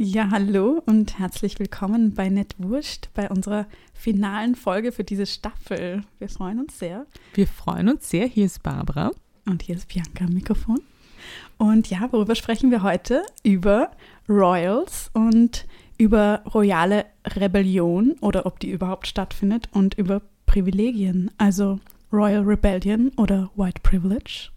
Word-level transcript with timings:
Ja, 0.00 0.28
hallo 0.30 0.80
und 0.86 1.18
herzlich 1.18 1.58
willkommen 1.58 2.14
bei 2.14 2.28
Nettwurscht, 2.28 3.08
bei 3.14 3.28
unserer 3.28 3.66
finalen 3.94 4.54
Folge 4.54 4.92
für 4.92 5.02
diese 5.02 5.26
Staffel. 5.26 6.02
Wir 6.20 6.28
freuen 6.28 6.60
uns 6.60 6.78
sehr. 6.78 7.04
Wir 7.34 7.48
freuen 7.48 7.88
uns 7.88 8.08
sehr. 8.08 8.28
Hier 8.28 8.46
ist 8.46 8.62
Barbara. 8.62 9.10
Und 9.44 9.64
hier 9.64 9.74
ist 9.74 9.88
Bianca 9.88 10.26
am 10.26 10.34
Mikrofon. 10.34 10.78
Und 11.56 11.90
ja, 11.90 12.06
worüber 12.12 12.36
sprechen 12.36 12.70
wir 12.70 12.84
heute? 12.84 13.24
Über 13.42 13.90
Royals 14.28 15.10
und 15.14 15.66
über 15.98 16.44
royale 16.54 17.06
Rebellion 17.26 18.12
oder 18.20 18.46
ob 18.46 18.60
die 18.60 18.70
überhaupt 18.70 19.08
stattfindet 19.08 19.68
und 19.72 19.94
über 19.94 20.22
Privilegien, 20.46 21.32
also 21.38 21.80
Royal 22.12 22.44
Rebellion 22.44 23.10
oder 23.16 23.50
White 23.56 23.80
Privilege. 23.82 24.50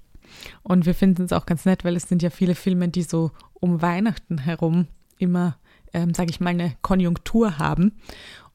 Und 0.61 0.85
wir 0.85 0.93
finden 0.93 1.23
es 1.23 1.33
auch 1.33 1.47
ganz 1.47 1.65
nett, 1.65 1.83
weil 1.83 1.95
es 1.95 2.07
sind 2.07 2.21
ja 2.21 2.29
viele 2.29 2.53
Filme, 2.53 2.89
die 2.89 3.01
so 3.01 3.31
um 3.53 3.81
Weihnachten 3.81 4.37
herum 4.37 4.85
immer, 5.21 5.57
ähm, 5.93 6.13
sage 6.13 6.29
ich 6.29 6.39
mal, 6.39 6.49
eine 6.49 6.75
Konjunktur 6.81 7.57
haben. 7.57 7.93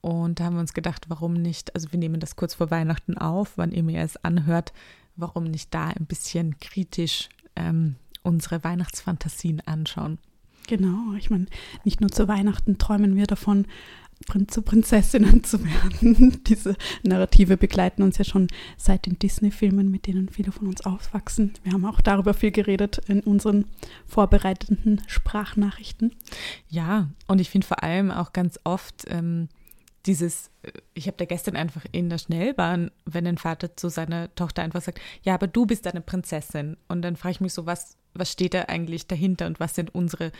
Und 0.00 0.38
da 0.38 0.44
haben 0.44 0.54
wir 0.54 0.60
uns 0.60 0.74
gedacht, 0.74 1.06
warum 1.08 1.34
nicht, 1.34 1.74
also 1.74 1.90
wir 1.90 1.98
nehmen 1.98 2.20
das 2.20 2.36
kurz 2.36 2.54
vor 2.54 2.70
Weihnachten 2.70 3.18
auf, 3.18 3.52
wann 3.56 3.72
immer 3.72 3.92
ihr 3.92 4.02
es 4.02 4.16
anhört, 4.22 4.72
warum 5.16 5.44
nicht 5.44 5.72
da 5.74 5.88
ein 5.88 6.06
bisschen 6.06 6.58
kritisch 6.60 7.28
ähm, 7.56 7.96
unsere 8.22 8.62
Weihnachtsfantasien 8.62 9.62
anschauen. 9.66 10.18
Genau, 10.66 11.14
ich 11.16 11.30
meine, 11.30 11.46
nicht 11.84 12.00
nur 12.00 12.10
zu 12.10 12.26
Weihnachten 12.28 12.78
träumen 12.78 13.14
wir 13.16 13.26
davon, 13.26 13.66
zu 14.48 14.62
Prinzessinnen 14.62 15.44
zu 15.44 15.64
werden. 15.64 16.42
Diese 16.44 16.76
Narrative 17.02 17.56
begleiten 17.56 18.02
uns 18.02 18.18
ja 18.18 18.24
schon 18.24 18.48
seit 18.76 19.06
den 19.06 19.18
Disney-Filmen, 19.18 19.90
mit 19.90 20.06
denen 20.06 20.28
viele 20.28 20.52
von 20.52 20.68
uns 20.68 20.84
aufwachsen. 20.84 21.54
Wir 21.62 21.72
haben 21.72 21.84
auch 21.84 22.00
darüber 22.00 22.34
viel 22.34 22.50
geredet 22.50 23.00
in 23.06 23.20
unseren 23.20 23.66
vorbereitenden 24.06 25.02
Sprachnachrichten. 25.06 26.14
Ja, 26.68 27.10
und 27.26 27.40
ich 27.40 27.50
finde 27.50 27.66
vor 27.66 27.82
allem 27.82 28.10
auch 28.10 28.32
ganz 28.32 28.58
oft 28.64 29.04
ähm, 29.08 29.48
dieses, 30.06 30.50
äh, 30.62 30.72
ich 30.94 31.06
habe 31.06 31.16
da 31.16 31.24
gestern 31.24 31.56
einfach 31.56 31.84
in 31.92 32.08
der 32.08 32.18
Schnellbahn, 32.18 32.90
wenn 33.04 33.26
ein 33.26 33.38
Vater 33.38 33.76
zu 33.76 33.88
seiner 33.88 34.34
Tochter 34.34 34.62
einfach 34.62 34.82
sagt, 34.82 35.00
ja, 35.22 35.34
aber 35.34 35.46
du 35.46 35.66
bist 35.66 35.86
eine 35.86 36.00
Prinzessin. 36.00 36.76
Und 36.88 37.02
dann 37.02 37.16
frage 37.16 37.32
ich 37.32 37.40
mich 37.40 37.52
so, 37.52 37.66
was, 37.66 37.96
was 38.14 38.32
steht 38.32 38.54
da 38.54 38.62
eigentlich 38.62 39.06
dahinter 39.06 39.46
und 39.46 39.60
was 39.60 39.74
sind 39.74 39.94
unsere 39.94 40.32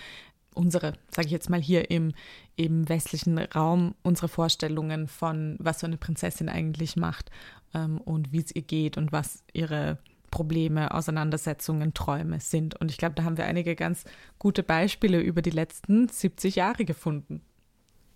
unsere, 0.57 0.95
sage 1.11 1.27
ich 1.27 1.33
jetzt 1.33 1.51
mal 1.51 1.61
hier 1.61 1.91
im, 1.91 2.13
im 2.57 2.89
westlichen 2.89 3.39
Raum, 3.39 3.95
unsere 4.03 4.29
Vorstellungen 4.29 5.07
von, 5.07 5.57
was 5.59 5.81
so 5.81 5.87
eine 5.87 5.97
Prinzessin 5.97 6.49
eigentlich 6.49 6.97
macht 6.97 7.31
ähm, 7.75 7.99
und 7.99 8.33
wie 8.33 8.41
es 8.41 8.55
ihr 8.55 8.63
geht 8.63 8.97
und 8.97 9.13
was 9.13 9.45
ihre 9.53 9.99
Probleme, 10.31 10.93
Auseinandersetzungen, 10.93 11.95
Träume 11.95 12.41
sind. 12.41 12.75
Und 12.81 12.91
ich 12.91 12.99
glaube, 12.99 13.15
da 13.15 13.25
haben 13.25 13.37
wir 13.37 13.47
einige 13.47 13.77
ganz 13.77 14.05
gute 14.39 14.63
Beispiele 14.63 15.21
über 15.21 15.43
die 15.43 15.51
letzten 15.51 16.09
70 16.09 16.57
Jahre 16.57 16.85
gefunden. 16.85 17.43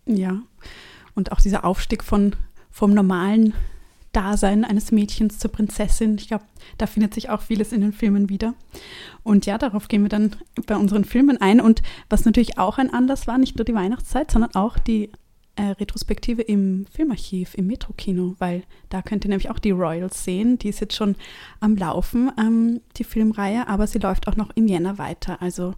Ja, 0.07 0.43
und 1.15 1.33
auch 1.33 1.41
dieser 1.41 1.65
Aufstieg 1.65 2.03
von, 2.03 2.35
vom 2.71 2.95
normalen 2.95 3.55
Dasein 4.13 4.65
eines 4.65 4.93
Mädchens 4.93 5.39
zur 5.39 5.53
Prinzessin. 5.53 6.17
Ich 6.19 6.29
glaube, 6.29 6.45
da 6.79 6.87
findet 6.87 7.15
sich 7.15 7.31
auch 7.31 7.43
vieles 7.43 7.73
in 7.73 7.81
den 7.81 7.93
Filmen 7.93 8.29
wieder. 8.29 8.55
Und 9.23 9.47
ja, 9.47 9.59
darauf 9.59 9.89
gehen 9.89 10.03
wir 10.03 10.09
dann 10.09 10.37
bei 10.67 10.77
unseren 10.77 11.05
Filmen 11.05 11.41
ein. 11.41 11.61
Und 11.61 11.83
was 12.09 12.25
natürlich 12.25 12.59
auch 12.59 12.79
ein 12.79 12.93
Anlass 12.93 13.27
war, 13.27 13.39
nicht 13.39 13.57
nur 13.57 13.65
die 13.65 13.75
Weihnachtszeit, 13.75 14.31
sondern 14.31 14.55
auch 14.55 14.79
die 14.79 15.11
äh, 15.57 15.73
Retrospektive 15.73 16.43
im 16.43 16.87
Filmarchiv, 16.93 17.55
im 17.55 17.67
Metro-Kino, 17.67 18.35
weil 18.39 18.63
da 18.89 19.03
könnt 19.03 19.25
ihr 19.25 19.29
nämlich 19.29 19.51
auch 19.51 19.59
die 19.59 19.73
Royals 19.73 20.25
sehen. 20.25 20.59
Die 20.59 20.69
ist 20.69 20.81
jetzt 20.81 20.97
schon 20.97 21.17
am 21.61 21.77
Laufen, 21.77 22.33
ähm, 22.39 22.81
die 22.97 23.05
Filmreihe, 23.05 23.69
aber 23.69 23.87
sie 23.87 23.99
läuft 23.99 24.27
auch 24.27 24.37
noch 24.37 24.51
im 24.55 24.67
Jänner 24.67 24.99
weiter. 24.99 25.43
Also 25.43 25.75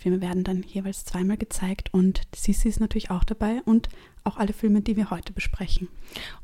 Filme 0.00 0.22
werden 0.22 0.44
dann 0.44 0.62
jeweils 0.62 1.04
zweimal 1.04 1.36
gezeigt 1.36 1.92
und 1.92 2.22
Sissi 2.34 2.68
ist 2.68 2.80
natürlich 2.80 3.10
auch 3.10 3.22
dabei 3.22 3.60
und 3.66 3.90
auch 4.24 4.38
alle 4.38 4.54
Filme, 4.54 4.80
die 4.80 4.96
wir 4.96 5.10
heute 5.10 5.34
besprechen. 5.34 5.88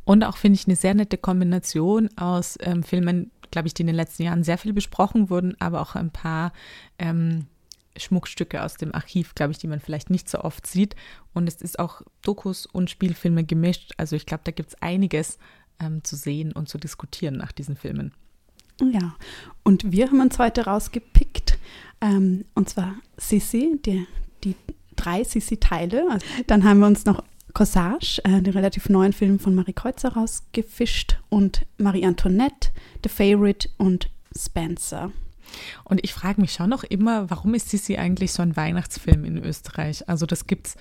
Und 0.04 0.24
auch 0.24 0.36
finde 0.36 0.58
ich 0.58 0.66
eine 0.66 0.76
sehr 0.76 0.92
nette 0.92 1.16
Kombination 1.16 2.10
aus 2.18 2.58
ähm, 2.60 2.82
Filmen, 2.82 3.30
glaube 3.50 3.68
ich, 3.68 3.74
die 3.74 3.82
in 3.82 3.86
den 3.86 3.96
letzten 3.96 4.24
Jahren 4.24 4.44
sehr 4.44 4.58
viel 4.58 4.74
besprochen 4.74 5.30
wurden, 5.30 5.56
aber 5.58 5.80
auch 5.80 5.94
ein 5.94 6.10
paar 6.10 6.52
ähm, 6.98 7.46
Schmuckstücke 7.96 8.62
aus 8.62 8.74
dem 8.74 8.94
Archiv, 8.94 9.34
glaube 9.34 9.52
ich, 9.52 9.58
die 9.58 9.68
man 9.68 9.80
vielleicht 9.80 10.10
nicht 10.10 10.28
so 10.28 10.40
oft 10.40 10.66
sieht. 10.66 10.94
Und 11.32 11.48
es 11.48 11.62
ist 11.62 11.78
auch 11.78 12.02
Dokus 12.20 12.66
und 12.66 12.90
Spielfilme 12.90 13.44
gemischt. 13.44 13.94
Also 13.96 14.16
ich 14.16 14.26
glaube, 14.26 14.42
da 14.44 14.52
gibt 14.52 14.68
es 14.68 14.82
einiges 14.82 15.38
ähm, 15.80 16.04
zu 16.04 16.14
sehen 16.14 16.52
und 16.52 16.68
zu 16.68 16.76
diskutieren 16.76 17.38
nach 17.38 17.52
diesen 17.52 17.76
Filmen. 17.76 18.12
Ja, 18.82 19.16
und 19.62 19.90
wir 19.90 20.08
haben 20.08 20.20
uns 20.20 20.38
heute 20.38 20.66
rausgepickt, 20.66 21.58
ähm, 22.00 22.44
und 22.54 22.68
zwar 22.68 22.96
Sissi, 23.16 23.78
die, 23.84 24.06
die 24.44 24.54
drei 24.96 25.24
Sissi-Teile. 25.24 26.18
Dann 26.46 26.64
haben 26.64 26.80
wir 26.80 26.86
uns 26.86 27.04
noch 27.04 27.22
Corsage, 27.54 28.20
äh, 28.24 28.42
den 28.42 28.52
relativ 28.52 28.88
neuen 28.88 29.12
Film 29.12 29.38
von 29.38 29.54
Marie 29.54 29.72
Kreuzer 29.72 30.12
rausgefischt 30.12 31.18
und 31.30 31.64
Marie 31.78 32.04
Antoinette, 32.04 32.70
The 33.02 33.08
Favorite 33.08 33.68
und 33.78 34.10
Spencer. 34.36 35.10
Und 35.84 36.04
ich 36.04 36.12
frage 36.12 36.40
mich 36.40 36.52
schon 36.52 36.68
noch 36.68 36.84
immer, 36.84 37.30
warum 37.30 37.54
ist 37.54 37.70
Sissi 37.70 37.96
eigentlich 37.96 38.32
so 38.32 38.42
ein 38.42 38.56
Weihnachtsfilm 38.56 39.24
in 39.24 39.38
Österreich? 39.38 40.08
Also 40.08 40.26
das 40.26 40.46
gibt 40.46 40.66
es 40.66 40.76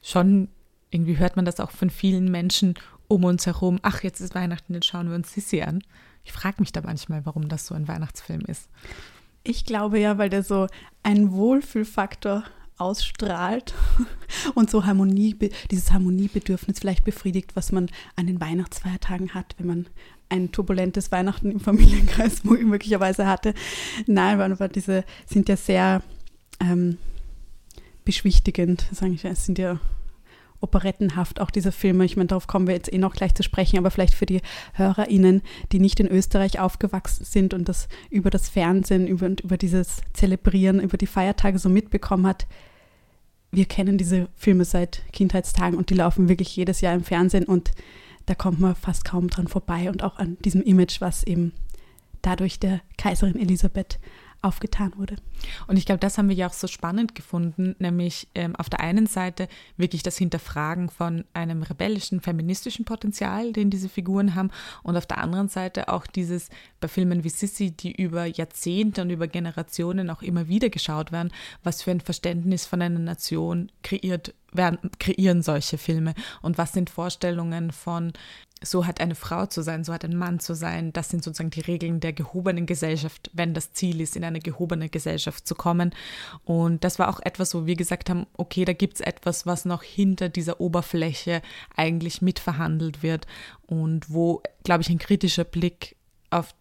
schon, 0.00 0.48
irgendwie 0.90 1.18
hört 1.18 1.36
man 1.36 1.44
das 1.44 1.60
auch 1.60 1.72
von 1.72 1.90
vielen 1.90 2.30
Menschen 2.30 2.74
um 3.08 3.24
uns 3.24 3.44
herum. 3.44 3.78
Ach, 3.82 4.02
jetzt 4.02 4.20
ist 4.20 4.34
Weihnachten, 4.34 4.72
jetzt 4.72 4.86
schauen 4.86 5.08
wir 5.08 5.16
uns 5.16 5.32
Sissi 5.32 5.62
an. 5.62 5.82
Ich 6.24 6.32
frage 6.32 6.56
mich 6.60 6.72
da 6.72 6.80
manchmal, 6.80 7.26
warum 7.26 7.48
das 7.48 7.66
so 7.66 7.74
ein 7.74 7.86
Weihnachtsfilm 7.86 8.40
ist. 8.46 8.70
Ich 9.44 9.66
glaube 9.66 10.00
ja, 10.00 10.16
weil 10.16 10.30
der 10.30 10.42
so 10.42 10.66
einen 11.02 11.32
Wohlfühlfaktor 11.32 12.44
ausstrahlt 12.78 13.74
und 14.54 14.70
so 14.70 14.86
Harmonie, 14.86 15.36
dieses 15.70 15.92
Harmoniebedürfnis 15.92 16.80
vielleicht 16.80 17.04
befriedigt, 17.04 17.54
was 17.54 17.70
man 17.70 17.88
an 18.16 18.26
den 18.26 18.40
Weihnachtsfeiertagen 18.40 19.34
hat, 19.34 19.54
wenn 19.58 19.66
man 19.66 19.86
ein 20.30 20.50
turbulentes 20.50 21.12
Weihnachten 21.12 21.50
im 21.50 21.60
Familienkreis 21.60 22.42
möglicherweise 22.44 23.26
hatte. 23.26 23.54
Nein, 24.06 24.40
aber 24.40 24.68
diese 24.68 25.04
sind 25.26 25.48
ja 25.48 25.56
sehr 25.56 26.02
ähm, 26.58 26.96
beschwichtigend, 28.04 28.86
sage 28.92 29.12
ich. 29.12 29.24
Es 29.24 29.44
sind 29.44 29.58
ja 29.58 29.78
operettenhaft, 30.64 31.40
auch 31.40 31.50
diese 31.50 31.70
Filme. 31.70 32.04
Ich 32.04 32.16
meine, 32.16 32.26
darauf 32.26 32.48
kommen 32.48 32.66
wir 32.66 32.74
jetzt 32.74 32.92
eh 32.92 32.98
noch 32.98 33.14
gleich 33.14 33.34
zu 33.34 33.44
sprechen, 33.44 33.78
aber 33.78 33.90
vielleicht 33.92 34.14
für 34.14 34.26
die 34.26 34.40
HörerInnen, 34.72 35.42
die 35.70 35.78
nicht 35.78 36.00
in 36.00 36.08
Österreich 36.08 36.58
aufgewachsen 36.58 37.24
sind 37.24 37.54
und 37.54 37.68
das 37.68 37.88
über 38.10 38.30
das 38.30 38.48
Fernsehen, 38.48 39.06
über, 39.06 39.28
über 39.28 39.56
dieses 39.56 40.00
Zelebrieren, 40.12 40.80
über 40.80 40.96
die 40.96 41.06
Feiertage 41.06 41.58
so 41.58 41.68
mitbekommen 41.68 42.26
hat. 42.26 42.46
Wir 43.52 43.66
kennen 43.66 43.98
diese 43.98 44.28
Filme 44.34 44.64
seit 44.64 45.02
Kindheitstagen 45.12 45.78
und 45.78 45.90
die 45.90 45.94
laufen 45.94 46.28
wirklich 46.28 46.56
jedes 46.56 46.80
Jahr 46.80 46.94
im 46.94 47.04
Fernsehen 47.04 47.44
und 47.44 47.70
da 48.26 48.34
kommt 48.34 48.58
man 48.58 48.74
fast 48.74 49.04
kaum 49.04 49.28
dran 49.28 49.48
vorbei 49.48 49.90
und 49.90 50.02
auch 50.02 50.16
an 50.16 50.38
diesem 50.40 50.62
Image, 50.62 51.00
was 51.00 51.24
eben 51.24 51.52
dadurch 52.22 52.58
der 52.58 52.80
Kaiserin 52.96 53.38
Elisabeth 53.38 54.00
aufgetan 54.44 54.92
wurde. 54.96 55.16
Und 55.66 55.76
ich 55.76 55.86
glaube, 55.86 55.98
das 55.98 56.18
haben 56.18 56.28
wir 56.28 56.36
ja 56.36 56.48
auch 56.48 56.52
so 56.52 56.66
spannend 56.66 57.14
gefunden, 57.14 57.74
nämlich 57.78 58.28
ähm, 58.34 58.54
auf 58.56 58.68
der 58.68 58.80
einen 58.80 59.06
Seite 59.06 59.48
wirklich 59.76 60.02
das 60.02 60.18
Hinterfragen 60.18 60.88
von 60.88 61.24
einem 61.32 61.62
rebellischen, 61.62 62.20
feministischen 62.20 62.84
Potenzial, 62.84 63.52
den 63.52 63.70
diese 63.70 63.88
Figuren 63.88 64.34
haben, 64.34 64.50
und 64.82 64.96
auf 64.96 65.06
der 65.06 65.18
anderen 65.18 65.48
Seite 65.48 65.88
auch 65.88 66.06
dieses 66.06 66.48
bei 66.80 66.88
Filmen 66.88 67.24
wie 67.24 67.30
Sissy, 67.30 67.70
die 67.70 67.92
über 67.92 68.26
Jahrzehnte 68.26 69.02
und 69.02 69.10
über 69.10 69.26
Generationen 69.26 70.10
auch 70.10 70.22
immer 70.22 70.48
wieder 70.48 70.70
geschaut 70.70 71.12
werden, 71.12 71.32
was 71.62 71.82
für 71.82 71.90
ein 71.90 72.00
Verständnis 72.00 72.66
von 72.66 72.82
einer 72.82 72.98
Nation 72.98 73.70
kreiert 73.82 74.34
werden, 74.52 74.90
kreieren 74.98 75.42
solche 75.42 75.78
Filme 75.78 76.14
und 76.42 76.58
was 76.58 76.72
sind 76.72 76.90
Vorstellungen 76.90 77.72
von 77.72 78.12
so 78.64 78.86
hat 78.86 79.00
eine 79.00 79.14
Frau 79.14 79.46
zu 79.46 79.62
sein, 79.62 79.84
so 79.84 79.92
hat 79.92 80.04
ein 80.04 80.16
Mann 80.16 80.40
zu 80.40 80.54
sein. 80.54 80.92
Das 80.92 81.08
sind 81.08 81.22
sozusagen 81.22 81.50
die 81.50 81.60
Regeln 81.60 82.00
der 82.00 82.12
gehobenen 82.12 82.66
Gesellschaft, 82.66 83.30
wenn 83.32 83.54
das 83.54 83.72
Ziel 83.72 84.00
ist, 84.00 84.16
in 84.16 84.24
eine 84.24 84.40
gehobene 84.40 84.88
Gesellschaft 84.88 85.46
zu 85.46 85.54
kommen. 85.54 85.94
Und 86.44 86.84
das 86.84 86.98
war 86.98 87.08
auch 87.08 87.20
etwas, 87.20 87.54
wo 87.54 87.66
wir 87.66 87.76
gesagt 87.76 88.10
haben, 88.10 88.26
okay, 88.36 88.64
da 88.64 88.72
gibt 88.72 88.94
es 88.94 89.00
etwas, 89.00 89.46
was 89.46 89.64
noch 89.64 89.82
hinter 89.82 90.28
dieser 90.28 90.60
Oberfläche 90.60 91.42
eigentlich 91.76 92.22
mitverhandelt 92.22 93.02
wird 93.02 93.26
und 93.66 94.10
wo, 94.10 94.42
glaube 94.62 94.82
ich, 94.82 94.90
ein 94.90 94.98
kritischer 94.98 95.44
Blick 95.44 95.96
auf 96.30 96.54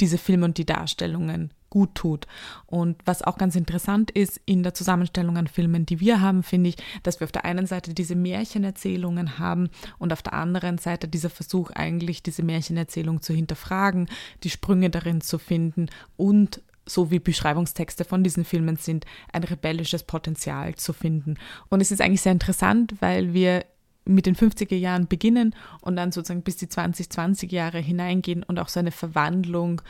diese 0.00 0.18
Filme 0.18 0.46
und 0.46 0.58
die 0.58 0.66
Darstellungen 0.66 1.52
gut 1.74 1.96
tut. 1.96 2.28
Und 2.66 2.96
was 3.04 3.22
auch 3.22 3.36
ganz 3.36 3.56
interessant 3.56 4.12
ist 4.12 4.40
in 4.46 4.62
der 4.62 4.74
Zusammenstellung 4.74 5.36
an 5.36 5.48
Filmen, 5.48 5.86
die 5.86 5.98
wir 5.98 6.20
haben, 6.20 6.44
finde 6.44 6.70
ich, 6.70 6.76
dass 7.02 7.18
wir 7.18 7.24
auf 7.24 7.32
der 7.32 7.44
einen 7.44 7.66
Seite 7.66 7.94
diese 7.94 8.14
Märchenerzählungen 8.14 9.40
haben 9.40 9.70
und 9.98 10.12
auf 10.12 10.22
der 10.22 10.34
anderen 10.34 10.78
Seite 10.78 11.08
dieser 11.08 11.30
Versuch 11.30 11.72
eigentlich, 11.72 12.22
diese 12.22 12.44
Märchenerzählung 12.44 13.22
zu 13.22 13.34
hinterfragen, 13.34 14.08
die 14.44 14.50
Sprünge 14.50 14.88
darin 14.88 15.20
zu 15.20 15.38
finden 15.38 15.88
und 16.16 16.62
so 16.86 17.10
wie 17.10 17.18
Beschreibungstexte 17.18 18.04
von 18.04 18.22
diesen 18.22 18.44
Filmen 18.44 18.76
sind, 18.76 19.04
ein 19.32 19.42
rebellisches 19.42 20.04
Potenzial 20.04 20.76
zu 20.76 20.92
finden. 20.92 21.38
Und 21.70 21.80
es 21.80 21.90
ist 21.90 22.00
eigentlich 22.00 22.20
sehr 22.20 22.32
interessant, 22.32 22.94
weil 23.00 23.34
wir 23.34 23.64
mit 24.04 24.26
den 24.26 24.36
50er 24.36 24.76
Jahren 24.76 25.08
beginnen 25.08 25.56
und 25.80 25.96
dann 25.96 26.12
sozusagen 26.12 26.42
bis 26.42 26.56
die 26.56 26.68
20, 26.68 27.10
20 27.10 27.50
Jahre 27.50 27.78
hineingehen 27.78 28.44
und 28.44 28.60
auch 28.60 28.68
so 28.68 28.78
eine 28.78 28.92
Verwandlung 28.92 29.82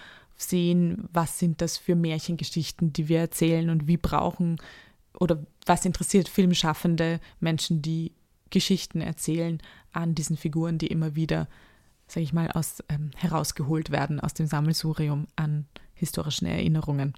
sehen, 0.49 1.08
was 1.12 1.38
sind 1.38 1.61
das 1.61 1.79
für 1.79 1.94
Märchengeschichten, 1.94 2.93
die 2.93 3.08
wir 3.08 3.20
erzählen 3.20 3.70
und 3.70 3.87
wie 3.87 3.96
brauchen 3.96 4.58
oder 5.19 5.44
was 5.67 5.85
interessiert 5.85 6.29
Filmschaffende, 6.29 7.20
Menschen, 7.41 7.82
die 7.82 8.12
Geschichten 8.50 9.00
erzählen 9.00 9.61
an 9.93 10.14
diesen 10.14 10.37
Figuren, 10.37 10.79
die 10.79 10.88
immer 10.88 11.14
wieder, 11.14 11.49
sage 12.06 12.25
ich 12.25 12.32
mal, 12.32 12.50
aus, 12.50 12.82
ähm, 12.88 13.11
herausgeholt 13.17 13.91
werden 13.91 14.20
aus 14.20 14.35
dem 14.35 14.46
Sammelsurium 14.46 15.26
an 15.37 15.67
historischen 15.94 16.46
Erinnerungen. 16.46 17.14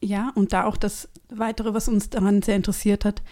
Ja, 0.00 0.30
und 0.34 0.52
da 0.52 0.64
auch 0.64 0.76
das 0.76 1.08
Weitere, 1.28 1.74
was 1.74 1.88
uns 1.88 2.10
daran 2.10 2.42
sehr 2.42 2.56
interessiert 2.56 3.04
hat, 3.04 3.22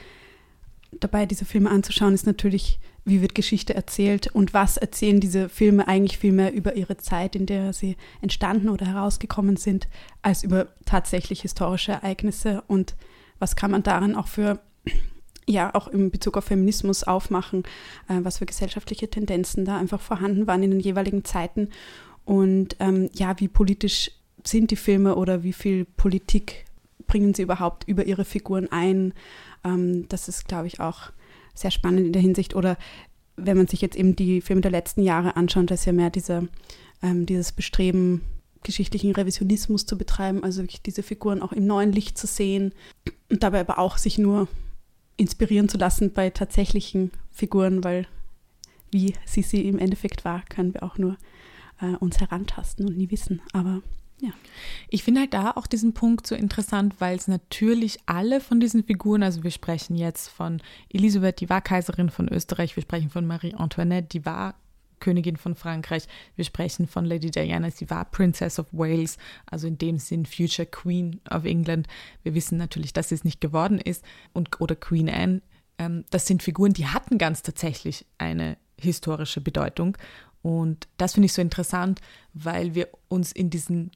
dabei 1.01 1.27
diese 1.27 1.45
Filme 1.45 1.71
anzuschauen, 1.71 2.15
ist 2.15 2.27
natürlich, 2.27 2.79
wie 3.05 3.21
wird 3.21 3.35
Geschichte 3.35 3.75
erzählt 3.75 4.29
und 4.29 4.55
was 4.55 4.77
erzählen 4.77 5.21
diese 5.21 5.49
Filme 5.49 5.87
eigentlich 5.89 6.19
viel 6.19 6.33
mehr 6.33 6.53
über 6.53 6.75
ihre 6.77 6.97
Zeit, 6.97 7.37
in 7.37 7.47
der 7.47 7.73
sie 7.73 7.97
entstanden 8.21 8.69
oder 8.69 8.87
herausgekommen 8.87 9.57
sind, 9.57 9.89
als 10.23 10.43
über 10.43 10.69
tatsächlich 10.87 11.43
historische 11.43 11.93
Ereignisse 11.93 12.63
und 12.67 12.97
was 13.39 13.57
kann 13.57 13.71
man 13.71 13.83
daran 13.83 14.15
auch 14.15 14.29
für 14.29 14.61
ja, 15.47 15.75
auch 15.75 15.89
in 15.89 16.11
Bezug 16.11 16.39
auf 16.39 16.47
Feminismus 16.47 17.05
aufmachen, 17.05 17.65
äh, 18.09 18.21
was 18.23 18.39
für 18.39 18.47
gesellschaftliche 18.47 19.11
Tendenzen 19.11 19.67
da 19.67 19.77
einfach 19.77 20.01
vorhanden 20.01 20.47
waren 20.47 20.63
in 20.63 20.71
den 20.71 20.81
jeweiligen 20.81 21.23
Zeiten 21.25 21.69
und 22.25 22.77
ähm, 22.81 23.11
ja, 23.13 23.39
wie 23.39 23.49
politisch 23.49 24.11
sind 24.45 24.71
die 24.71 24.77
Filme 24.77 25.17
oder 25.17 25.43
wie 25.43 25.53
viel 25.53 25.85
Politik 25.85 26.65
bringen 27.07 27.35
sie 27.35 27.43
überhaupt 27.43 27.87
über 27.87 28.07
ihre 28.07 28.25
Figuren 28.25 28.71
ein. 28.71 29.13
Ähm, 29.65 30.09
das 30.09 30.29
ist, 30.29 30.47
glaube 30.47 30.67
ich, 30.67 30.81
auch 30.81 31.11
sehr 31.55 31.71
spannend 31.71 32.07
in 32.07 32.13
der 32.13 32.23
Hinsicht. 32.23 32.55
Oder 32.55 32.77
wenn 33.37 33.57
man 33.57 33.67
sich 33.67 33.81
jetzt 33.81 33.97
eben 33.97 34.17
die 34.17 34.41
Filme 34.41 34.63
der 34.63 34.71
letzten 34.71 35.03
Jahre 35.03 35.37
anschaut, 35.37 35.71
da 35.71 35.75
ist 35.75 35.85
ja 35.85 35.93
mehr 35.93 36.11
diese, 36.11 36.49
ähm, 37.03 37.27
dieses 37.27 37.53
Bestreben, 37.53 38.23
geschichtlichen 38.63 39.13
Revisionismus 39.13 39.87
zu 39.87 39.99
betreiben, 39.99 40.43
also 40.43 40.63
wirklich 40.63 40.83
diese 40.83 41.03
Figuren 41.03 41.43
auch 41.43 41.53
im 41.53 41.67
neuen 41.67 41.93
Licht 41.93 42.17
zu 42.17 42.27
sehen 42.27 42.73
und 43.31 43.43
dabei 43.43 43.61
aber 43.61 43.79
auch 43.79 43.99
sich 43.99 44.17
nur 44.17 44.49
inspirieren 45.17 45.69
zu 45.69 45.77
lassen 45.77 46.13
bei 46.13 46.31
tatsächlichen 46.31 47.13
Figuren, 47.31 47.85
weil 47.85 48.07
wie 48.91 49.15
sie 49.27 49.43
sie 49.43 49.69
im 49.69 49.79
Endeffekt 49.79 50.25
war, 50.25 50.43
können 50.49 50.73
wir 50.73 50.83
auch 50.83 50.99
nur 50.99 51.19
äh, 51.81 51.95
uns 51.97 52.21
herantasten 52.21 52.87
und 52.87 52.97
nie 52.97 53.11
wissen. 53.11 53.43
Aber 53.53 53.83
ja. 54.25 54.33
Ich 54.89 55.03
finde 55.03 55.21
halt 55.21 55.35
da 55.35 55.53
auch 55.53 55.67
diesen 55.67 55.95
Punkt 55.95 56.27
so 56.27 56.35
interessant, 56.35 56.95
weil 56.99 57.17
es 57.17 57.29
natürlich 57.29 57.99
alle 58.07 58.41
von 58.41 58.61
diesen 58.61 58.85
Figuren, 58.85 59.23
also 59.23 59.43
wir 59.43 59.51
sprechen 59.51 59.97
jetzt 59.97 60.29
von 60.29 60.63
Elisabeth, 60.89 61.41
die 61.41 61.49
war 61.49 61.61
Kaiserin 61.61 62.11
von 62.11 62.29
Österreich, 62.29 62.77
wir 62.77 62.83
sprechen 62.83 63.11
von 63.11 63.27
Marie 63.27 63.55
Antoinette, 63.55 64.09
die 64.09 64.25
war 64.25 64.55
Königin 65.01 65.37
von 65.37 65.55
Frankreich, 65.55 66.05
wir 66.37 66.45
sprechen 66.45 66.87
von 66.87 67.05
Lady 67.05 67.31
Diana, 67.31 67.71
sie 67.71 67.91
war 67.91 68.07
Princess 68.07 68.59
of 68.59 68.67
Wales, 68.73 69.19
also 69.47 69.67
in 69.67 69.77
dem 69.77 69.99
Sinn 69.99 70.25
Future 70.25 70.67
Queen 70.67 71.21
of 71.31 71.45
England. 71.45 71.87
Wir 72.23 72.35
wissen 72.35 72.57
natürlich, 72.57 72.93
dass 72.93 73.11
sie 73.11 73.17
es 73.17 73.25
nicht 73.25 73.41
geworden 73.41 73.79
ist 73.79 74.05
und 74.33 74.61
oder 74.61 74.77
Queen 74.77 75.11
Anne. 75.11 75.43
Ähm, 75.79 76.05
das 76.11 76.27
sind 76.27 76.43
Figuren, 76.43 76.73
die 76.73 76.87
hatten 76.87 77.19
ganz 77.19 77.43
tatsächlich 77.43 78.07
eine 78.17 78.57
historische 78.79 79.41
Bedeutung 79.41 79.99
und 80.45 80.89
das 80.99 81.15
finde 81.15 81.25
ich 81.25 81.33
so 81.33 81.41
interessant, 81.41 82.03
weil 82.35 82.75
wir 82.75 82.89
uns 83.09 83.33
in 83.33 83.49
diesen 83.49 83.93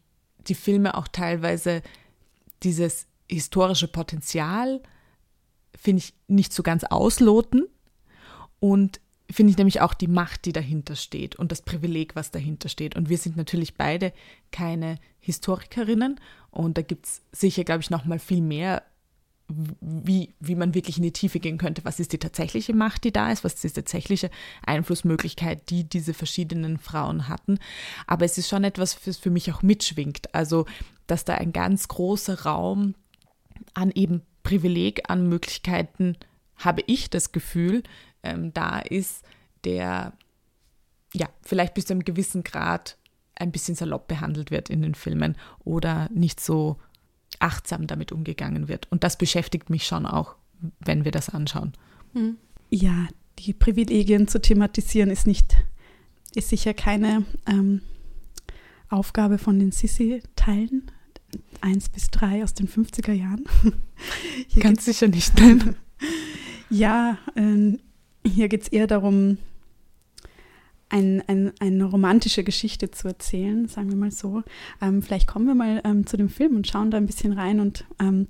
die 0.48 0.54
Filme 0.54 0.96
auch 0.96 1.08
teilweise 1.08 1.82
dieses 2.62 3.06
historische 3.28 3.88
Potenzial, 3.88 4.80
finde 5.76 6.02
ich, 6.02 6.14
nicht 6.26 6.52
so 6.52 6.62
ganz 6.62 6.84
ausloten. 6.84 7.66
Und 8.60 9.00
finde 9.30 9.50
ich 9.50 9.58
nämlich 9.58 9.80
auch 9.80 9.94
die 9.94 10.08
Macht, 10.08 10.46
die 10.46 10.52
dahinter 10.52 10.96
steht 10.96 11.36
und 11.36 11.52
das 11.52 11.62
Privileg, 11.62 12.16
was 12.16 12.30
dahinter 12.30 12.68
steht. 12.68 12.96
Und 12.96 13.08
wir 13.08 13.18
sind 13.18 13.36
natürlich 13.36 13.74
beide 13.74 14.12
keine 14.50 14.98
Historikerinnen 15.20 16.18
und 16.50 16.78
da 16.78 16.82
gibt 16.82 17.06
es 17.06 17.22
sicher, 17.32 17.64
glaube 17.64 17.82
ich, 17.82 17.90
noch 17.90 18.04
mal 18.04 18.18
viel 18.18 18.40
mehr 18.40 18.82
wie, 19.48 20.34
wie 20.40 20.54
man 20.54 20.74
wirklich 20.74 20.98
in 20.98 21.02
die 21.02 21.12
Tiefe 21.12 21.40
gehen 21.40 21.56
könnte. 21.56 21.84
Was 21.84 22.00
ist 22.00 22.12
die 22.12 22.18
tatsächliche 22.18 22.74
Macht, 22.74 23.04
die 23.04 23.12
da 23.12 23.32
ist? 23.32 23.44
Was 23.44 23.54
ist 23.54 23.64
die 23.64 23.80
tatsächliche 23.80 24.30
Einflussmöglichkeit, 24.64 25.70
die 25.70 25.84
diese 25.84 26.12
verschiedenen 26.12 26.78
Frauen 26.78 27.28
hatten? 27.28 27.58
Aber 28.06 28.26
es 28.26 28.36
ist 28.36 28.48
schon 28.48 28.64
etwas, 28.64 28.98
was 29.06 29.16
für 29.16 29.30
mich 29.30 29.50
auch 29.52 29.62
mitschwingt. 29.62 30.34
Also, 30.34 30.66
dass 31.06 31.24
da 31.24 31.34
ein 31.34 31.52
ganz 31.52 31.88
großer 31.88 32.42
Raum 32.42 32.94
an 33.72 33.90
eben 33.94 34.22
Privileg, 34.42 35.08
an 35.08 35.28
Möglichkeiten, 35.28 36.16
habe 36.56 36.82
ich 36.86 37.08
das 37.08 37.32
Gefühl, 37.32 37.82
ähm, 38.22 38.52
da 38.52 38.80
ist, 38.80 39.24
der 39.64 40.12
ja 41.14 41.28
vielleicht 41.42 41.74
bis 41.74 41.86
zu 41.86 41.94
einem 41.94 42.04
gewissen 42.04 42.42
Grad 42.44 42.98
ein 43.34 43.52
bisschen 43.52 43.74
salopp 43.74 44.08
behandelt 44.08 44.50
wird 44.50 44.68
in 44.68 44.82
den 44.82 44.94
Filmen 44.94 45.36
oder 45.64 46.08
nicht 46.12 46.40
so 46.40 46.76
achtsam 47.40 47.86
damit 47.86 48.12
umgegangen 48.12 48.68
wird. 48.68 48.90
Und 48.90 49.04
das 49.04 49.16
beschäftigt 49.16 49.70
mich 49.70 49.86
schon 49.86 50.06
auch, 50.06 50.36
wenn 50.80 51.04
wir 51.04 51.12
das 51.12 51.28
anschauen. 51.28 51.72
Hm. 52.14 52.36
Ja, 52.70 53.08
die 53.38 53.52
Privilegien 53.52 54.28
zu 54.28 54.40
thematisieren 54.40 55.10
ist 55.10 55.26
nicht, 55.26 55.56
ist 56.34 56.48
sicher 56.48 56.74
keine 56.74 57.24
ähm, 57.46 57.82
Aufgabe 58.88 59.38
von 59.38 59.58
den 59.58 59.72
Sissi-Teilen. 59.72 60.90
Eins 61.60 61.88
bis 61.88 62.10
drei 62.10 62.42
aus 62.42 62.54
den 62.54 62.68
50er 62.68 63.12
Jahren. 63.12 63.44
Hier 64.48 64.62
Ganz 64.62 64.84
sicher 64.84 65.08
nicht. 65.08 65.38
Nein. 65.38 65.76
ja, 66.70 67.18
äh, 67.34 67.76
hier 68.26 68.48
geht 68.48 68.62
es 68.62 68.68
eher 68.68 68.86
darum, 68.86 69.38
ein, 70.90 71.22
ein, 71.26 71.52
eine 71.60 71.84
romantische 71.84 72.44
Geschichte 72.44 72.90
zu 72.90 73.08
erzählen, 73.08 73.68
sagen 73.68 73.90
wir 73.90 73.96
mal 73.96 74.10
so. 74.10 74.42
Ähm, 74.80 75.02
vielleicht 75.02 75.26
kommen 75.26 75.46
wir 75.46 75.54
mal 75.54 75.80
ähm, 75.84 76.06
zu 76.06 76.16
dem 76.16 76.28
Film 76.28 76.56
und 76.56 76.66
schauen 76.66 76.90
da 76.90 76.96
ein 76.96 77.06
bisschen 77.06 77.32
rein 77.32 77.60
und 77.60 77.84
ähm, 78.00 78.28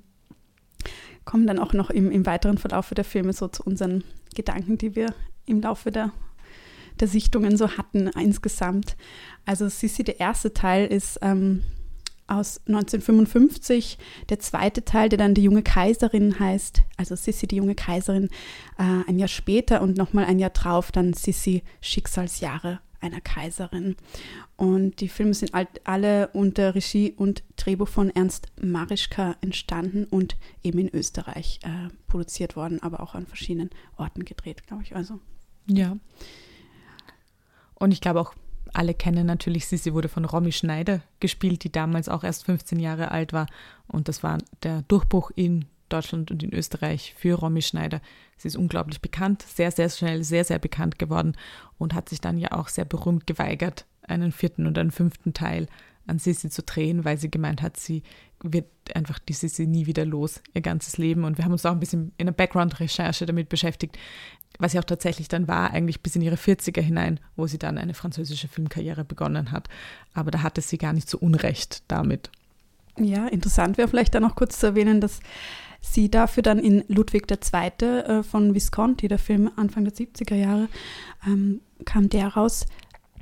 kommen 1.25 1.47
dann 1.47 1.59
auch 1.59 1.73
noch 1.73 1.89
im, 1.89 2.11
im 2.11 2.25
weiteren 2.25 2.57
Verlauf 2.57 2.89
der 2.89 3.03
Filme 3.05 3.33
so 3.33 3.47
zu 3.47 3.63
unseren 3.63 4.03
Gedanken, 4.35 4.77
die 4.77 4.95
wir 4.95 5.13
im 5.45 5.61
Laufe 5.61 5.91
der, 5.91 6.11
der 6.99 7.07
Sichtungen 7.07 7.55
so 7.57 7.77
hatten 7.77 8.07
insgesamt. 8.07 8.95
Also 9.45 9.69
Sissi, 9.69 10.03
der 10.03 10.19
erste 10.19 10.53
Teil 10.53 10.87
ist 10.87 11.19
ähm, 11.21 11.63
aus 12.29 12.61
1955. 12.67 13.97
Der 14.29 14.39
zweite 14.39 14.85
Teil, 14.85 15.09
der 15.09 15.17
dann 15.17 15.33
die 15.33 15.43
junge 15.43 15.63
Kaiserin 15.63 16.39
heißt, 16.39 16.83
also 16.97 17.15
Sissi, 17.15 17.47
die 17.47 17.57
junge 17.57 17.75
Kaiserin, 17.75 18.29
äh, 18.77 19.07
ein 19.07 19.19
Jahr 19.19 19.27
später 19.27 19.81
und 19.81 19.97
nochmal 19.97 20.25
ein 20.25 20.39
Jahr 20.39 20.49
drauf 20.49 20.91
dann 20.91 21.13
Sissi, 21.13 21.63
Schicksalsjahre 21.81 22.79
einer 23.01 23.21
Kaiserin. 23.21 23.95
Und 24.57 24.99
die 24.99 25.07
Filme 25.07 25.33
sind 25.33 25.51
alle 25.83 26.27
unter 26.29 26.75
Regie 26.75 27.13
und 27.15 27.43
Drehbuch 27.55 27.87
von 27.87 28.09
Ernst 28.09 28.47
Marischka 28.61 29.35
entstanden 29.41 30.05
und 30.05 30.35
eben 30.63 30.79
in 30.79 30.89
Österreich 30.93 31.59
äh, 31.63 31.89
produziert 32.07 32.55
worden, 32.55 32.81
aber 32.83 33.01
auch 33.01 33.15
an 33.15 33.25
verschiedenen 33.25 33.69
Orten 33.97 34.25
gedreht, 34.25 34.67
glaube 34.67 34.83
ich. 34.83 34.95
Also. 34.95 35.19
Ja. 35.67 35.97
Und 37.75 37.91
ich 37.91 38.01
glaube 38.01 38.19
auch 38.19 38.33
alle 38.73 38.93
kennen 38.93 39.25
natürlich 39.25 39.67
sie. 39.67 39.77
Sie 39.77 39.93
wurde 39.93 40.09
von 40.09 40.25
Romy 40.25 40.51
Schneider 40.51 41.01
gespielt, 41.19 41.63
die 41.63 41.71
damals 41.71 42.09
auch 42.09 42.23
erst 42.23 42.45
15 42.45 42.79
Jahre 42.79 43.11
alt 43.11 43.33
war. 43.33 43.47
Und 43.87 44.07
das 44.07 44.23
war 44.23 44.37
der 44.63 44.83
Durchbruch 44.83 45.31
in 45.35 45.65
Deutschland 45.89 46.31
und 46.31 46.43
in 46.43 46.53
Österreich 46.53 47.13
für 47.17 47.35
Romy 47.35 47.61
Schneider. 47.61 48.01
Sie 48.37 48.47
ist 48.47 48.55
unglaublich 48.55 49.01
bekannt, 49.01 49.41
sehr, 49.41 49.71
sehr 49.71 49.89
schnell, 49.89 50.23
sehr, 50.23 50.45
sehr 50.45 50.59
bekannt 50.59 50.99
geworden 50.99 51.35
und 51.77 51.93
hat 51.93 52.09
sich 52.09 52.21
dann 52.21 52.37
ja 52.37 52.51
auch 52.51 52.67
sehr 52.69 52.85
berühmt 52.85 53.27
geweigert, 53.27 53.85
einen 54.03 54.31
vierten 54.31 54.65
und 54.67 54.77
einen 54.77 54.91
fünften 54.91 55.33
Teil 55.33 55.67
an 56.07 56.19
Sissi 56.19 56.49
zu 56.49 56.63
drehen, 56.63 57.05
weil 57.05 57.17
sie 57.17 57.29
gemeint 57.29 57.61
hat, 57.61 57.77
sie 57.77 58.03
wird 58.41 58.65
einfach 58.95 59.19
die 59.19 59.33
Sissi 59.33 59.67
nie 59.67 59.85
wieder 59.85 60.05
los, 60.05 60.41
ihr 60.53 60.61
ganzes 60.61 60.97
Leben. 60.97 61.23
Und 61.23 61.37
wir 61.37 61.45
haben 61.45 61.51
uns 61.51 61.65
auch 61.65 61.71
ein 61.71 61.79
bisschen 61.79 62.13
in 62.17 62.25
der 62.25 62.33
Background-Recherche 62.33 63.25
damit 63.25 63.49
beschäftigt, 63.49 63.97
was 64.57 64.73
sie 64.73 64.79
auch 64.79 64.83
tatsächlich 64.83 65.27
dann 65.27 65.47
war, 65.47 65.71
eigentlich 65.71 66.01
bis 66.01 66.15
in 66.15 66.21
ihre 66.21 66.35
40er 66.35 66.81
hinein, 66.81 67.19
wo 67.35 67.47
sie 67.47 67.59
dann 67.59 67.77
eine 67.77 67.93
französische 67.93 68.47
Filmkarriere 68.47 69.05
begonnen 69.05 69.51
hat. 69.51 69.69
Aber 70.13 70.31
da 70.31 70.41
hatte 70.41 70.61
sie 70.61 70.77
gar 70.77 70.93
nicht 70.93 71.09
so 71.09 71.17
Unrecht 71.17 71.83
damit. 71.87 72.29
Ja, 72.97 73.27
interessant 73.27 73.77
wäre 73.77 73.87
vielleicht 73.87 74.15
dann 74.15 74.23
noch 74.23 74.35
kurz 74.35 74.59
zu 74.59 74.67
erwähnen, 74.67 74.99
dass 74.99 75.19
sie 75.81 76.11
dafür 76.11 76.43
dann 76.43 76.59
in 76.59 76.83
Ludwig 76.87 77.27
II. 77.31 77.85
Äh, 77.85 78.23
von 78.23 78.53
Visconti, 78.53 79.07
der 79.07 79.19
Film 79.19 79.49
Anfang 79.55 79.85
der 79.85 79.93
70er 79.93 80.35
Jahre, 80.35 80.67
ähm, 81.25 81.61
kam 81.85 82.09
der 82.09 82.27
raus, 82.27 82.65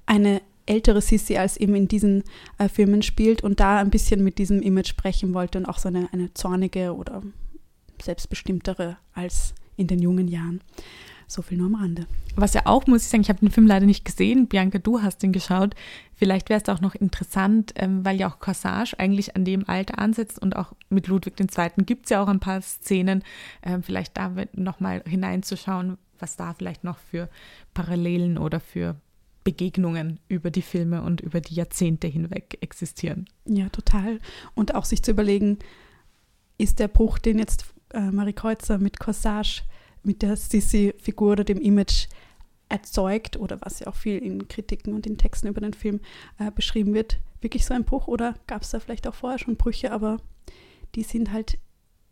eine 0.08 0.42
ältere 0.66 1.02
Sissi 1.02 1.38
als 1.38 1.58
eben 1.58 1.76
in 1.76 1.88
diesen 1.88 2.24
äh, 2.58 2.68
Filmen 2.68 3.02
spielt 3.02 3.42
und 3.44 3.60
da 3.60 3.78
ein 3.78 3.90
bisschen 3.90 4.24
mit 4.24 4.38
diesem 4.38 4.62
Image 4.62 4.88
sprechen 4.88 5.34
wollte 5.34 5.60
und 5.60 5.66
auch 5.66 5.78
so 5.78 5.88
eine, 5.88 6.10
eine 6.12 6.34
zornige 6.34 6.96
oder 6.96 7.22
selbstbestimmtere 8.02 8.98
als 9.14 9.54
in 9.76 9.88
den 9.88 10.00
jungen 10.00 10.28
Jahren. 10.28 10.62
So 11.28 11.42
viel 11.42 11.58
nur 11.58 11.68
am 11.68 11.76
Rande. 11.76 12.08
Was 12.36 12.54
ja 12.54 12.62
auch, 12.66 12.88
muss 12.88 13.04
ich 13.04 13.10
sagen, 13.10 13.22
ich 13.22 13.30
habe 13.30 13.40
den 13.40 13.52
Film 13.52 13.68
leider 13.68 13.86
nicht 13.86 14.06
gesehen. 14.06 14.48
Bianca, 14.48 14.80
du 14.80 15.02
hast 15.02 15.22
ihn 15.24 15.34
geschaut. 15.34 15.76
Vielleicht 16.16 16.50
wäre 16.50 16.62
es 16.62 16.70
auch 16.70 16.80
noch 16.80 16.96
interessant, 16.96 17.74
ähm, 17.76 18.06
weil 18.06 18.18
ja 18.18 18.30
auch 18.30 18.40
Corsage 18.40 18.98
eigentlich 18.98 19.36
an 19.36 19.44
dem 19.44 19.68
Alter 19.68 20.00
ansetzt 20.00 20.42
und 20.42 20.56
auch 20.56 20.74
mit 20.90 21.08
Ludwig 21.08 21.40
II. 21.40 21.70
gibt 21.86 22.06
es 22.06 22.12
ja 22.12 22.24
auch 22.24 22.30
ein 22.30 22.40
paar 22.40 22.62
Szenen, 22.62 23.24
ähm, 23.62 23.84
vielleicht 23.84 24.16
da 24.18 24.32
nochmal 24.54 25.04
hineinzuschauen, 25.06 25.98
was 26.18 26.38
da 26.38 26.54
vielleicht 26.54 26.86
noch 26.86 26.98
für 26.98 27.30
Parallelen 27.74 28.38
oder 28.38 28.60
für 28.60 28.96
Begegnungen 29.44 30.20
über 30.28 30.52
die 30.52 30.62
Filme 30.62 31.02
und 31.02 31.22
über 31.22 31.42
die 31.42 31.56
Jahrzehnte 31.56 32.08
hinweg 32.08 32.58
existieren. 32.62 33.30
Ja, 33.46 33.70
total. 33.70 34.20
Und 34.56 34.76
auch 34.76 34.86
sich 34.86 35.04
zu 35.04 35.12
überlegen, 35.12 35.60
ist 36.58 36.80
der 36.80 36.88
Bruch, 36.88 37.18
den 37.18 37.40
jetzt 37.40 37.66
äh, 37.94 38.12
Marie 38.12 38.34
Kreuzer 38.34 38.78
mit 38.78 39.00
Corsage, 39.00 39.64
mit 40.04 40.22
der 40.22 40.36
Sissi-Figur 40.36 41.34
oder 41.34 41.44
dem 41.44 41.60
Image 41.60 42.08
erzeugt 42.70 43.38
oder 43.38 43.60
was 43.62 43.80
ja 43.80 43.88
auch 43.88 43.96
viel 43.96 44.18
in 44.18 44.48
Kritiken 44.48 44.94
und 44.94 45.08
in 45.08 45.18
Texten 45.18 45.48
über 45.48 45.62
den 45.62 45.74
Film 45.74 46.02
äh, 46.38 46.52
beschrieben 46.52 46.94
wird, 46.94 47.18
wirklich 47.42 47.66
so 47.66 47.74
ein 47.74 47.86
Bruch 47.86 48.08
oder 48.08 48.36
gab 48.48 48.64
es 48.64 48.72
da 48.72 48.80
vielleicht 48.80 49.08
auch 49.08 49.16
vorher 49.16 49.40
schon 49.40 49.56
Brüche, 49.56 49.92
aber 49.92 50.18
die 50.96 51.04
sind 51.04 51.32
halt 51.32 51.58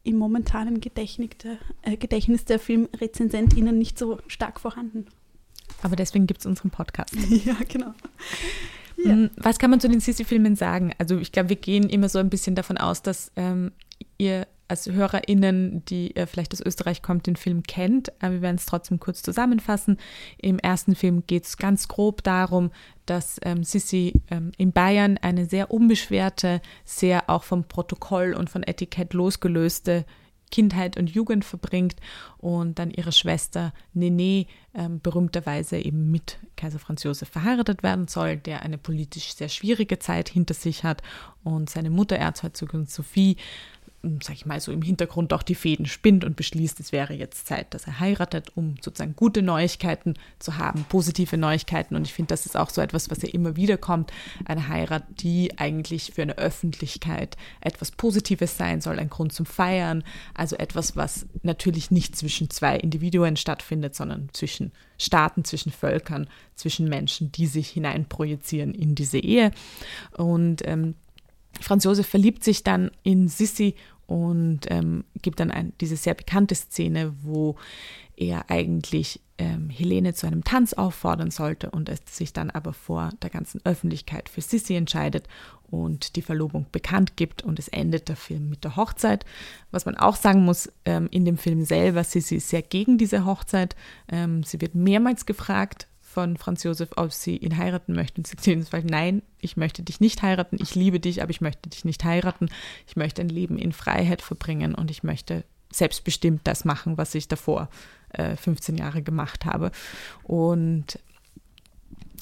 im 0.04 0.18
momentanen 0.18 0.80
Gedächtnis 0.80 1.32
der, 1.44 1.58
äh, 1.82 1.98
Gedächtnis 1.98 2.46
der 2.46 2.60
FilmrezensentInnen 2.60 3.78
nicht 3.78 3.98
so 3.98 4.20
stark 4.28 4.60
vorhanden. 4.60 5.08
Aber 5.82 5.96
deswegen 5.96 6.28
gibt 6.28 6.42
es 6.42 6.46
unseren 6.46 6.70
Podcast. 6.70 7.16
ja, 7.30 7.56
genau. 7.68 7.94
Ja. 9.04 9.12
Hm, 9.12 9.30
was 9.36 9.60
kann 9.60 9.72
man 9.72 9.80
zu 9.80 9.90
den 9.90 10.00
Sissi-Filmen 10.00 10.56
sagen? 10.56 10.94
Also 11.00 11.18
ich 11.18 11.32
glaube, 11.32 11.50
wir 11.50 11.56
gehen 11.56 11.90
immer 11.90 12.08
so 12.08 12.20
ein 12.20 12.30
bisschen 12.30 12.56
davon 12.56 12.78
aus, 12.78 13.02
dass 13.02 13.32
ähm, 13.36 13.72
ihr 14.18 14.48
als 14.68 14.88
HörerInnen, 14.88 15.84
die 15.86 16.16
äh, 16.16 16.26
vielleicht 16.26 16.54
aus 16.54 16.62
Österreich 16.62 17.02
kommt, 17.02 17.28
den 17.28 17.36
Film 17.36 17.64
kennt. 17.64 18.12
Aber 18.22 18.34
wir 18.34 18.42
werden 18.42 18.58
es 18.58 18.66
trotzdem 18.66 19.00
kurz 19.00 19.22
zusammenfassen. 19.22 19.98
Im 20.38 20.60
ersten 20.60 20.96
Film 20.96 21.24
geht 21.28 21.46
es 21.46 21.58
ganz 21.58 21.88
grob 21.88 22.24
darum, 22.24 22.72
dass 23.06 23.40
ähm, 23.44 23.64
Sissi 23.64 24.14
ähm, 24.30 24.52
in 24.58 24.72
Bayern 24.72 25.18
eine 25.22 25.46
sehr 25.46 25.72
unbeschwerte, 25.72 26.62
sehr 26.84 27.30
auch 27.30 27.44
vom 27.44 27.66
Protokoll 27.66 28.34
und 28.34 28.50
von 28.50 28.64
Etikett 28.64 29.14
losgelöste 29.14 30.06
Kindheit 30.52 30.98
und 30.98 31.10
Jugend 31.10 31.44
verbringt 31.44 31.96
und 32.38 32.80
dann 32.80 32.92
ihre 32.92 33.12
Schwester 33.12 33.74
Nene 33.94 34.46
ähm, 34.74 35.02
berühmterweise 35.02 35.78
eben 35.78 36.12
mit 36.12 36.40
Kaiser 36.56 36.80
Franz 36.80 37.04
Josef 37.04 37.30
verheiratet 37.30 37.84
werden 37.84 38.08
soll, 38.08 38.38
der 38.38 38.62
eine 38.62 38.78
politisch 38.78 39.34
sehr 39.34 39.50
schwierige 39.50 40.00
Zeit 40.00 40.30
hinter 40.30 40.54
sich 40.54 40.84
hat 40.84 41.02
und 41.44 41.70
seine 41.70 41.90
Mutter 41.90 42.16
Erzherzogin 42.16 42.86
Sophie 42.86 43.38
sag 44.22 44.36
ich 44.36 44.46
mal, 44.46 44.60
so 44.60 44.72
im 44.72 44.82
Hintergrund 44.82 45.34
auch 45.34 45.44
die 45.44 45.56
Fäden 45.56 45.86
spinnt 45.86 46.24
und 46.24 46.36
beschließt, 46.36 46.80
es 46.80 46.92
wäre 46.92 47.14
jetzt 47.14 47.48
Zeit, 47.48 47.74
dass 47.74 47.88
er 47.88 48.00
heiratet, 48.00 48.52
um 48.56 48.76
sozusagen 48.82 49.16
gute 49.16 49.42
Neuigkeiten 49.42 50.16
zu 50.40 50.58
haben, 50.58 50.86
positive 50.90 51.38
Neuigkeiten. 51.38 51.96
Und 51.96 52.06
ich 52.06 52.14
finde, 52.14 52.30
das 52.30 52.46
ist 52.46 52.58
auch 52.58 52.70
so 52.70 52.82
etwas, 52.82 53.10
was 53.10 53.22
ja 53.22 53.30
immer 53.30 53.56
wieder 53.56 53.78
kommt, 53.78 54.12
eine 54.46 54.68
Heirat, 54.68 55.04
die 55.20 55.58
eigentlich 55.58 56.14
für 56.14 56.22
eine 56.22 56.38
Öffentlichkeit 56.38 57.38
etwas 57.62 57.92
Positives 57.92 58.58
sein 58.58 58.82
soll, 58.82 59.00
ein 59.00 59.10
Grund 59.10 59.34
zum 59.34 59.46
Feiern, 59.46 60.04
also 60.34 60.56
etwas, 60.56 60.96
was 60.96 61.26
natürlich 61.44 61.92
nicht 61.92 62.16
zwischen 62.16 62.50
zwei 62.50 62.78
Individuen 62.78 63.38
stattfindet, 63.38 63.96
sondern 63.96 64.30
zwischen 64.34 64.72
Staaten, 64.98 65.44
zwischen 65.44 65.72
Völkern, 65.72 66.28
zwischen 66.56 66.88
Menschen, 66.88 67.32
die 67.32 67.48
sich 67.48 67.70
hineinprojizieren 67.70 68.74
in 68.74 68.96
diese 68.96 69.18
Ehe. 69.18 69.52
Und 70.16 70.66
ähm, 70.66 70.96
Franz 71.62 71.84
Josef 71.84 72.08
verliebt 72.08 72.44
sich 72.44 72.64
dann 72.64 72.92
in 73.04 73.28
Sissi 73.28 73.76
und 74.08 74.62
ähm, 74.70 75.04
gibt 75.22 75.40
dann 75.40 75.52
ein, 75.52 75.74
diese 75.82 75.96
sehr 75.96 76.14
bekannte 76.14 76.56
Szene, 76.56 77.14
wo 77.24 77.56
er 78.16 78.50
eigentlich 78.50 79.20
ähm, 79.38 79.70
Helene 79.70 80.14
zu 80.14 80.28
einem 80.28 80.44
Tanz 80.44 80.74
auffordern 80.74 81.32
sollte 81.32 81.70
und 81.72 81.90
es 81.90 82.00
sich 82.10 82.32
dann 82.32 82.50
aber 82.50 82.74
vor 82.74 83.12
der 83.22 83.30
ganzen 83.30 83.62
Öffentlichkeit 83.66 84.30
für 84.30 84.42
Sissi 84.42 84.76
entscheidet 84.76 85.28
und 85.70 86.16
die 86.16 86.22
Verlobung 86.22 86.68
bekannt 86.72 87.18
gibt 87.18 87.44
und 87.44 87.60
es 87.60 87.68
endet 87.68 88.08
der 88.08 88.16
Film 88.16 88.50
mit 88.50 88.64
der 88.64 88.76
Hochzeit. 88.76 89.26
Was 89.72 89.86
man 89.86 89.98
auch 89.98 90.16
sagen 90.16 90.46
muss, 90.46 90.72
ähm, 90.86 91.08
in 91.12 91.26
dem 91.26 91.38
Film 91.38 91.66
selber, 91.66 92.04
Sissi 92.04 92.36
ist 92.36 92.50
sehr 92.50 92.62
gegen 92.62 92.98
diese 92.98 93.26
Hochzeit. 93.26 93.76
Ähm, 94.08 94.44
sie 94.44 94.62
wird 94.62 94.76
mehrmals 94.76 95.26
gefragt, 95.26 95.88
von 96.16 96.38
Franz 96.38 96.64
Josef, 96.64 96.92
ob 96.96 97.12
sie 97.12 97.36
ihn 97.36 97.58
heiraten 97.58 97.94
möchte. 97.94 98.22
Und 98.22 98.26
sie 98.26 98.32
sagt 98.32 98.48
jedenfalls, 98.48 98.86
nein, 98.86 99.22
ich 99.42 99.58
möchte 99.58 99.84
dich 99.84 100.00
nicht 100.00 100.22
heiraten, 100.22 100.58
ich 100.62 100.74
liebe 100.74 101.02
dich, 101.02 101.22
aber 101.22 101.30
ich 101.30 101.42
möchte 101.42 101.70
dich 101.70 101.84
nicht 101.84 102.06
heiraten. 102.06 102.48
Ich 102.88 102.96
möchte 102.96 103.22
ein 103.22 103.28
Leben 103.28 103.58
in 103.58 103.74
Freiheit 103.74 104.22
verbringen 104.22 104.74
und 104.76 104.90
ich 104.90 105.04
möchte 105.04 105.44
selbstbestimmt 105.74 106.40
das 106.46 106.64
machen, 106.64 106.98
was 106.98 107.14
ich 107.16 107.28
davor 107.28 107.68
äh, 108.14 108.38
15 108.38 108.78
Jahre 108.78 109.02
gemacht 109.02 109.44
habe. 109.44 109.72
Und 110.24 111.00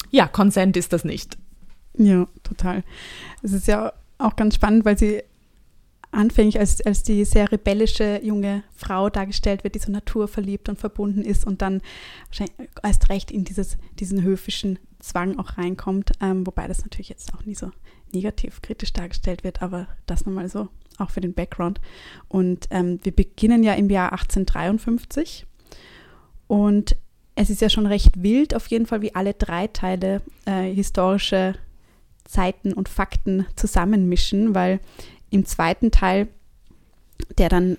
ja, 0.10 0.28
Consent 0.28 0.76
ist 0.76 0.92
das 0.92 1.06
nicht. 1.06 1.38
Ja, 1.96 2.28
total. 2.42 2.84
Es 3.44 3.52
ist 3.52 3.68
ja 3.68 3.94
auch 4.18 4.36
ganz 4.36 4.56
spannend, 4.56 4.86
weil 4.86 4.98
sie 4.98 5.22
anfänglich 6.14 6.60
als, 6.60 6.82
als 6.82 7.04
die 7.04 7.26
sehr 7.26 7.52
rebellische 7.52 8.22
junge 8.24 8.64
Frau 8.76 9.10
dargestellt 9.10 9.64
wird, 9.64 9.76
die 9.76 9.80
so 9.80 9.92
naturverliebt 9.92 10.70
und 10.70 10.80
verbunden 10.80 11.22
ist 11.22 11.46
und 11.46 11.62
dann 11.62 11.82
erst 12.82 13.10
recht 13.10 13.32
in 13.32 13.44
dieses, 13.44 13.78
diesen 14.00 14.24
höfischen 14.24 14.80
Zwang 15.00 15.38
auch 15.38 15.58
reinkommt, 15.58 16.12
ähm, 16.22 16.48
wobei 16.48 16.68
das 16.68 16.82
natürlich 16.82 17.10
jetzt 17.10 17.34
auch 17.34 17.46
nie 17.46 17.56
so 17.56 17.72
negativ 18.14 18.62
kritisch 18.62 18.94
dargestellt 18.94 19.44
wird, 19.44 19.62
aber 19.62 19.88
das 20.06 20.26
nochmal 20.26 20.48
so 20.48 20.70
auch 20.98 21.10
für 21.10 21.22
den 21.22 21.34
Background. 21.34 21.82
Und 22.30 22.68
ähm, 22.70 23.00
wir 23.04 23.12
beginnen 23.12 23.64
ja 23.64 23.74
im 23.74 23.90
Jahr 23.90 24.12
1853 24.14 25.46
und 26.48 26.96
es 27.36 27.50
ist 27.50 27.62
ja 27.62 27.70
schon 27.70 27.88
recht 27.88 28.22
wild 28.22 28.56
auf 28.56 28.68
jeden 28.68 28.86
Fall, 28.86 29.02
wie 29.02 29.16
alle 29.16 29.34
drei 29.34 29.68
Teile 29.68 30.22
äh, 30.46 30.72
historische 30.72 31.56
Zeiten 32.26 32.74
und 32.74 32.90
Fakten 32.90 33.46
zusammenmischen, 33.56 34.56
weil 34.56 34.80
im 35.34 35.46
zweiten 35.46 35.92
Teil, 35.92 36.28
der 37.38 37.50
dann 37.50 37.78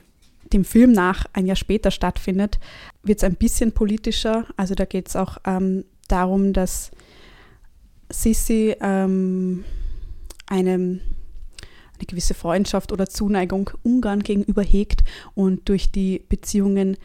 dem 0.53 0.65
Film 0.65 0.93
nach 0.93 1.27
ein 1.33 1.47
Jahr 1.47 1.57
später 1.57 1.91
stattfindet, 1.91 2.59
wird 3.03 3.19
es 3.19 3.25
ein 3.25 3.37
bisschen 3.37 3.73
politischer. 3.73 4.47
Also 4.57 4.75
da 4.75 4.85
geht 4.85 5.09
es 5.09 5.17
auch 5.17 5.39
ähm, 5.47 5.85
darum, 6.09 6.53
dass 6.53 6.91
Sissi 8.11 8.77
ähm, 8.81 9.65
eine, 10.47 10.73
eine 10.73 11.01
gewisse 12.07 12.35
Freundschaft 12.35 12.93
oder 12.93 13.09
Zuneigung 13.09 13.71
Ungarn 13.83 14.23
gegenüber 14.23 14.63
hegt 14.63 15.05
und 15.35 15.69
durch 15.69 15.91
die 15.91 16.25
Beziehungen 16.29 16.97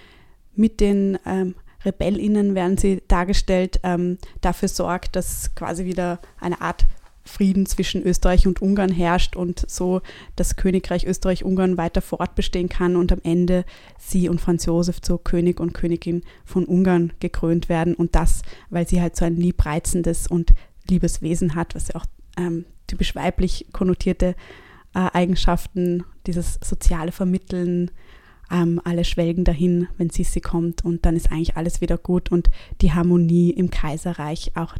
mit 0.55 0.79
den 0.79 1.17
ähm, 1.25 1.55
RebellInnen 1.85 2.55
werden 2.55 2.77
sie 2.77 3.01
dargestellt, 3.07 3.79
ähm, 3.83 4.17
dafür 4.41 4.67
sorgt, 4.67 5.15
dass 5.15 5.55
quasi 5.55 5.85
wieder 5.85 6.19
eine 6.39 6.59
Art 6.59 6.85
Frieden 7.29 7.65
zwischen 7.65 8.03
Österreich 8.03 8.47
und 8.47 8.61
Ungarn 8.61 8.91
herrscht 8.91 9.35
und 9.35 9.63
so 9.69 10.01
das 10.35 10.55
Königreich 10.55 11.05
Österreich-Ungarn 11.05 11.77
weiter 11.77 12.01
fortbestehen 12.01 12.69
kann 12.69 12.95
und 12.95 13.11
am 13.11 13.19
Ende 13.23 13.65
sie 13.97 14.29
und 14.29 14.41
Franz 14.41 14.65
Josef 14.65 15.01
zur 15.01 15.23
König 15.23 15.59
und 15.59 15.73
Königin 15.73 16.23
von 16.43 16.65
Ungarn 16.65 17.13
gekrönt 17.19 17.69
werden. 17.69 17.93
Und 17.93 18.15
das, 18.15 18.41
weil 18.69 18.87
sie 18.87 19.01
halt 19.01 19.15
so 19.15 19.25
ein 19.25 19.35
liebreizendes 19.35 20.27
und 20.27 20.53
liebes 20.89 21.21
Wesen 21.21 21.55
hat, 21.55 21.75
was 21.75 21.89
ja 21.89 21.95
auch 21.95 22.05
ähm, 22.37 22.65
typisch 22.87 23.15
weiblich 23.15 23.67
konnotierte 23.71 24.35
äh, 24.95 25.07
Eigenschaften, 25.13 26.03
dieses 26.25 26.59
soziale 26.63 27.11
Vermitteln, 27.11 27.91
ähm, 28.51 28.81
alle 28.83 29.05
schwelgen 29.05 29.43
dahin, 29.43 29.87
wenn 29.97 30.09
Sissi 30.09 30.41
kommt 30.41 30.83
und 30.83 31.05
dann 31.05 31.15
ist 31.15 31.31
eigentlich 31.31 31.57
alles 31.57 31.81
wieder 31.81 31.97
gut 31.97 32.31
und 32.31 32.49
die 32.81 32.93
Harmonie 32.93 33.51
im 33.51 33.69
Kaiserreich 33.69 34.51
auch 34.55 34.75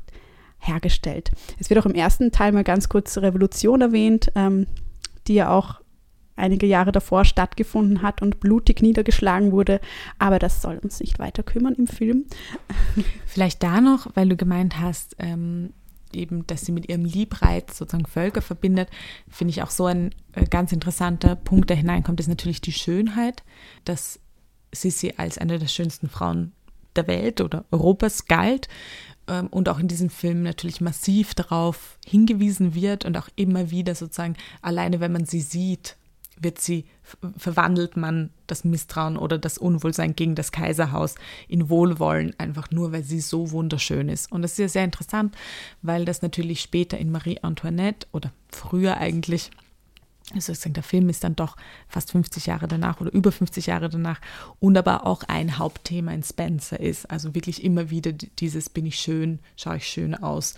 hergestellt. 0.60 1.32
Es 1.60 1.70
wird 1.70 1.80
auch 1.80 1.86
im 1.86 1.96
ersten 1.96 2.32
Teil 2.32 2.51
mal 2.51 2.63
ganz 2.63 2.89
kurz 2.89 3.18
Revolution 3.18 3.82
erwähnt, 3.82 4.32
ähm, 4.36 4.68
die 5.28 5.36
ja 5.36 5.50
auch 5.50 5.80
einige 6.36 6.66
Jahre 6.66 6.92
davor 6.92 7.25
stattgefunden 7.25 8.01
hat 8.01 8.22
und 8.22 8.39
blutig 8.39 8.82
niedergeschlagen 8.82 9.51
wurde. 9.51 9.82
Aber 10.18 10.39
das 10.39 10.62
soll 10.62 10.78
uns 10.78 11.00
nicht 11.00 11.20
weiter 11.20 11.44
kümmern 11.44 11.75
im 11.75 11.88
Film. 11.88 12.25
Vielleicht 13.25 13.62
da 13.62 13.82
noch, 13.82 14.08
weil 14.16 14.30
du 14.30 14.38
gemeint 14.38 14.80
hast, 14.80 15.16
ähm, 15.20 15.74
eben, 16.13 16.48
dass 16.48 16.62
sie 16.66 16.72
mit 16.72 16.89
ihrem 16.89 17.06
Liebreiz 17.06 17.78
sozusagen 17.78 18.08
Völker 18.08 18.42
verbindet, 18.42 18.89
finde 19.28 19.51
ich 19.51 19.62
auch 19.62 19.70
so 19.70 19.86
ein 19.86 20.16
äh, 20.34 20.46
ganz 20.46 20.72
interessanter 20.72 21.36
Punkt, 21.36 21.70
der 21.70 21.78
hineinkommt, 21.78 22.20
ist 22.20 22.28
natürlich 22.28 22.62
die 22.62 22.72
Schönheit, 22.72 23.44
dass 23.86 24.20
sie 24.72 25.18
als 25.18 25.38
eine 25.38 25.60
der 25.60 25.68
schönsten 25.68 26.10
Frauen 26.10 26.54
der 26.96 27.08
Welt 27.08 27.42
oder 27.42 27.66
Europas 27.72 28.25
galt 28.25 28.68
ähm, 29.29 29.48
und 29.48 29.69
auch 29.69 29.79
in 29.79 29.88
diesem 29.88 30.09
Film 30.09 30.43
natürlich 30.43 30.81
massiv 30.81 31.33
darauf 31.33 31.98
hingewiesen 32.05 32.75
wird 32.75 33.05
und 33.05 33.17
auch 33.17 33.29
immer 33.36 33.71
wieder 33.71 33.95
sozusagen, 33.95 34.36
alleine 34.62 35.00
wenn 35.00 35.12
man 35.12 35.25
sie 35.25 35.41
sieht, 35.41 35.95
wird 36.41 36.59
sie, 36.59 36.86
verwandelt 37.38 37.98
man 37.98 38.29
das 38.48 38.63
Misstrauen 38.63 39.17
oder 39.17 39.38
das 39.38 39.57
Unwohlsein 39.57 40.15
gegen 40.15 40.36
das 40.36 40.51
Kaiserhaus 40.51 41.15
in 41.48 41.69
Wohlwollen, 41.69 42.33
einfach 42.38 42.71
nur, 42.71 42.91
weil 42.91 43.03
sie 43.03 43.19
so 43.19 43.51
wunderschön 43.51 44.09
ist. 44.09 44.31
Und 44.31 44.41
das 44.41 44.53
ist 44.53 44.59
ja 44.59 44.67
sehr 44.69 44.86
interessant, 44.86 45.36
weil 45.81 46.05
das 46.05 46.21
natürlich 46.21 46.62
später 46.62 46.98
in 46.98 47.12
Marie 47.12 47.39
Antoinette 47.41 48.07
oder 48.13 48.31
früher 48.50 48.98
eigentlich 48.98 49.51
also 50.33 50.53
der 50.69 50.83
Film 50.83 51.09
ist 51.09 51.24
dann 51.24 51.36
doch 51.36 51.55
fast 51.88 52.12
50 52.12 52.45
Jahre 52.45 52.67
danach 52.67 53.01
oder 53.01 53.12
über 53.12 53.31
50 53.31 53.65
Jahre 53.67 53.89
danach 53.89 54.21
und 54.59 54.77
aber 54.77 55.05
auch 55.05 55.24
ein 55.24 55.57
Hauptthema 55.57 56.12
in 56.13 56.24
Spencer 56.24 56.79
ist. 56.79 57.09
Also 57.09 57.36
wirklich 57.36 57.63
immer 57.63 57.89
wieder 57.89 58.12
dieses 58.12 58.69
bin 58.69 58.86
ich 58.86 59.00
schön, 59.00 59.39
schaue 59.55 59.77
ich 59.77 59.88
schön 59.88 60.15
aus, 60.15 60.55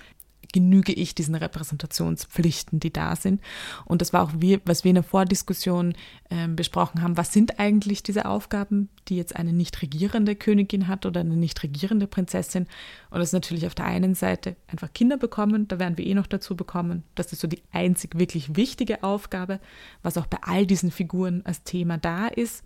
genüge 0.52 0.94
ich 0.94 1.16
diesen 1.16 1.36
Repräsentationspflichten, 1.36 2.80
die 2.80 2.92
da 2.92 3.16
sind. 3.16 3.42
Und 3.86 4.02
das 4.02 4.14
war 4.14 4.24
auch, 4.24 4.32
wir, 4.38 4.62
was 4.66 4.84
wir 4.84 4.90
in 4.90 4.96
der 4.96 5.04
Vordiskussion 5.04 5.94
äh, 6.30 6.48
besprochen 6.48 7.02
haben. 7.02 7.18
Was 7.18 7.34
sind 7.34 7.60
eigentlich 7.60 8.04
diese 8.04 8.26
Aufgaben, 8.26 8.90
die 9.08 9.18
jetzt 9.18 9.36
eine 9.36 9.54
nicht 9.54 9.82
regierende 9.82 10.36
Königin 10.36 10.88
hat 10.88 11.06
oder 11.06 11.22
eine 11.22 11.36
nicht 11.36 11.64
regierende 11.64 12.08
Prinzessin? 12.08 12.68
Und 13.10 13.20
das 13.20 13.30
ist 13.30 13.34
natürlich 13.34 13.68
auf 13.68 13.76
der 13.76 13.86
einen 13.86 14.16
Seite 14.16 14.56
einfach 14.68 14.94
Kinder 14.94 15.18
bekommen, 15.18 15.68
da 15.68 15.80
werden 15.80 15.98
wir 15.98 16.06
eh 16.06 16.14
noch 16.14 16.28
dazu 16.28 16.56
bekommen. 16.56 17.04
Das 17.16 17.32
ist 17.34 17.42
so 17.42 17.48
die 17.48 17.62
einzig 17.72 18.18
wirklich 18.18 18.56
wichtige 18.56 19.04
Aufgabe, 19.04 19.60
was 20.04 20.18
auch 20.18 20.28
bei 20.28 20.38
all 20.42 20.66
diesen 20.66 20.92
Figuren 20.92 21.42
als 21.46 21.64
Thema 21.64 21.98
da 21.98 22.28
ist. 22.28 22.64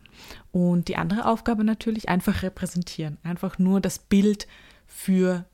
Und 0.51 0.88
die 0.88 0.96
andere 0.96 1.25
Aufgabe 1.25 1.63
natürlich 1.63 2.10
einfach 2.10 2.42
repräsentieren, 2.44 3.18
einfach 3.24 3.60
nur 3.60 3.82
das 3.82 4.00
Bild 4.00 4.48
für 4.88 5.46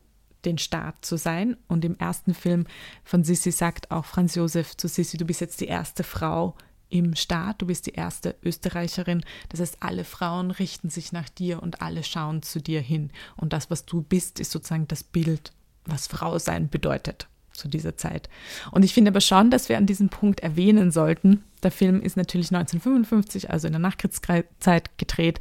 den 0.45 0.57
Staat 0.57 1.03
zu 1.05 1.17
sein. 1.17 1.57
Und 1.67 1.85
im 1.85 1.97
ersten 1.97 2.33
Film 2.33 2.65
von 3.03 3.23
Sissi 3.23 3.51
sagt 3.51 3.91
auch 3.91 4.05
Franz 4.05 4.35
Josef 4.35 4.77
zu 4.77 4.87
Sissi, 4.87 5.17
du 5.17 5.25
bist 5.25 5.41
jetzt 5.41 5.61
die 5.61 5.67
erste 5.67 6.03
Frau 6.03 6.55
im 6.89 7.15
Staat, 7.15 7.61
du 7.61 7.67
bist 7.67 7.87
die 7.87 7.93
erste 7.93 8.35
Österreicherin. 8.43 9.23
Das 9.49 9.61
heißt, 9.61 9.77
alle 9.79 10.03
Frauen 10.03 10.51
richten 10.51 10.89
sich 10.89 11.11
nach 11.11 11.29
dir 11.29 11.63
und 11.63 11.81
alle 11.81 12.03
schauen 12.03 12.41
zu 12.41 12.61
dir 12.61 12.81
hin. 12.81 13.11
Und 13.37 13.53
das, 13.53 13.69
was 13.69 13.85
du 13.85 14.01
bist, 14.01 14.39
ist 14.39 14.51
sozusagen 14.51 14.87
das 14.87 15.03
Bild, 15.03 15.53
was 15.85 16.07
Frau 16.07 16.37
sein 16.37 16.69
bedeutet 16.69 17.30
zu 17.53 17.67
dieser 17.67 17.97
Zeit. 17.97 18.29
Und 18.71 18.83
ich 18.83 18.93
finde 18.93 19.11
aber 19.11 19.21
schon, 19.21 19.51
dass 19.51 19.69
wir 19.69 19.77
an 19.77 19.85
diesem 19.85 20.09
Punkt 20.09 20.39
erwähnen 20.41 20.91
sollten, 20.91 21.43
der 21.63 21.71
Film 21.71 22.01
ist 22.01 22.17
natürlich 22.17 22.47
1955, 22.47 23.51
also 23.51 23.67
in 23.67 23.73
der 23.73 23.79
Nachkriegszeit 23.79 24.97
gedreht 24.97 25.39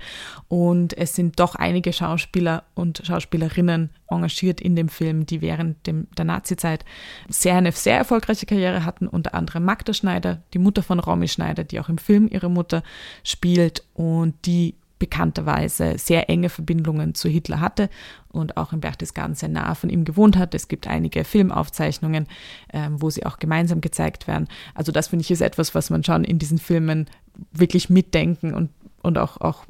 und 0.48 0.96
es 0.96 1.14
sind 1.14 1.40
doch 1.40 1.54
einige 1.54 1.92
Schauspieler 1.92 2.64
und 2.74 3.02
Schauspielerinnen 3.04 3.90
engagiert 4.08 4.60
in 4.60 4.76
dem 4.76 4.88
Film, 4.88 5.24
die 5.24 5.40
während 5.40 5.86
dem, 5.86 6.08
der 6.18 6.26
Nazizeit 6.26 6.84
sehr 7.28 7.56
eine 7.56 7.72
sehr 7.72 7.96
erfolgreiche 7.96 8.46
Karriere 8.46 8.84
hatten, 8.84 9.06
unter 9.08 9.34
anderem 9.34 9.64
Magda 9.64 9.94
Schneider, 9.94 10.42
die 10.52 10.58
Mutter 10.58 10.82
von 10.82 11.00
Romy 11.00 11.28
Schneider, 11.28 11.64
die 11.64 11.80
auch 11.80 11.88
im 11.88 11.98
Film 11.98 12.28
ihre 12.28 12.50
Mutter 12.50 12.82
spielt 13.24 13.84
und 13.94 14.34
die 14.44 14.74
bekannterweise 15.00 15.98
sehr 15.98 16.30
enge 16.30 16.50
Verbindungen 16.50 17.16
zu 17.16 17.28
Hitler 17.28 17.58
hatte 17.58 17.90
und 18.28 18.56
auch 18.56 18.72
in 18.72 18.80
Berchtesgaden 18.80 19.34
sehr 19.34 19.48
nah 19.48 19.74
von 19.74 19.90
ihm 19.90 20.04
gewohnt 20.04 20.36
hat. 20.36 20.54
Es 20.54 20.68
gibt 20.68 20.86
einige 20.86 21.24
Filmaufzeichnungen, 21.24 22.28
ähm, 22.72 23.02
wo 23.02 23.10
sie 23.10 23.26
auch 23.26 23.38
gemeinsam 23.38 23.80
gezeigt 23.80 24.28
werden. 24.28 24.46
Also 24.74 24.92
das 24.92 25.08
finde 25.08 25.24
ich 25.24 25.30
ist 25.32 25.40
etwas, 25.40 25.74
was 25.74 25.90
man 25.90 26.04
schon 26.04 26.22
in 26.22 26.38
diesen 26.38 26.58
Filmen 26.58 27.06
wirklich 27.50 27.90
mitdenken 27.90 28.54
und, 28.54 28.70
und 29.02 29.18
auch, 29.18 29.40
auch 29.40 29.64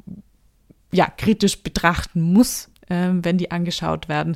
ja, 0.91 1.07
kritisch 1.07 1.63
betrachten 1.63 2.21
muss, 2.21 2.69
ähm, 2.89 3.23
wenn 3.23 3.37
die 3.37 3.51
angeschaut 3.51 4.09
werden, 4.09 4.35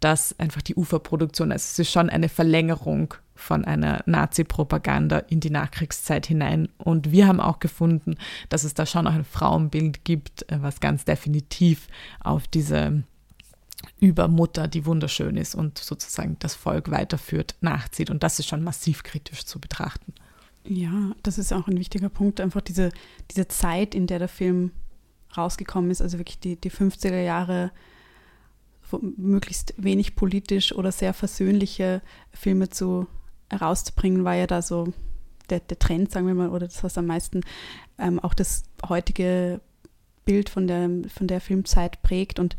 dass 0.00 0.38
einfach 0.38 0.62
die 0.62 0.74
Uferproduktion, 0.74 1.52
also 1.52 1.62
es 1.62 1.78
ist 1.78 1.92
schon 1.92 2.10
eine 2.10 2.28
Verlängerung 2.28 3.14
von 3.44 3.64
einer 3.64 4.02
Nazi-Propaganda 4.06 5.18
in 5.18 5.40
die 5.40 5.50
Nachkriegszeit 5.50 6.26
hinein. 6.26 6.68
Und 6.78 7.12
wir 7.12 7.26
haben 7.28 7.40
auch 7.40 7.60
gefunden, 7.60 8.16
dass 8.48 8.64
es 8.64 8.74
da 8.74 8.86
schon 8.86 9.06
auch 9.06 9.12
ein 9.12 9.24
Frauenbild 9.24 10.04
gibt, 10.04 10.50
äh, 10.50 10.62
was 10.62 10.80
ganz 10.80 11.04
definitiv 11.04 11.88
auf 12.20 12.48
diese 12.48 13.04
Übermutter, 14.00 14.66
die 14.66 14.86
wunderschön 14.86 15.36
ist 15.36 15.54
und 15.54 15.78
sozusagen 15.78 16.36
das 16.38 16.54
Volk 16.54 16.90
weiterführt, 16.90 17.54
nachzieht. 17.60 18.10
Und 18.10 18.22
das 18.22 18.38
ist 18.38 18.48
schon 18.48 18.64
massiv 18.64 19.02
kritisch 19.02 19.44
zu 19.44 19.60
betrachten. 19.60 20.14
Ja, 20.66 21.12
das 21.22 21.36
ist 21.36 21.52
auch 21.52 21.68
ein 21.68 21.78
wichtiger 21.78 22.08
Punkt, 22.08 22.40
einfach 22.40 22.62
diese, 22.62 22.90
diese 23.30 23.46
Zeit, 23.48 23.94
in 23.94 24.06
der 24.06 24.18
der 24.18 24.28
Film 24.28 24.70
rausgekommen 25.36 25.90
ist, 25.90 26.00
also 26.00 26.16
wirklich 26.18 26.38
die, 26.38 26.56
die 26.56 26.70
50er 26.70 27.20
Jahre, 27.20 27.70
möglichst 29.16 29.74
wenig 29.76 30.14
politisch 30.14 30.72
oder 30.72 30.92
sehr 30.92 31.12
versöhnliche 31.12 32.00
Filme 32.32 32.68
zu 32.68 33.06
rauszubringen, 33.52 34.24
war 34.24 34.34
ja 34.34 34.46
da 34.46 34.62
so 34.62 34.92
der, 35.50 35.60
der 35.60 35.78
Trend, 35.78 36.10
sagen 36.10 36.26
wir 36.26 36.34
mal, 36.34 36.48
oder 36.48 36.66
das, 36.66 36.82
was 36.82 36.98
am 36.98 37.06
meisten 37.06 37.42
ähm, 37.98 38.18
auch 38.20 38.34
das 38.34 38.64
heutige 38.88 39.60
Bild 40.24 40.48
von 40.48 40.66
der, 40.66 40.88
von 41.08 41.26
der 41.26 41.40
Filmzeit 41.40 42.02
prägt 42.02 42.38
und 42.38 42.56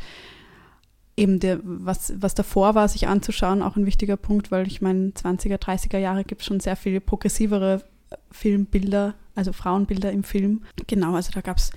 eben 1.17 1.39
der, 1.39 1.59
was, 1.63 2.13
was 2.17 2.35
davor 2.35 2.75
war, 2.75 2.87
sich 2.87 3.07
anzuschauen, 3.07 3.61
auch 3.61 3.75
ein 3.75 3.85
wichtiger 3.85 4.17
Punkt, 4.17 4.51
weil 4.51 4.67
ich 4.67 4.81
meine, 4.81 5.09
20er, 5.09 5.57
30er 5.57 5.97
Jahre 5.97 6.23
gibt 6.23 6.41
es 6.41 6.47
schon 6.47 6.59
sehr 6.59 6.75
viele 6.75 7.01
progressivere 7.01 7.83
Filmbilder, 8.31 9.15
also 9.33 9.53
Frauenbilder 9.53 10.11
im 10.11 10.23
Film. 10.23 10.63
Genau, 10.87 11.15
also 11.15 11.31
da 11.33 11.41
gab 11.41 11.57
es 11.57 11.71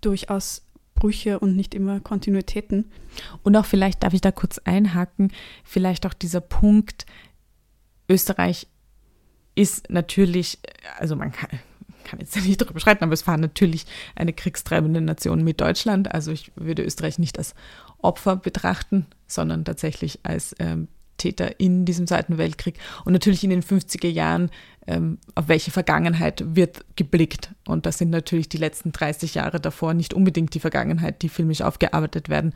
durchaus 0.00 0.62
Brüche 0.94 1.38
und 1.38 1.54
nicht 1.56 1.74
immer 1.74 2.00
Kontinuitäten. 2.00 2.90
Und 3.42 3.54
auch 3.56 3.66
vielleicht, 3.66 4.02
darf 4.02 4.14
ich 4.14 4.20
da 4.20 4.32
kurz 4.32 4.58
einhaken, 4.58 5.32
vielleicht 5.62 6.06
auch 6.06 6.14
dieser 6.14 6.40
Punkt, 6.40 7.06
Österreich 8.08 8.66
ist 9.54 9.90
natürlich, 9.90 10.58
also 10.98 11.16
man 11.16 11.32
kann, 11.32 11.50
kann 12.04 12.20
jetzt 12.20 12.36
nicht 12.44 12.60
darüber 12.60 12.80
streiten, 12.80 13.04
aber 13.04 13.14
es 13.14 13.26
war 13.26 13.36
natürlich 13.36 13.86
eine 14.14 14.32
kriegstreibende 14.32 15.00
Nation 15.00 15.42
mit 15.42 15.60
Deutschland. 15.60 16.12
Also 16.12 16.30
ich 16.30 16.52
würde 16.54 16.84
Österreich 16.84 17.18
nicht 17.18 17.38
als 17.38 17.54
Opfer 17.98 18.36
betrachten, 18.36 19.06
sondern 19.26 19.64
tatsächlich 19.64 20.20
als 20.22 20.54
ähm, 20.58 20.88
Täter 21.16 21.58
in 21.58 21.86
diesem 21.86 22.06
Zweiten 22.06 22.38
Weltkrieg. 22.38 22.78
Und 23.04 23.14
natürlich 23.14 23.42
in 23.42 23.50
den 23.50 23.62
50er 23.62 24.08
Jahren, 24.08 24.50
ähm, 24.86 25.18
auf 25.34 25.48
welche 25.48 25.70
Vergangenheit 25.70 26.44
wird 26.54 26.84
geblickt. 26.94 27.54
Und 27.66 27.86
das 27.86 27.98
sind 27.98 28.10
natürlich 28.10 28.50
die 28.50 28.58
letzten 28.58 28.92
30 28.92 29.34
Jahre 29.34 29.58
davor 29.58 29.94
nicht 29.94 30.12
unbedingt 30.12 30.54
die 30.54 30.60
Vergangenheit, 30.60 31.22
die 31.22 31.30
filmisch 31.30 31.62
aufgearbeitet 31.62 32.28
werden 32.28 32.52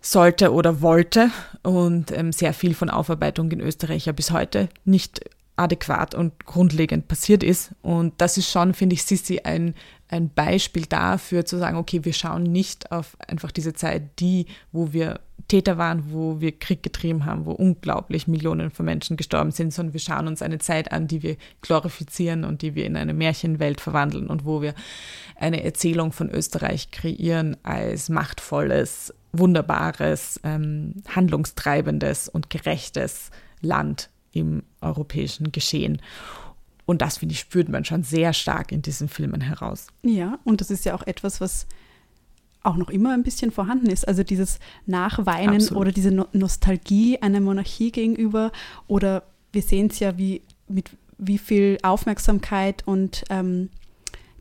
sollte 0.00 0.52
oder 0.52 0.80
wollte 0.80 1.30
und 1.62 2.10
ähm, 2.12 2.32
sehr 2.32 2.54
viel 2.54 2.74
von 2.74 2.90
Aufarbeitung 2.90 3.50
in 3.50 3.60
Österreich 3.60 4.06
ja 4.06 4.12
bis 4.12 4.30
heute 4.30 4.68
nicht 4.84 5.20
adäquat 5.60 6.14
und 6.14 6.46
grundlegend 6.46 7.06
passiert 7.06 7.42
ist. 7.42 7.72
Und 7.82 8.14
das 8.18 8.38
ist 8.38 8.50
schon, 8.50 8.72
finde 8.72 8.94
ich, 8.94 9.04
Sissi 9.04 9.40
ein, 9.44 9.74
ein 10.08 10.30
Beispiel 10.30 10.86
dafür, 10.86 11.44
zu 11.44 11.58
sagen, 11.58 11.76
okay, 11.76 12.04
wir 12.04 12.14
schauen 12.14 12.44
nicht 12.44 12.90
auf 12.90 13.16
einfach 13.28 13.52
diese 13.52 13.74
Zeit, 13.74 14.18
die, 14.20 14.46
wo 14.72 14.94
wir 14.94 15.20
Täter 15.48 15.76
waren, 15.76 16.12
wo 16.12 16.40
wir 16.40 16.58
Krieg 16.58 16.82
getrieben 16.82 17.26
haben, 17.26 17.44
wo 17.44 17.50
unglaublich 17.50 18.26
Millionen 18.28 18.70
von 18.70 18.86
Menschen 18.86 19.16
gestorben 19.16 19.50
sind, 19.50 19.74
sondern 19.74 19.92
wir 19.92 20.00
schauen 20.00 20.28
uns 20.28 20.42
eine 20.42 20.58
Zeit 20.58 20.92
an, 20.92 21.08
die 21.08 21.22
wir 21.22 21.36
glorifizieren 21.60 22.44
und 22.44 22.62
die 22.62 22.74
wir 22.74 22.86
in 22.86 22.96
eine 22.96 23.12
Märchenwelt 23.12 23.80
verwandeln 23.80 24.28
und 24.28 24.44
wo 24.44 24.62
wir 24.62 24.74
eine 25.36 25.62
Erzählung 25.64 26.12
von 26.12 26.30
Österreich 26.30 26.90
kreieren 26.90 27.56
als 27.64 28.08
machtvolles, 28.08 29.12
wunderbares, 29.32 30.40
ähm, 30.42 31.02
handlungstreibendes 31.08 32.28
und 32.28 32.50
gerechtes 32.50 33.30
Land 33.60 34.10
im 34.32 34.62
europäischen 34.80 35.52
Geschehen. 35.52 36.00
Und 36.86 37.02
das, 37.02 37.18
finde 37.18 37.34
ich, 37.34 37.40
spürt 37.40 37.68
man 37.68 37.84
schon 37.84 38.02
sehr 38.02 38.32
stark 38.32 38.72
in 38.72 38.82
diesen 38.82 39.08
Filmen 39.08 39.40
heraus. 39.40 39.86
Ja, 40.02 40.38
und 40.44 40.60
das 40.60 40.70
ist 40.70 40.84
ja 40.84 40.94
auch 40.94 41.06
etwas, 41.06 41.40
was 41.40 41.66
auch 42.62 42.76
noch 42.76 42.90
immer 42.90 43.14
ein 43.14 43.22
bisschen 43.22 43.52
vorhanden 43.52 43.88
ist. 43.88 44.06
Also 44.06 44.22
dieses 44.22 44.58
Nachweinen 44.86 45.56
Absolut. 45.56 45.80
oder 45.80 45.92
diese 45.92 46.10
no 46.10 46.26
Nostalgie 46.32 47.18
einer 47.20 47.40
Monarchie 47.40 47.90
gegenüber. 47.90 48.52
Oder 48.86 49.22
wir 49.52 49.62
sehen 49.62 49.86
es 49.86 49.98
ja, 50.00 50.18
wie, 50.18 50.42
mit 50.68 50.90
wie 51.16 51.38
viel 51.38 51.78
Aufmerksamkeit 51.82 52.86
und 52.86 53.24
ähm, 53.30 53.70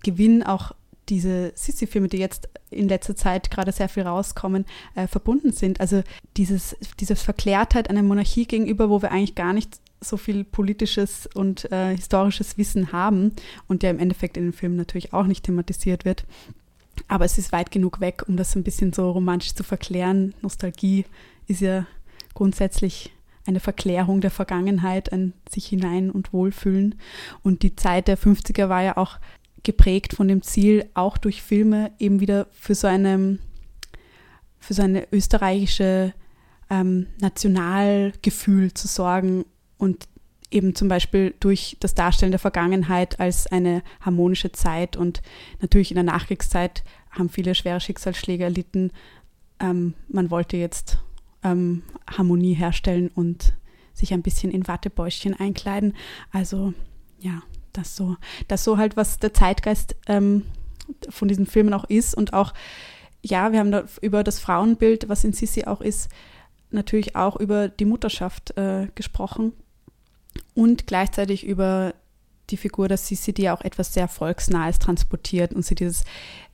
Gewinn 0.03 0.43
auch 0.43 0.73
diese 1.09 1.51
Sissi-Filme, 1.55 2.07
die 2.07 2.17
jetzt 2.17 2.49
in 2.69 2.87
letzter 2.87 3.15
Zeit 3.15 3.51
gerade 3.51 3.71
sehr 3.71 3.89
viel 3.89 4.03
rauskommen, 4.03 4.65
äh, 4.95 5.07
verbunden 5.07 5.51
sind. 5.51 5.81
Also 5.81 6.03
dieses, 6.37 6.75
diese 6.99 7.15
Verklärtheit 7.15 7.89
einer 7.89 8.03
Monarchie 8.03 8.45
gegenüber, 8.45 8.89
wo 8.89 9.01
wir 9.01 9.11
eigentlich 9.11 9.35
gar 9.35 9.53
nicht 9.53 9.79
so 10.01 10.17
viel 10.17 10.43
politisches 10.43 11.27
und 11.33 11.71
äh, 11.71 11.95
historisches 11.95 12.57
Wissen 12.57 12.91
haben 12.91 13.33
und 13.67 13.83
der 13.83 13.91
im 13.91 13.99
Endeffekt 13.99 14.37
in 14.37 14.43
den 14.43 14.53
Filmen 14.53 14.77
natürlich 14.77 15.13
auch 15.13 15.25
nicht 15.25 15.43
thematisiert 15.43 16.05
wird. 16.05 16.25
Aber 17.07 17.25
es 17.25 17.37
ist 17.37 17.51
weit 17.51 17.71
genug 17.71 17.99
weg, 17.99 18.23
um 18.27 18.37
das 18.37 18.55
ein 18.55 18.63
bisschen 18.63 18.93
so 18.93 19.11
romantisch 19.11 19.55
zu 19.55 19.63
verklären. 19.63 20.33
Nostalgie 20.41 21.05
ist 21.47 21.61
ja 21.61 21.85
grundsätzlich 22.33 23.11
eine 23.45 23.59
Verklärung 23.59 24.21
der 24.21 24.31
Vergangenheit, 24.31 25.11
ein 25.11 25.33
sich 25.49 25.65
hinein 25.65 26.11
und 26.11 26.33
wohlfühlen. 26.33 26.95
Und 27.43 27.63
die 27.63 27.75
Zeit 27.75 28.07
der 28.07 28.17
50er 28.17 28.69
war 28.69 28.83
ja 28.83 28.97
auch 28.97 29.17
geprägt 29.63 30.13
von 30.13 30.27
dem 30.27 30.41
Ziel, 30.41 30.89
auch 30.93 31.17
durch 31.17 31.41
Filme 31.41 31.91
eben 31.99 32.19
wieder 32.19 32.47
für 32.51 32.75
so 32.75 32.87
eine, 32.87 33.39
für 34.59 34.73
so 34.73 34.81
eine 34.81 35.07
österreichische 35.11 36.13
ähm, 36.69 37.07
Nationalgefühl 37.19 38.73
zu 38.73 38.87
sorgen 38.87 39.45
und 39.77 40.07
eben 40.51 40.75
zum 40.75 40.87
Beispiel 40.87 41.33
durch 41.39 41.77
das 41.79 41.93
Darstellen 41.93 42.31
der 42.31 42.39
Vergangenheit 42.39 43.19
als 43.19 43.47
eine 43.47 43.83
harmonische 44.01 44.51
Zeit 44.51 44.97
und 44.97 45.21
natürlich 45.61 45.91
in 45.91 45.95
der 45.95 46.03
Nachkriegszeit 46.03 46.83
haben 47.11 47.29
viele 47.29 47.55
schwere 47.55 47.79
Schicksalsschläge 47.79 48.43
erlitten. 48.43 48.91
Ähm, 49.59 49.93
man 50.07 50.31
wollte 50.31 50.57
jetzt 50.57 50.99
ähm, 51.43 51.83
Harmonie 52.07 52.53
herstellen 52.53 53.09
und 53.13 53.53
sich 53.93 54.13
ein 54.13 54.21
bisschen 54.21 54.51
in 54.51 54.67
Wattebäuschen 54.67 55.33
einkleiden. 55.33 55.95
Also 56.31 56.73
ja, 57.19 57.43
das 57.73 57.95
so, 57.95 58.17
das 58.47 58.63
so 58.63 58.77
halt, 58.77 58.97
was 58.97 59.19
der 59.19 59.33
Zeitgeist 59.33 59.95
ähm, 60.07 60.45
von 61.09 61.27
diesen 61.27 61.45
Filmen 61.45 61.73
auch 61.73 61.85
ist. 61.85 62.15
Und 62.15 62.33
auch, 62.33 62.53
ja, 63.21 63.51
wir 63.51 63.59
haben 63.59 63.71
da 63.71 63.83
über 64.01 64.23
das 64.23 64.39
Frauenbild, 64.39 65.09
was 65.09 65.23
in 65.23 65.33
Sissi 65.33 65.65
auch 65.65 65.81
ist, 65.81 66.09
natürlich 66.71 67.15
auch 67.15 67.35
über 67.35 67.67
die 67.67 67.85
Mutterschaft 67.85 68.57
äh, 68.57 68.87
gesprochen. 68.95 69.53
Und 70.53 70.87
gleichzeitig 70.87 71.45
über 71.45 71.93
die 72.49 72.57
Figur 72.57 72.87
der 72.87 72.97
Sissi, 72.97 73.33
die 73.33 73.43
ja 73.43 73.55
auch 73.55 73.61
etwas 73.61 73.93
sehr 73.93 74.07
Volksnahes 74.07 74.79
transportiert. 74.79 75.53
Und 75.53 75.65
sie 75.65 75.75
dieses, 75.75 76.03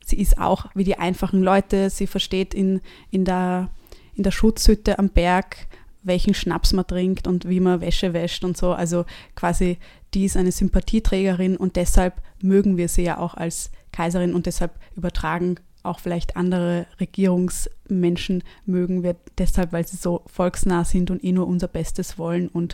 sie 0.04 0.20
ist 0.20 0.38
auch 0.38 0.68
wie 0.74 0.84
die 0.84 0.98
einfachen 0.98 1.42
Leute, 1.42 1.90
sie 1.90 2.08
versteht 2.08 2.54
in, 2.54 2.82
in, 3.12 3.26
der, 3.26 3.70
in 4.16 4.24
der 4.24 4.32
Schutzhütte 4.32 5.00
am 5.00 5.10
Berg, 5.10 5.68
welchen 6.06 6.34
Schnaps 6.34 6.72
man 6.72 6.88
trinkt 6.88 7.28
und 7.28 7.50
wie 7.50 7.60
man 7.60 7.82
Wäsche 7.82 8.14
wäscht 8.14 8.44
und 8.44 8.56
so. 8.56 8.74
Also 8.74 9.06
quasi, 9.36 9.78
die 10.14 10.26
ist 10.26 10.38
eine 10.38 10.52
Sympathieträgerin 10.52 11.58
und 11.58 11.76
deshalb 11.76 12.22
mögen 12.42 12.78
wir 12.78 12.88
sie 12.88 13.04
ja 13.04 13.18
auch 13.18 13.34
als 13.34 13.72
Kaiserin 13.92 14.34
und 14.34 14.46
deshalb 14.46 14.72
übertragen 14.96 15.58
auch 15.84 16.00
vielleicht 16.00 16.36
andere 16.36 16.88
Regierungsmenschen 17.00 18.44
mögen 18.66 19.04
wir 19.04 19.16
deshalb, 19.38 19.72
weil 19.72 19.88
sie 19.88 19.98
so 19.98 20.24
volksnah 20.26 20.84
sind 20.84 21.12
und 21.12 21.24
eh 21.24 21.32
nur 21.32 21.48
unser 21.48 21.68
Bestes 21.68 22.18
wollen 22.18 22.48
und 22.48 22.74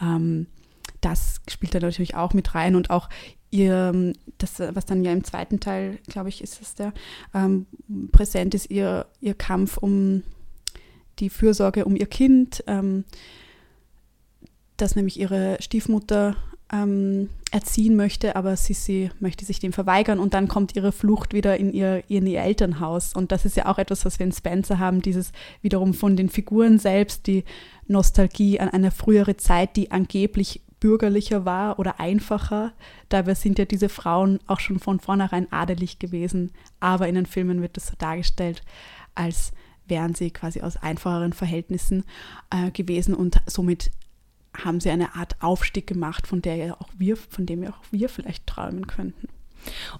ähm, 0.00 0.46
das 1.00 1.40
spielt 1.48 1.74
da 1.74 1.78
natürlich 1.78 2.16
auch 2.16 2.34
mit 2.34 2.56
rein 2.56 2.74
und 2.74 2.90
auch 2.90 3.08
ihr, 3.50 4.12
das, 4.38 4.58
was 4.58 4.84
dann 4.84 5.04
ja 5.04 5.12
im 5.12 5.24
zweiten 5.24 5.60
Teil, 5.60 5.98
glaube 6.08 6.28
ich, 6.28 6.42
ist 6.42 6.60
es 6.60 6.74
der, 6.74 6.92
ähm, 7.34 7.66
präsent 8.12 8.54
ist, 8.54 8.70
ihr, 8.70 9.06
ihr 9.20 9.34
Kampf 9.34 9.78
um 9.78 10.22
die 11.20 11.30
Fürsorge 11.30 11.84
um 11.84 11.96
ihr 11.96 12.06
Kind, 12.06 12.62
ähm, 12.66 13.04
das 14.76 14.96
nämlich 14.96 15.18
ihre 15.18 15.56
Stiefmutter 15.60 16.36
ähm, 16.72 17.30
erziehen 17.50 17.96
möchte, 17.96 18.36
aber 18.36 18.54
Sissi 18.56 19.10
möchte 19.20 19.44
sich 19.44 19.58
dem 19.58 19.72
verweigern 19.72 20.18
und 20.18 20.34
dann 20.34 20.48
kommt 20.48 20.76
ihre 20.76 20.92
Flucht 20.92 21.32
wieder 21.32 21.56
in 21.56 21.72
ihr, 21.72 22.04
in 22.08 22.26
ihr 22.26 22.42
Elternhaus. 22.42 23.14
Und 23.14 23.32
das 23.32 23.44
ist 23.44 23.56
ja 23.56 23.66
auch 23.66 23.78
etwas, 23.78 24.04
was 24.04 24.18
wir 24.18 24.26
in 24.26 24.32
Spencer 24.32 24.78
haben, 24.78 25.00
dieses 25.00 25.32
wiederum 25.62 25.94
von 25.94 26.16
den 26.16 26.28
Figuren 26.28 26.78
selbst, 26.78 27.26
die 27.26 27.44
Nostalgie 27.86 28.60
an 28.60 28.68
eine 28.68 28.90
frühere 28.90 29.36
Zeit, 29.36 29.76
die 29.76 29.90
angeblich 29.90 30.60
bürgerlicher 30.78 31.44
war 31.44 31.78
oder 31.78 31.98
einfacher. 32.00 32.72
Dabei 33.08 33.34
sind 33.34 33.58
ja 33.58 33.64
diese 33.64 33.88
Frauen 33.88 34.38
auch 34.46 34.60
schon 34.60 34.78
von 34.78 35.00
vornherein 35.00 35.50
adelig 35.50 35.98
gewesen, 35.98 36.52
aber 36.80 37.08
in 37.08 37.14
den 37.14 37.26
Filmen 37.26 37.62
wird 37.62 37.76
das 37.76 37.88
so 37.88 37.94
dargestellt, 37.98 38.62
als 39.14 39.52
wären 39.88 40.14
sie 40.14 40.30
quasi 40.30 40.60
aus 40.60 40.76
einfacheren 40.76 41.32
Verhältnissen 41.32 42.04
äh, 42.50 42.70
gewesen 42.70 43.14
und 43.14 43.38
somit 43.46 43.90
haben 44.56 44.80
sie 44.80 44.90
eine 44.90 45.14
Art 45.14 45.36
Aufstieg 45.40 45.86
gemacht, 45.86 46.26
von 46.26 46.42
der 46.42 46.56
ja 46.56 46.74
auch 46.74 46.88
wir, 46.96 47.16
von 47.16 47.46
dem 47.46 47.62
ja 47.62 47.70
auch 47.70 47.82
wir 47.90 48.08
vielleicht 48.08 48.46
träumen 48.46 48.86
könnten. 48.86 49.28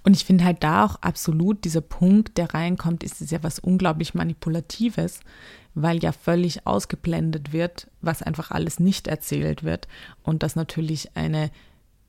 Und 0.03 0.15
ich 0.15 0.25
finde 0.25 0.45
halt 0.45 0.63
da 0.63 0.85
auch 0.85 0.95
absolut 1.01 1.63
dieser 1.65 1.81
Punkt, 1.81 2.37
der 2.37 2.53
reinkommt, 2.53 3.03
ist 3.03 3.21
es 3.21 3.31
ja 3.31 3.43
was 3.43 3.59
unglaublich 3.59 4.13
Manipulatives, 4.13 5.19
weil 5.75 6.01
ja 6.01 6.11
völlig 6.11 6.65
ausgeblendet 6.65 7.53
wird, 7.53 7.87
was 8.01 8.23
einfach 8.23 8.51
alles 8.51 8.79
nicht 8.79 9.07
erzählt 9.07 9.63
wird 9.63 9.87
und 10.23 10.43
dass 10.43 10.55
natürlich 10.55 11.15
eine 11.15 11.51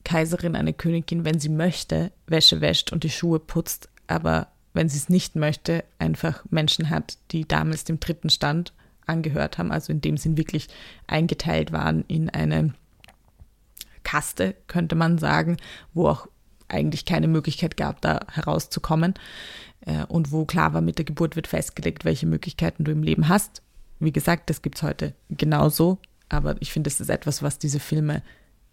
Kaiserin, 0.04 0.56
eine 0.56 0.72
Königin, 0.72 1.24
wenn 1.24 1.40
sie 1.40 1.50
möchte, 1.50 2.12
Wäsche 2.26 2.60
wäscht 2.60 2.92
und 2.92 3.04
die 3.04 3.10
Schuhe 3.10 3.38
putzt, 3.38 3.90
aber 4.06 4.48
wenn 4.72 4.88
sie 4.88 4.98
es 4.98 5.08
nicht 5.08 5.36
möchte, 5.36 5.84
einfach 5.98 6.44
Menschen 6.50 6.90
hat, 6.90 7.18
die 7.32 7.46
damals 7.46 7.84
dem 7.84 8.00
dritten 8.00 8.30
Stand 8.30 8.72
angehört 9.06 9.58
haben, 9.58 9.72
also 9.72 9.92
in 9.92 10.00
dem 10.00 10.16
Sinn 10.16 10.36
wirklich 10.36 10.68
eingeteilt 11.06 11.72
waren 11.72 12.04
in 12.06 12.30
eine 12.30 12.74
Kaste, 14.02 14.54
könnte 14.66 14.94
man 14.94 15.18
sagen, 15.18 15.56
wo 15.94 16.08
auch 16.08 16.26
eigentlich 16.68 17.04
keine 17.04 17.28
Möglichkeit 17.28 17.76
gab, 17.76 18.00
da 18.00 18.20
herauszukommen 18.30 19.14
äh, 19.86 20.04
und 20.04 20.30
wo 20.30 20.44
klar 20.44 20.72
war, 20.72 20.80
mit 20.80 20.98
der 20.98 21.04
Geburt 21.04 21.36
wird 21.36 21.48
festgelegt, 21.48 22.04
welche 22.04 22.26
Möglichkeiten 22.26 22.84
du 22.84 22.92
im 22.92 23.02
Leben 23.02 23.28
hast. 23.28 23.62
Wie 23.98 24.12
gesagt, 24.12 24.48
das 24.48 24.62
gibt 24.62 24.76
es 24.76 24.82
heute 24.82 25.14
genauso, 25.28 25.98
aber 26.28 26.56
ich 26.60 26.72
finde, 26.72 26.88
es 26.88 27.00
ist 27.00 27.10
etwas, 27.10 27.42
was 27.42 27.58
diese 27.58 27.80
Filme 27.80 28.22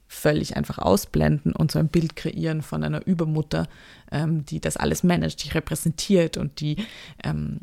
völlig 0.08 0.56
einfach 0.56 0.78
ausblenden 0.78 1.54
und 1.54 1.72
so 1.72 1.80
ein 1.80 1.90
Bild 1.90 2.16
kreieren 2.16 2.62
von 2.62 2.84
einer 2.84 3.06
Übermutter, 3.06 3.68
ähm, 4.12 4.46
die 4.46 4.60
das 4.60 4.78
alles 4.78 5.04
managt, 5.04 5.44
die 5.44 5.50
repräsentiert 5.50 6.38
und 6.38 6.62
die, 6.62 6.78
ähm, 7.24 7.60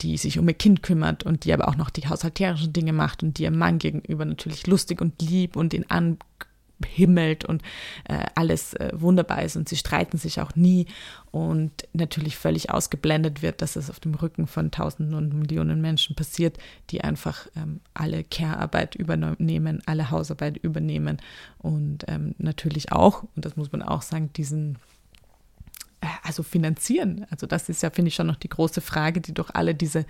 die 0.00 0.16
sich 0.16 0.38
um 0.38 0.48
ihr 0.48 0.54
Kind 0.54 0.82
kümmert 0.82 1.24
und 1.24 1.44
die 1.44 1.52
aber 1.52 1.68
auch 1.68 1.76
noch 1.76 1.90
die 1.90 2.08
haushalterischen 2.08 2.72
Dinge 2.72 2.92
macht 2.92 3.22
und 3.22 3.38
die 3.38 3.44
ihrem 3.44 3.58
Mann 3.58 3.78
gegenüber 3.78 4.24
natürlich 4.24 4.66
lustig 4.66 5.00
und 5.00 5.20
lieb 5.20 5.56
und 5.56 5.74
ihn 5.74 5.86
an 5.88 6.18
himmelt 6.84 7.44
und 7.44 7.62
äh, 8.08 8.24
alles 8.34 8.74
äh, 8.74 8.90
wunderbar 8.94 9.42
ist 9.42 9.56
und 9.56 9.68
sie 9.68 9.76
streiten 9.76 10.18
sich 10.18 10.40
auch 10.40 10.54
nie 10.54 10.86
und 11.30 11.72
natürlich 11.92 12.36
völlig 12.36 12.70
ausgeblendet 12.70 13.42
wird, 13.42 13.62
dass 13.62 13.76
es 13.76 13.90
auf 13.90 14.00
dem 14.00 14.14
Rücken 14.14 14.46
von 14.46 14.70
Tausenden 14.70 15.14
und 15.14 15.34
Millionen 15.34 15.80
Menschen 15.80 16.14
passiert, 16.14 16.58
die 16.90 17.02
einfach 17.02 17.46
ähm, 17.56 17.80
alle 17.94 18.22
Care-Arbeit 18.24 18.94
übernehmen, 18.94 19.82
alle 19.86 20.10
Hausarbeit 20.10 20.58
übernehmen 20.58 21.18
und 21.58 22.04
ähm, 22.08 22.34
natürlich 22.38 22.92
auch, 22.92 23.24
und 23.34 23.44
das 23.44 23.56
muss 23.56 23.72
man 23.72 23.82
auch 23.82 24.02
sagen, 24.02 24.30
diesen 24.34 24.78
äh, 26.02 26.06
also 26.22 26.42
finanzieren. 26.42 27.26
Also 27.30 27.46
das 27.46 27.68
ist 27.68 27.82
ja, 27.82 27.90
finde 27.90 28.08
ich, 28.08 28.14
schon 28.14 28.26
noch 28.26 28.36
die 28.36 28.48
große 28.48 28.80
Frage, 28.80 29.20
die 29.20 29.32
durch 29.32 29.50
alle 29.54 29.74
diese 29.74 30.04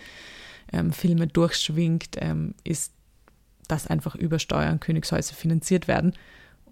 ähm, 0.72 0.92
Filme 0.92 1.28
durchschwingt, 1.28 2.16
ähm, 2.16 2.54
ist, 2.64 2.92
dass 3.68 3.87
einfach 3.87 4.16
über 4.16 4.38
Steuern 4.38 4.80
Königshäuser 4.80 5.35
finanziert 5.35 5.87
werden 5.87 6.14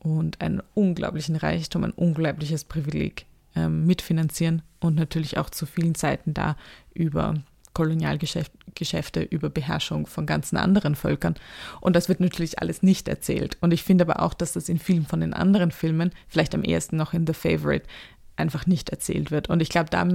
und 0.01 0.41
einen 0.41 0.63
unglaublichen 0.75 1.37
Reichtum, 1.37 1.85
ein 1.85 1.93
unglaubliches 1.93 2.65
Privileg 2.65 3.27
ähm, 3.55 3.87
mitfinanzieren 3.87 4.63
und 4.81 4.97
natürlich 4.97 5.39
auch 5.39 5.51
zu 5.51 5.67
vielen 5.67 5.95
Zeiten 5.95 6.35
da 6.35 6.57
über 6.95 7.35
Kolonialgeschäfte, 7.73 9.23
über 9.23 9.49
Beherrschung 9.49 10.07
von 10.07 10.27
ganzen 10.27 10.57
anderen 10.57 10.97
Völkern. 10.97 11.37
Und 11.81 11.95
das 11.95 12.09
wird 12.09 12.21
natürlich 12.21 12.59
alles 12.59 12.83
nicht 12.83 13.09
erzählt. 13.09 13.57
Und 13.61 13.73
ich 13.73 13.85
finde 13.85 14.05
aber 14.05 14.23
auch, 14.23 14.35
dass 14.35 14.53
das 14.53 14.69
in 14.69 14.79
vielen 14.79 15.07
von 15.07 15.21
den 15.21 15.35
anderen 15.35 15.71
Filmen, 15.71 16.11
vielleicht 16.29 16.55
am 16.55 16.65
ehesten 16.65 16.97
noch 16.97 17.13
in 17.13 17.27
The 17.27 17.33
Favorite, 17.33 17.87
einfach 18.37 18.67
nicht 18.67 18.91
erzählt 18.91 19.31
wird. 19.31 19.49
Und 19.49 19.63
ich 19.63 19.69
glaube, 19.69 19.91
da 19.91 20.09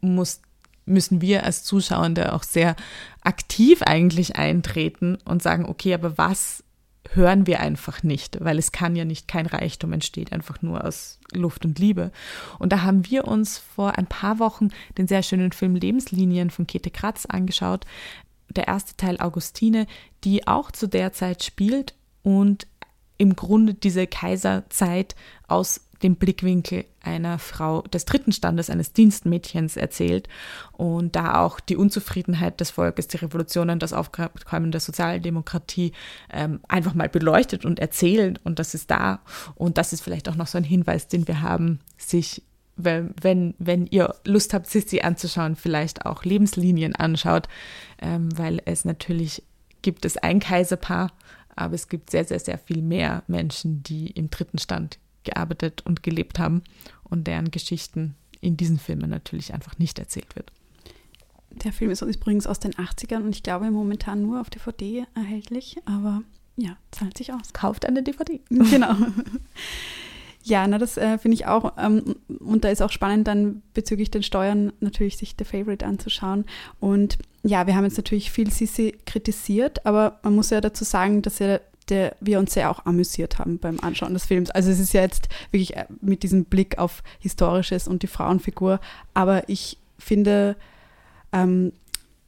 muss, 0.00 0.42
müssen 0.86 1.20
wir 1.20 1.44
als 1.44 1.64
Zuschauende 1.64 2.32
auch 2.32 2.44
sehr 2.44 2.76
aktiv 3.22 3.82
eigentlich 3.82 4.36
eintreten 4.36 5.16
und 5.24 5.42
sagen, 5.42 5.64
okay, 5.66 5.94
aber 5.94 6.18
was 6.18 6.62
hören 7.10 7.46
wir 7.46 7.60
einfach 7.60 8.02
nicht, 8.02 8.42
weil 8.42 8.58
es 8.58 8.72
kann 8.72 8.96
ja 8.96 9.04
nicht, 9.04 9.28
kein 9.28 9.46
Reichtum 9.46 9.92
entsteht 9.92 10.32
einfach 10.32 10.62
nur 10.62 10.84
aus 10.84 11.18
Luft 11.32 11.64
und 11.64 11.78
Liebe. 11.78 12.12
Und 12.58 12.72
da 12.72 12.82
haben 12.82 13.08
wir 13.10 13.26
uns 13.26 13.58
vor 13.58 13.98
ein 13.98 14.06
paar 14.06 14.38
Wochen 14.38 14.68
den 14.98 15.08
sehr 15.08 15.22
schönen 15.22 15.52
Film 15.52 15.74
Lebenslinien 15.74 16.50
von 16.50 16.66
Käthe 16.66 16.90
Kratz 16.90 17.26
angeschaut. 17.26 17.84
Der 18.48 18.68
erste 18.68 18.96
Teil 18.96 19.18
Augustine, 19.18 19.86
die 20.24 20.46
auch 20.46 20.70
zu 20.70 20.86
der 20.86 21.12
Zeit 21.12 21.42
spielt 21.42 21.94
und 22.22 22.66
im 23.18 23.36
Grunde 23.36 23.74
diese 23.74 24.06
Kaiserzeit 24.06 25.14
aus 25.48 25.80
dem 26.02 26.16
Blickwinkel 26.16 26.84
einer 27.02 27.38
Frau 27.38 27.82
des 27.82 28.04
dritten 28.04 28.32
Standes, 28.32 28.70
eines 28.70 28.92
Dienstmädchens 28.92 29.76
erzählt 29.76 30.28
und 30.72 31.16
da 31.16 31.40
auch 31.40 31.60
die 31.60 31.76
Unzufriedenheit 31.76 32.60
des 32.60 32.70
Volkes, 32.70 33.08
die 33.08 33.18
Revolutionen, 33.18 33.78
das 33.78 33.92
Aufkommen 33.92 34.72
der 34.72 34.80
Sozialdemokratie 34.80 35.92
ähm, 36.32 36.60
einfach 36.68 36.94
mal 36.94 37.08
beleuchtet 37.08 37.64
und 37.64 37.78
erzählt. 37.78 38.40
Und 38.44 38.58
das 38.58 38.74
ist 38.74 38.90
da. 38.90 39.20
Und 39.54 39.78
das 39.78 39.92
ist 39.92 40.02
vielleicht 40.02 40.28
auch 40.28 40.36
noch 40.36 40.46
so 40.46 40.58
ein 40.58 40.64
Hinweis, 40.64 41.08
den 41.08 41.26
wir 41.26 41.42
haben, 41.42 41.80
sich 41.96 42.42
wenn, 42.76 43.14
wenn, 43.20 43.54
wenn 43.58 43.86
ihr 43.86 44.14
Lust 44.24 44.54
habt, 44.54 44.66
Sissi 44.66 45.00
anzuschauen, 45.00 45.56
vielleicht 45.56 46.06
auch 46.06 46.24
Lebenslinien 46.24 46.94
anschaut, 46.96 47.48
ähm, 48.00 48.30
weil 48.36 48.62
es 48.64 48.84
natürlich 48.84 49.42
gibt 49.82 50.04
es 50.04 50.16
ein 50.16 50.40
Kaiserpaar, 50.40 51.12
aber 51.54 51.74
es 51.74 51.88
gibt 51.88 52.10
sehr, 52.10 52.24
sehr, 52.24 52.40
sehr 52.40 52.58
viel 52.58 52.82
mehr 52.82 53.24
Menschen, 53.26 53.82
die 53.82 54.10
im 54.10 54.30
dritten 54.30 54.58
Stand 54.58 54.98
gearbeitet 55.24 55.82
und 55.84 56.02
gelebt 56.02 56.38
haben 56.38 56.62
und 57.04 57.26
deren 57.26 57.50
Geschichten 57.50 58.14
in 58.40 58.56
diesen 58.56 58.78
Filmen 58.78 59.10
natürlich 59.10 59.54
einfach 59.54 59.78
nicht 59.78 59.98
erzählt 59.98 60.34
wird. 60.34 60.52
Der 61.50 61.72
Film 61.72 61.90
ist 61.90 62.02
übrigens 62.02 62.46
aus 62.46 62.60
den 62.60 62.72
80ern 62.72 63.22
und 63.22 63.36
ich 63.36 63.42
glaube 63.42 63.70
momentan 63.70 64.22
nur 64.22 64.40
auf 64.40 64.50
DVD 64.50 65.06
erhältlich, 65.14 65.76
aber 65.84 66.22
ja, 66.56 66.76
zahlt 66.90 67.16
sich 67.16 67.32
aus. 67.32 67.52
Kauft 67.52 67.86
eine 67.86 68.02
DVD. 68.02 68.40
Genau. 68.50 68.94
Ja, 70.44 70.66
na, 70.66 70.78
das 70.78 70.96
äh, 70.96 71.18
finde 71.18 71.36
ich 71.36 71.46
auch. 71.46 71.74
Ähm, 71.78 72.16
und 72.40 72.64
da 72.64 72.68
ist 72.68 72.82
auch 72.82 72.90
spannend, 72.90 73.28
dann 73.28 73.62
bezüglich 73.74 74.10
den 74.10 74.22
Steuern 74.22 74.72
natürlich 74.80 75.16
sich 75.16 75.36
The 75.38 75.44
Favorite 75.44 75.86
anzuschauen. 75.86 76.46
Und 76.80 77.18
ja, 77.44 77.66
wir 77.66 77.76
haben 77.76 77.84
jetzt 77.84 77.96
natürlich 77.96 78.32
viel 78.32 78.50
Sisi 78.50 78.96
kritisiert, 79.06 79.86
aber 79.86 80.18
man 80.22 80.34
muss 80.34 80.50
ja 80.50 80.60
dazu 80.60 80.84
sagen, 80.84 81.22
dass 81.22 81.38
ja 81.38 81.60
der 81.92 82.16
wir 82.20 82.38
uns 82.38 82.54
sehr 82.54 82.70
auch 82.70 82.86
amüsiert 82.86 83.38
haben 83.38 83.58
beim 83.58 83.78
Anschauen 83.80 84.14
des 84.14 84.24
Films. 84.24 84.50
Also 84.50 84.70
es 84.70 84.80
ist 84.80 84.94
ja 84.94 85.02
jetzt 85.02 85.28
wirklich 85.50 85.76
äh, 85.76 85.84
mit 86.00 86.22
diesem 86.22 86.46
Blick 86.46 86.78
auf 86.78 87.02
Historisches 87.18 87.86
und 87.86 88.02
die 88.02 88.06
Frauenfigur, 88.06 88.80
aber 89.12 89.46
ich 89.50 89.76
finde, 89.98 90.56
ähm, 91.32 91.72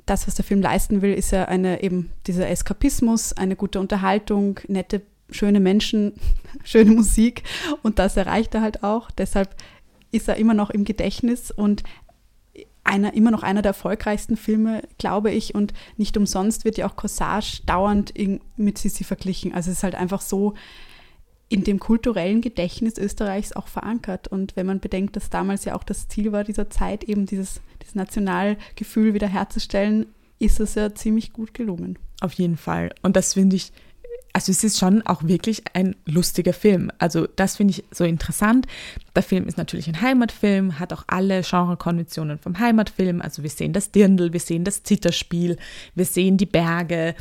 das, 0.05 0.27
was 0.27 0.35
der 0.35 0.45
Film 0.45 0.61
leisten 0.61 1.01
will, 1.01 1.15
ist 1.15 1.31
ja 1.31 1.47
eine 1.47 1.83
eben 1.83 2.11
dieser 2.27 2.47
Eskapismus, 2.51 3.33
eine 3.33 3.57
gute 3.57 3.81
Unterhaltung, 3.81 4.61
nette, 4.69 5.01
schöne 5.31 5.61
Menschen, 5.61 6.13
schöne 6.63 6.91
Musik 6.91 7.43
und 7.83 7.99
das 7.99 8.19
erreicht 8.19 8.55
er 8.55 8.61
halt 8.61 8.85
auch. 8.85 9.11
Deshalb 9.11 9.57
ist 10.13 10.29
er 10.29 10.37
immer 10.37 10.55
noch 10.55 10.69
im 10.69 10.85
Gedächtnis 10.85 11.51
und 11.51 11.85
einer, 12.85 13.15
immer 13.15 13.31
noch 13.31 13.43
einer 13.43 13.63
der 13.63 13.71
erfolgreichsten 13.71 14.37
Filme, 14.37 14.83
glaube 14.99 15.31
ich. 15.31 15.55
Und 15.55 15.73
nicht 15.97 16.17
umsonst 16.17 16.65
wird 16.65 16.79
ja 16.79 16.87
auch 16.87 16.97
Corsage 16.97 17.63
dauernd 17.67 18.11
in, 18.11 18.41
mit 18.57 18.79
Sissi 18.79 19.05
verglichen. 19.05 19.55
Also 19.55 19.71
es 19.71 19.79
ist 19.79 19.83
halt 19.83 19.95
einfach 19.95 20.21
so 20.21 20.55
in 21.49 21.65
dem 21.65 21.79
kulturellen 21.79 22.41
Gedächtnis 22.41 22.99
Österreichs 22.99 23.53
auch 23.53 23.69
verankert. 23.69 24.29
Und 24.29 24.57
wenn 24.57 24.67
man 24.67 24.81
bedenkt, 24.81 25.17
dass 25.17 25.31
damals 25.31 25.65
ja 25.65 25.75
auch 25.75 25.85
das 25.85 26.09
Ziel 26.09 26.33
war 26.33 26.45
dieser 26.45 26.71
Zeit, 26.71 27.05
eben 27.05 27.27
dieses, 27.27 27.61
dieses 27.83 27.95
Nationalgefühl 27.95 29.15
wiederherzustellen, 29.15 30.07
ist 30.39 30.61
es 30.61 30.75
ja 30.75 30.95
ziemlich 30.95 31.33
gut 31.33 31.55
gelungen. 31.55 31.99
Auf 32.21 32.33
jeden 32.35 32.57
Fall. 32.57 32.95
Und 33.03 33.17
das 33.17 33.35
finde 33.35 33.57
ich 33.57 33.73
also 34.35 34.51
es 34.51 34.65
ist 34.65 34.79
schon 34.79 35.01
auch 35.03 35.23
wirklich 35.23 35.63
ein 35.75 35.95
lustiger 36.07 36.53
Film. 36.53 36.91
Also 36.99 37.29
das 37.37 37.57
finde 37.57 37.71
ich 37.71 37.85
so 37.93 38.03
interessant. 38.03 38.67
Der 39.15 39.23
Film 39.23 39.47
ist 39.47 39.57
natürlich 39.57 39.87
ein 39.87 40.01
Heimatfilm, 40.01 40.81
hat 40.81 40.93
auch 40.93 41.05
alle 41.07 41.43
Genrekonventionen 41.43 42.39
vom 42.39 42.59
Heimatfilm. 42.59 43.23
Also 43.23 43.45
wir 43.45 43.51
sehen 43.51 43.73
das 43.73 43.93
Dirndl, 43.93 44.33
wir 44.33 44.41
sehen 44.41 44.65
das 44.65 44.83
Zitterspiel, 44.83 45.57
wir 45.95 46.05
sehen 46.05 46.37
die 46.37 46.47
Berge. 46.47 47.15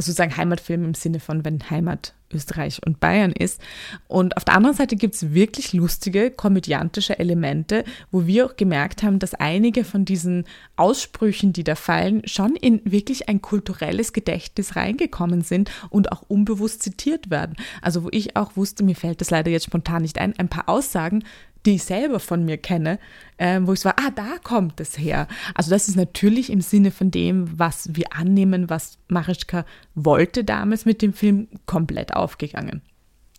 Also 0.00 0.12
sagen 0.12 0.34
Heimatfilm 0.34 0.82
im 0.82 0.94
Sinne 0.94 1.20
von, 1.20 1.44
wenn 1.44 1.68
Heimat 1.68 2.14
Österreich 2.32 2.80
und 2.86 3.00
Bayern 3.00 3.32
ist. 3.32 3.60
Und 4.08 4.34
auf 4.38 4.46
der 4.46 4.54
anderen 4.54 4.74
Seite 4.74 4.96
gibt 4.96 5.14
es 5.14 5.34
wirklich 5.34 5.74
lustige, 5.74 6.30
komödiantische 6.30 7.18
Elemente, 7.18 7.84
wo 8.10 8.26
wir 8.26 8.46
auch 8.46 8.56
gemerkt 8.56 9.02
haben, 9.02 9.18
dass 9.18 9.34
einige 9.34 9.84
von 9.84 10.06
diesen 10.06 10.44
Aussprüchen, 10.76 11.52
die 11.52 11.64
da 11.64 11.74
fallen, 11.74 12.22
schon 12.24 12.56
in 12.56 12.80
wirklich 12.90 13.28
ein 13.28 13.42
kulturelles 13.42 14.14
Gedächtnis 14.14 14.74
reingekommen 14.74 15.42
sind 15.42 15.70
und 15.90 16.12
auch 16.12 16.22
unbewusst 16.28 16.82
zitiert 16.82 17.28
werden. 17.28 17.56
Also 17.82 18.04
wo 18.04 18.08
ich 18.10 18.36
auch 18.36 18.56
wusste, 18.56 18.82
mir 18.84 18.96
fällt 18.96 19.20
das 19.20 19.28
leider 19.28 19.50
jetzt 19.50 19.66
spontan 19.66 20.00
nicht 20.00 20.16
ein, 20.16 20.32
ein 20.38 20.48
paar 20.48 20.66
Aussagen, 20.66 21.24
die 21.66 21.74
ich 21.74 21.84
selber 21.84 22.20
von 22.20 22.44
mir 22.44 22.56
kenne, 22.56 22.98
äh, 23.36 23.60
wo 23.62 23.72
ich 23.72 23.80
so 23.80 23.86
war, 23.86 23.96
ah, 23.98 24.10
da 24.10 24.38
kommt 24.42 24.80
es 24.80 24.98
her. 24.98 25.28
Also 25.54 25.70
das 25.70 25.88
ist 25.88 25.96
natürlich 25.96 26.50
im 26.50 26.60
Sinne 26.60 26.90
von 26.90 27.10
dem, 27.10 27.58
was 27.58 27.90
wir 27.94 28.12
annehmen, 28.12 28.70
was 28.70 28.98
Marischka 29.08 29.64
wollte 29.94 30.44
damals 30.44 30.84
mit 30.84 31.02
dem 31.02 31.12
Film, 31.12 31.48
komplett 31.66 32.14
aufgegangen. 32.14 32.82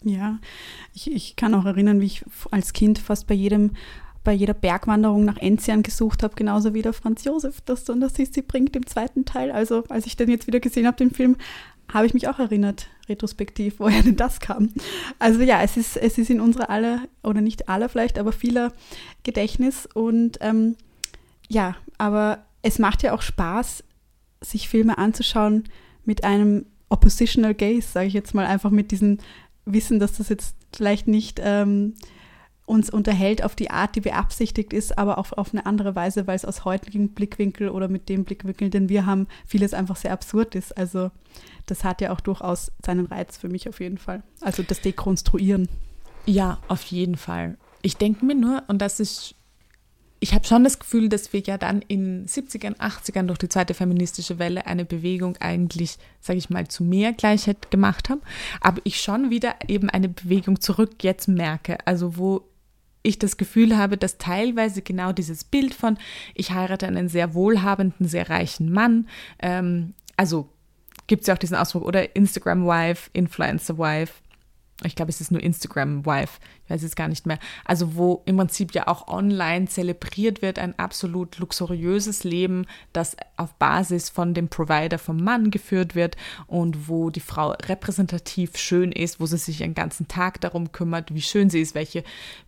Ja, 0.03 0.39
ich, 0.93 1.11
ich 1.11 1.35
kann 1.35 1.53
auch 1.53 1.65
erinnern, 1.65 2.01
wie 2.01 2.07
ich 2.07 2.25
als 2.49 2.73
Kind 2.73 2.99
fast 2.99 3.27
bei 3.27 3.35
jedem 3.35 3.71
bei 4.23 4.33
jeder 4.33 4.53
Bergwanderung 4.53 5.25
nach 5.25 5.37
Enzian 5.37 5.81
gesucht 5.81 6.21
habe, 6.21 6.35
genauso 6.35 6.75
wie 6.75 6.83
der 6.83 6.93
Franz 6.93 7.23
Josef 7.23 7.59
das 7.61 7.89
und 7.89 8.01
das 8.01 8.13
sie 8.13 8.41
bringt 8.43 8.75
im 8.75 8.85
zweiten 8.85 9.25
Teil. 9.25 9.51
Also 9.51 9.83
als 9.89 10.05
ich 10.05 10.15
den 10.15 10.29
jetzt 10.29 10.45
wieder 10.45 10.59
gesehen 10.59 10.85
habe, 10.85 10.97
den 10.97 11.11
Film, 11.11 11.37
habe 11.93 12.05
ich 12.05 12.13
mich 12.13 12.27
auch 12.27 12.39
erinnert, 12.39 12.87
retrospektiv, 13.07 13.75
woher 13.79 14.01
denn 14.03 14.15
das 14.15 14.39
kam. 14.39 14.69
Also 15.19 15.41
ja, 15.41 15.61
es 15.61 15.77
ist, 15.77 15.97
es 15.97 16.17
ist 16.17 16.29
in 16.29 16.41
unserer 16.41 16.69
aller, 16.69 17.01
oder 17.23 17.41
nicht 17.41 17.69
aller 17.69 17.89
vielleicht, 17.89 18.17
aber 18.17 18.31
vieler 18.31 18.73
Gedächtnis. 19.23 19.87
Und 19.93 20.37
ähm, 20.41 20.75
ja, 21.47 21.75
aber 21.97 22.45
es 22.61 22.79
macht 22.79 23.03
ja 23.03 23.13
auch 23.13 23.21
Spaß, 23.21 23.83
sich 24.41 24.69
Filme 24.69 24.97
anzuschauen 24.97 25.65
mit 26.05 26.23
einem 26.23 26.65
Oppositional 26.89 27.53
Gaze, 27.53 27.87
sage 27.87 28.07
ich 28.07 28.13
jetzt 28.13 28.33
mal, 28.33 28.45
einfach 28.45 28.71
mit 28.71 28.91
diesem 28.91 29.19
Wissen, 29.65 29.99
dass 29.99 30.13
das 30.17 30.29
jetzt 30.29 30.55
vielleicht 30.73 31.07
nicht 31.07 31.39
ähm, 31.43 31.95
uns 32.71 32.89
unterhält 32.89 33.43
auf 33.43 33.53
die 33.53 33.69
Art, 33.69 33.97
die 33.97 34.01
beabsichtigt 34.01 34.71
ist, 34.71 34.97
aber 34.97 35.17
auch 35.17 35.33
auf 35.33 35.53
eine 35.53 35.65
andere 35.65 35.93
Weise, 35.93 36.25
weil 36.25 36.37
es 36.37 36.45
aus 36.45 36.63
heutigem 36.63 37.09
Blickwinkel 37.09 37.67
oder 37.67 37.89
mit 37.89 38.07
dem 38.07 38.23
Blickwinkel, 38.23 38.69
den 38.69 38.87
wir 38.87 39.05
haben, 39.05 39.27
vieles 39.45 39.73
einfach 39.73 39.97
sehr 39.97 40.13
absurd 40.13 40.55
ist. 40.55 40.77
Also 40.77 41.11
das 41.65 41.83
hat 41.83 41.99
ja 41.99 42.13
auch 42.13 42.21
durchaus 42.21 42.71
seinen 42.83 43.07
Reiz 43.07 43.37
für 43.37 43.49
mich 43.49 43.67
auf 43.67 43.81
jeden 43.81 43.97
Fall. 43.97 44.23
Also 44.39 44.63
das 44.63 44.79
Dekonstruieren. 44.79 45.67
Ja, 46.25 46.59
auf 46.69 46.83
jeden 46.83 47.17
Fall. 47.17 47.57
Ich 47.81 47.97
denke 47.97 48.23
mir 48.23 48.35
nur, 48.35 48.63
und 48.69 48.81
das 48.81 49.01
ist, 49.01 49.35
ich 50.21 50.33
habe 50.33 50.45
schon 50.45 50.63
das 50.63 50.79
Gefühl, 50.79 51.09
dass 51.09 51.33
wir 51.33 51.41
ja 51.41 51.57
dann 51.57 51.81
in 51.81 52.25
70ern, 52.25 52.77
80ern 52.77 53.23
durch 53.23 53.39
die 53.39 53.49
zweite 53.49 53.73
feministische 53.73 54.39
Welle 54.39 54.65
eine 54.65 54.85
Bewegung 54.85 55.35
eigentlich, 55.41 55.97
sage 56.21 56.39
ich 56.39 56.49
mal, 56.49 56.69
zu 56.69 56.85
mehr 56.85 57.11
Gleichheit 57.11 57.69
gemacht 57.69 58.07
haben, 58.07 58.21
aber 58.61 58.79
ich 58.85 59.01
schon 59.01 59.29
wieder 59.29 59.55
eben 59.67 59.89
eine 59.89 60.07
Bewegung 60.07 60.61
zurück 60.61 61.03
jetzt 61.03 61.27
merke, 61.27 61.85
also 61.85 62.15
wo 62.15 62.45
ich 63.03 63.19
das 63.19 63.37
Gefühl 63.37 63.77
habe, 63.77 63.97
dass 63.97 64.17
teilweise 64.17 64.81
genau 64.81 65.11
dieses 65.11 65.43
Bild 65.43 65.73
von, 65.73 65.97
ich 66.35 66.51
heirate 66.51 66.87
einen 66.87 67.09
sehr 67.09 67.33
wohlhabenden, 67.33 68.07
sehr 68.07 68.29
reichen 68.29 68.71
Mann, 68.71 69.07
ähm, 69.39 69.93
also 70.17 70.49
gibt 71.07 71.21
es 71.21 71.27
ja 71.27 71.33
auch 71.33 71.39
diesen 71.39 71.57
Ausdruck, 71.57 71.83
oder 71.83 72.15
Instagram-Wife, 72.15 73.09
Influencer-Wife, 73.13 74.13
ich 74.83 74.95
glaube, 74.95 75.09
es 75.09 75.21
ist 75.21 75.31
nur 75.31 75.41
Instagram 75.41 76.05
Wife, 76.05 76.39
ich 76.63 76.69
weiß 76.69 76.83
es 76.83 76.95
gar 76.95 77.07
nicht 77.07 77.25
mehr. 77.25 77.37
Also 77.65 77.95
wo 77.95 78.23
im 78.25 78.37
Prinzip 78.37 78.73
ja 78.73 78.87
auch 78.87 79.07
online 79.07 79.67
zelebriert 79.67 80.41
wird, 80.41 80.57
ein 80.57 80.77
absolut 80.79 81.37
luxuriöses 81.37 82.23
Leben, 82.23 82.65
das 82.93 83.15
auf 83.41 83.53
Basis 83.55 84.09
von 84.09 84.33
dem 84.33 84.47
Provider 84.47 84.97
vom 84.97 85.17
Mann 85.17 85.51
geführt 85.51 85.95
wird 85.95 86.15
und 86.47 86.87
wo 86.87 87.09
die 87.09 87.19
Frau 87.19 87.51
repräsentativ 87.51 88.57
schön 88.57 88.91
ist, 88.91 89.19
wo 89.19 89.25
sie 89.25 89.37
sich 89.37 89.57
den 89.57 89.73
ganzen 89.73 90.07
Tag 90.07 90.39
darum 90.41 90.71
kümmert, 90.71 91.13
wie 91.13 91.21
schön 91.21 91.49
sie 91.49 91.61
ist, 91.61 91.75
welche 91.75 92.03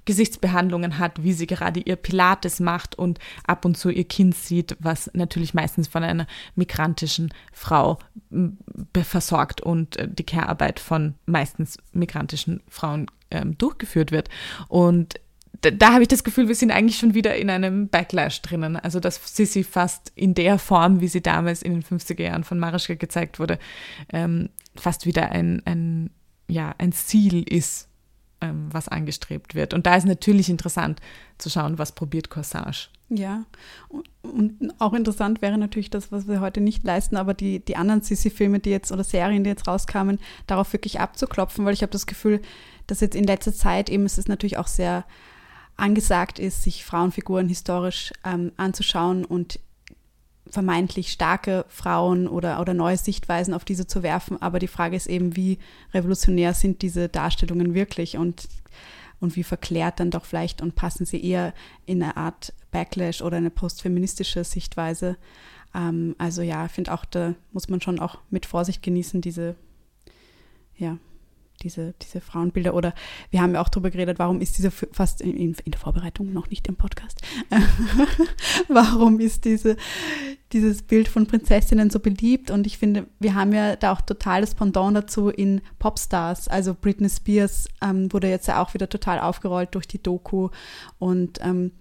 Gesichtsbehandlungen 0.06 0.99
hat, 0.99 1.23
wie 1.23 1.34
sie 1.34 1.47
gerade 1.47 1.79
ihr 1.79 1.95
Pilates 1.95 2.60
macht 2.60 2.97
und 2.97 3.19
ab 3.45 3.65
und 3.65 3.77
zu 3.77 3.89
ihr 3.89 4.06
Kind 4.06 4.36
sieht, 4.36 4.77
was 4.79 5.10
natürlich 5.13 5.53
meistens 5.53 5.88
von 5.88 6.03
einer 6.03 6.27
migrantischen 6.56 7.34
Frau 7.51 7.99
versorgt 9.03 9.62
und 9.62 9.97
äh, 9.97 10.08
die 10.08 10.25
Care-Arbeit 10.25 10.79
von 10.79 11.15
meistens 11.25 11.77
migrantischen 11.91 12.62
Frauen 12.67 13.08
ähm, 13.32 13.58
durchgeführt 13.58 14.12
wird. 14.12 14.29
Und 14.67 15.15
da, 15.63 15.71
da 15.71 15.93
habe 15.93 16.04
ich 16.04 16.10
das 16.10 16.23
Gefühl, 16.23 16.47
wir 16.47 16.56
sind 16.56 16.71
eigentlich 16.71 16.97
schon 16.97 17.13
wieder 17.13 17.36
in 17.36 17.49
einem 17.49 17.88
Backlash 17.88 18.41
drinnen. 18.41 18.76
Also, 18.76 18.99
dass 18.99 19.19
Sissi 19.36 19.63
fast 19.63 20.12
in 20.15 20.34
der 20.34 20.60
Form, 20.60 20.99
wie 20.99 21.08
sie 21.08 21.21
damals 21.21 21.63
in 21.63 21.71
den 21.73 21.84
50er 21.84 22.21
Jahren 22.21 22.43
von 22.43 22.60
Marischka 22.60 22.95
gezeigt 22.95 23.39
wurde, 23.39 23.58
ähm, 24.12 24.49
fast 24.76 25.06
wieder 25.06 25.32
ein, 25.32 25.62
ein, 25.65 26.10
ja, 26.47 26.76
ein 26.78 26.91
Ziel 26.91 27.43
ist, 27.43 27.88
ähm, 28.41 28.67
was 28.71 28.89
angestrebt 28.89 29.56
wird. 29.56 29.73
Und 29.73 29.86
da 29.86 29.95
ist 29.95 30.06
natürlich 30.06 30.49
interessant 30.49 30.99
zu 31.38 31.49
schauen, 31.49 31.78
was 31.78 31.93
probiert 31.93 32.30
Corsage. 32.30 32.89
Ja, 33.10 33.45
und 34.21 34.73
auch 34.80 34.93
interessant 34.93 35.41
wäre 35.41 35.58
natürlich 35.58 35.89
das, 35.89 36.12
was 36.12 36.28
wir 36.28 36.41
heute 36.41 36.60
nicht 36.60 36.84
leisten, 36.84 37.15
aber 37.15 37.34
die, 37.34 37.63
die 37.63 37.78
anderen 37.78 38.02
Sissi-Filme, 38.02 38.60
die 38.60 38.71
jetzt 38.71 38.91
oder 38.91 39.04
Serien, 39.04 39.43
die 39.43 39.49
jetzt 39.49 39.67
rauskamen, 39.67 40.19
darauf 40.47 40.73
wirklich 40.73 40.99
abzuklopfen, 40.99 41.63
weil 41.63 41.73
ich 41.73 41.84
habe 41.84 41.91
das 41.91 42.08
Gefühl, 42.08 42.41
dass 42.88 43.02
jetzt 43.02 43.15
in 43.15 43.26
letzter 43.26 43.54
Zeit 43.54 43.89
eben 43.89 44.06
es 44.06 44.17
ist 44.17 44.30
natürlich 44.30 44.58
auch 44.58 44.67
sehr 44.67 45.06
angesagt 45.75 46.39
ist, 46.39 46.63
sich 46.63 46.86
Frauenfiguren 46.86 47.47
historisch 47.47 48.13
ähm, 48.23 48.51
anzuschauen 48.57 49.25
und 49.25 49.59
vermeintlich 50.47 51.12
starke 51.12 51.65
Frauen 51.67 52.27
oder, 52.27 52.59
oder 52.59 52.73
neue 52.73 52.97
Sichtweisen 52.97 53.53
auf 53.53 53.65
diese 53.65 53.88
zu 53.88 54.03
werfen. 54.03 54.41
Aber 54.41 54.59
die 54.59 54.67
Frage 54.67 54.95
ist 54.95 55.07
eben, 55.07 55.36
wie 55.36 55.57
revolutionär 55.93 56.53
sind 56.53 56.81
diese 56.81 57.09
Darstellungen 57.09 57.73
wirklich 57.73 58.17
und, 58.17 58.47
und 59.19 59.36
wie 59.36 59.43
verklärt 59.43 59.99
dann 59.99 60.12
doch 60.12 60.25
vielleicht 60.25 60.62
und 60.62 60.75
passen 60.75 61.05
sie 61.05 61.23
eher 61.23 61.53
in 61.86 62.03
eine 62.03 62.17
Art 62.17 62.53
Backlash 62.71 63.21
oder 63.21 63.38
eine 63.38 63.49
postfeministische 63.49 64.43
Sichtweise. 64.43 65.17
Ähm, 65.73 66.15
also 66.17 66.41
ja, 66.41 66.65
ich 66.65 66.71
finde 66.71 66.93
auch, 66.93 67.05
da 67.05 67.36
muss 67.51 67.69
man 67.69 67.81
schon 67.81 67.99
auch 67.99 68.19
mit 68.29 68.45
Vorsicht 68.45 68.83
genießen, 68.83 69.21
diese, 69.21 69.55
ja, 70.77 70.97
diese, 71.63 71.93
diese 72.02 72.21
Frauenbilder. 72.21 72.73
Oder 72.73 72.93
wir 73.32 73.41
haben 73.41 73.54
ja 73.54 73.62
auch 73.62 73.69
darüber 73.69 73.89
geredet, 73.89 74.19
warum 74.19 74.41
ist 74.41 74.58
diese 74.58 74.71
fast 74.71 75.21
in, 75.21 75.36
in 75.36 75.71
der 75.71 75.80
Vorbereitung, 75.80 76.34
noch 76.34 76.49
nicht 76.49 76.67
im 76.67 76.76
Podcast, 76.76 77.21
warum 78.67 79.19
ist 79.19 79.45
diese, 79.45 79.78
dieses 80.52 80.84
Bild 80.84 81.08
von 81.08 81.26
Prinzessinnen 81.26 81.89
so 81.89 81.99
beliebt? 81.99 82.52
Und 82.52 82.67
ich 82.67 82.78
finde, 82.78 83.08
wir 83.19 83.36
haben 83.36 83.54
ja 83.54 83.76
da 83.76 83.93
auch 83.93 84.02
totales 84.02 84.54
Pendant 84.54 84.95
dazu 84.95 85.30
in 85.30 85.62
Popstars. 85.80 86.47
Also 86.47 86.76
Britney 86.80 87.10
Spears 87.10 87.67
ähm, 87.82 88.12
wurde 88.12 88.30
jetzt 88.30 88.47
ja 88.47 88.62
auch 88.62 88.73
wieder 88.73 88.89
total 88.89 89.19
aufgerollt 89.19 89.73
durch 89.76 89.88
die 89.88 90.02
Doku. 90.02 90.49
Und 90.99 91.39
ähm, 91.41 91.71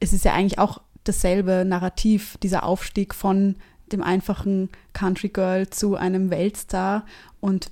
es 0.00 0.12
ist 0.12 0.24
ja 0.24 0.34
eigentlich 0.34 0.58
auch 0.58 0.82
dasselbe 1.04 1.64
Narrativ, 1.66 2.36
dieser 2.42 2.64
Aufstieg 2.64 3.14
von 3.14 3.56
dem 3.92 4.02
einfachen 4.02 4.70
Country 4.92 5.28
Girl 5.28 5.68
zu 5.68 5.96
einem 5.96 6.30
Weltstar. 6.30 7.04
Und 7.40 7.70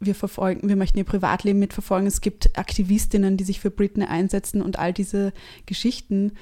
wir 0.00 0.14
verfolgen, 0.14 0.68
wir 0.68 0.76
möchten 0.76 0.98
ihr 0.98 1.04
Privatleben 1.04 1.58
mitverfolgen. 1.58 2.06
Es 2.06 2.20
gibt 2.20 2.58
Aktivistinnen, 2.58 3.36
die 3.36 3.44
sich 3.44 3.60
für 3.60 3.70
Britney 3.70 4.06
einsetzen 4.06 4.62
und 4.62 4.78
all 4.78 4.92
diese 4.92 5.32
Geschichten. 5.66 6.32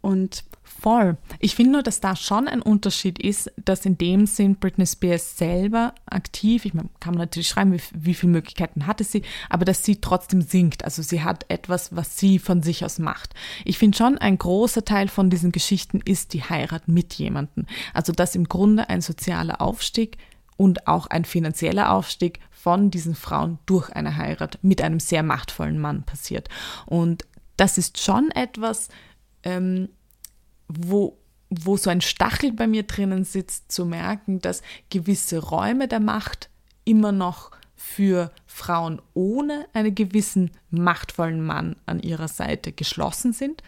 Und 0.00 0.44
voll. 0.62 1.16
Ich 1.40 1.56
finde 1.56 1.72
nur, 1.72 1.82
dass 1.82 2.00
da 2.00 2.14
schon 2.14 2.46
ein 2.46 2.62
Unterschied 2.62 3.20
ist, 3.20 3.50
dass 3.56 3.84
in 3.84 3.98
dem 3.98 4.26
Sinn 4.26 4.54
Britney 4.54 4.86
Spears 4.86 5.36
selber 5.36 5.92
aktiv, 6.06 6.64
ich 6.64 6.74
meine, 6.74 6.88
kann 7.00 7.14
man 7.14 7.22
natürlich 7.22 7.48
schreiben, 7.48 7.72
wie, 7.72 7.80
wie 7.94 8.14
viele 8.14 8.32
Möglichkeiten 8.32 8.86
hatte 8.86 9.02
sie, 9.02 9.22
aber 9.48 9.64
dass 9.64 9.84
sie 9.84 9.96
trotzdem 9.96 10.40
singt. 10.40 10.84
Also 10.84 11.02
sie 11.02 11.24
hat 11.24 11.46
etwas, 11.48 11.96
was 11.96 12.16
sie 12.16 12.38
von 12.38 12.62
sich 12.62 12.84
aus 12.84 13.00
macht. 13.00 13.34
Ich 13.64 13.78
finde 13.78 13.98
schon, 13.98 14.18
ein 14.18 14.38
großer 14.38 14.84
Teil 14.84 15.08
von 15.08 15.30
diesen 15.30 15.50
Geschichten 15.50 16.00
ist 16.04 16.32
die 16.32 16.44
Heirat 16.44 16.86
mit 16.86 17.14
jemandem. 17.14 17.66
Also 17.92 18.12
dass 18.12 18.36
im 18.36 18.44
Grunde 18.44 18.88
ein 18.88 19.00
sozialer 19.00 19.60
Aufstieg 19.60 20.16
und 20.56 20.86
auch 20.86 21.06
ein 21.06 21.24
finanzieller 21.24 21.92
Aufstieg 21.92 22.40
von 22.58 22.90
diesen 22.90 23.14
Frauen 23.14 23.58
durch 23.66 23.90
eine 23.90 24.16
Heirat 24.16 24.58
mit 24.62 24.82
einem 24.82 25.00
sehr 25.00 25.22
machtvollen 25.22 25.78
Mann 25.78 26.02
passiert. 26.02 26.48
Und 26.86 27.26
das 27.56 27.78
ist 27.78 28.02
schon 28.02 28.30
etwas, 28.32 28.88
ähm, 29.42 29.88
wo 30.68 31.18
wo 31.50 31.78
so 31.78 31.88
ein 31.88 32.02
Stachel 32.02 32.52
bei 32.52 32.66
mir 32.66 32.82
drinnen 32.82 33.24
sitzt, 33.24 33.72
zu 33.72 33.86
merken, 33.86 34.38
dass 34.40 34.60
gewisse 34.90 35.38
Räume 35.38 35.88
der 35.88 36.00
Macht 36.00 36.50
immer 36.84 37.10
noch 37.10 37.52
für 37.74 38.32
Frauen 38.46 39.00
ohne 39.14 39.66
einen 39.72 39.94
gewissen 39.94 40.50
machtvollen 40.70 41.40
Mann 41.40 41.76
an 41.86 42.00
ihrer 42.00 42.28
Seite 42.28 42.72
geschlossen 42.72 43.32
sind 43.32 43.62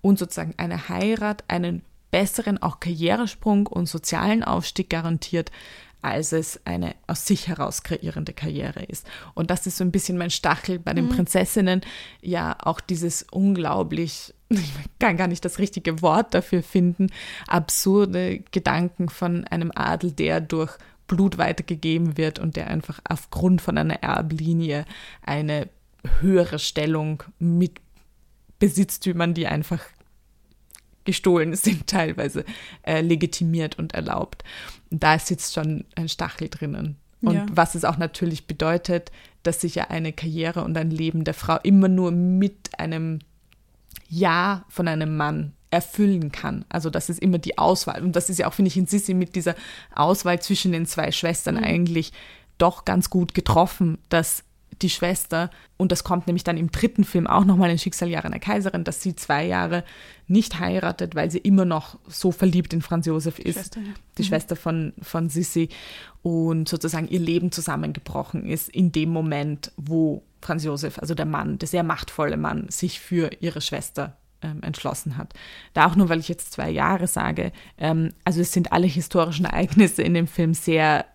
und 0.00 0.18
sozusagen 0.18 0.54
eine 0.56 0.88
Heirat 0.88 1.44
einen 1.48 1.82
besseren 2.10 2.62
auch 2.62 2.80
Karrieresprung 2.80 3.66
und 3.66 3.88
sozialen 3.88 4.44
Aufstieg 4.44 4.88
garantiert, 4.88 5.50
als 6.06 6.32
es 6.32 6.60
eine 6.64 6.94
aus 7.06 7.26
sich 7.26 7.48
heraus 7.48 7.82
kreierende 7.82 8.32
Karriere 8.32 8.84
ist. 8.84 9.06
Und 9.34 9.50
das 9.50 9.66
ist 9.66 9.76
so 9.76 9.84
ein 9.84 9.90
bisschen 9.90 10.16
mein 10.16 10.30
Stachel 10.30 10.78
bei 10.78 10.94
den 10.94 11.06
mhm. 11.06 11.10
Prinzessinnen, 11.10 11.80
ja 12.22 12.56
auch 12.60 12.80
dieses 12.80 13.24
unglaublich, 13.30 14.34
ich 14.48 14.72
kann 14.98 15.16
gar 15.16 15.26
nicht 15.26 15.44
das 15.44 15.58
richtige 15.58 16.02
Wort 16.02 16.34
dafür 16.34 16.62
finden, 16.62 17.08
absurde 17.46 18.40
Gedanken 18.50 19.08
von 19.08 19.44
einem 19.44 19.72
Adel, 19.74 20.12
der 20.12 20.40
durch 20.40 20.76
Blut 21.06 21.38
weitergegeben 21.38 22.16
wird 22.16 22.38
und 22.38 22.56
der 22.56 22.68
einfach 22.68 23.00
aufgrund 23.08 23.60
von 23.60 23.78
einer 23.78 24.02
Erblinie 24.02 24.84
eine 25.22 25.68
höhere 26.20 26.58
Stellung 26.58 27.22
mit 27.38 27.80
Besitztümern, 28.58 29.34
die 29.34 29.46
einfach 29.46 29.80
gestohlen 31.06 31.54
sind, 31.56 31.86
teilweise 31.86 32.44
äh, 32.82 33.00
legitimiert 33.00 33.78
und 33.78 33.94
erlaubt. 33.94 34.44
Da 34.90 35.18
sitzt 35.18 35.54
schon 35.54 35.84
ein 35.94 36.08
Stachel 36.08 36.48
drinnen. 36.48 36.96
Und 37.22 37.34
ja. 37.34 37.46
was 37.50 37.74
es 37.74 37.84
auch 37.84 37.96
natürlich 37.96 38.46
bedeutet, 38.46 39.10
dass 39.42 39.60
sich 39.60 39.74
ja 39.76 39.88
eine 39.88 40.12
Karriere 40.12 40.64
und 40.64 40.76
ein 40.76 40.90
Leben 40.90 41.24
der 41.24 41.34
Frau 41.34 41.58
immer 41.62 41.88
nur 41.88 42.10
mit 42.10 42.78
einem 42.78 43.20
Ja 44.08 44.64
von 44.68 44.86
einem 44.86 45.16
Mann 45.16 45.52
erfüllen 45.70 46.30
kann. 46.30 46.64
Also 46.68 46.90
das 46.90 47.08
ist 47.08 47.20
immer 47.20 47.38
die 47.38 47.58
Auswahl. 47.58 48.02
Und 48.02 48.14
das 48.14 48.30
ist 48.30 48.38
ja 48.38 48.46
auch, 48.46 48.54
finde 48.54 48.68
ich, 48.68 48.76
in 48.76 48.86
Sissi 48.86 49.14
mit 49.14 49.34
dieser 49.34 49.54
Auswahl 49.94 50.40
zwischen 50.40 50.72
den 50.72 50.86
zwei 50.86 51.10
Schwestern 51.10 51.56
mhm. 51.56 51.64
eigentlich 51.64 52.12
doch 52.58 52.84
ganz 52.84 53.10
gut 53.10 53.34
getroffen, 53.34 53.98
dass 54.08 54.44
die 54.82 54.90
Schwester, 54.90 55.50
und 55.76 55.92
das 55.92 56.04
kommt 56.04 56.26
nämlich 56.26 56.44
dann 56.44 56.56
im 56.56 56.70
dritten 56.70 57.04
Film 57.04 57.26
auch 57.26 57.44
nochmal 57.44 57.70
in 57.70 57.78
Schicksaljahre 57.78 58.26
einer 58.26 58.38
Kaiserin, 58.38 58.84
dass 58.84 59.02
sie 59.02 59.16
zwei 59.16 59.44
Jahre 59.46 59.84
nicht 60.26 60.60
heiratet, 60.60 61.14
weil 61.14 61.30
sie 61.30 61.38
immer 61.38 61.64
noch 61.64 61.98
so 62.06 62.32
verliebt 62.32 62.72
in 62.72 62.82
Franz 62.82 63.06
Josef 63.06 63.38
ist, 63.38 63.54
Schwester, 63.54 63.80
ja. 63.80 63.92
die 64.18 64.22
mhm. 64.22 64.26
Schwester 64.26 64.56
von, 64.56 64.92
von 65.00 65.28
Sissi, 65.28 65.68
und 66.22 66.68
sozusagen 66.68 67.08
ihr 67.08 67.20
Leben 67.20 67.52
zusammengebrochen 67.52 68.44
ist 68.46 68.68
in 68.68 68.90
dem 68.90 69.10
Moment, 69.10 69.70
wo 69.76 70.24
Franz 70.40 70.64
Josef, 70.64 70.98
also 70.98 71.14
der 71.14 71.26
Mann, 71.26 71.58
der 71.58 71.68
sehr 71.68 71.84
machtvolle 71.84 72.36
Mann, 72.36 72.68
sich 72.68 73.00
für 73.00 73.30
ihre 73.40 73.60
Schwester 73.60 74.16
ähm, 74.42 74.62
entschlossen 74.62 75.16
hat. 75.16 75.34
Da 75.72 75.86
auch 75.86 75.96
nur, 75.96 76.08
weil 76.08 76.18
ich 76.18 76.28
jetzt 76.28 76.52
zwei 76.52 76.70
Jahre 76.70 77.06
sage. 77.06 77.52
Ähm, 77.78 78.10
also 78.24 78.40
es 78.40 78.52
sind 78.52 78.72
alle 78.72 78.86
historischen 78.86 79.46
Ereignisse 79.46 80.02
in 80.02 80.14
dem 80.14 80.26
Film 80.26 80.54
sehr, 80.54 81.06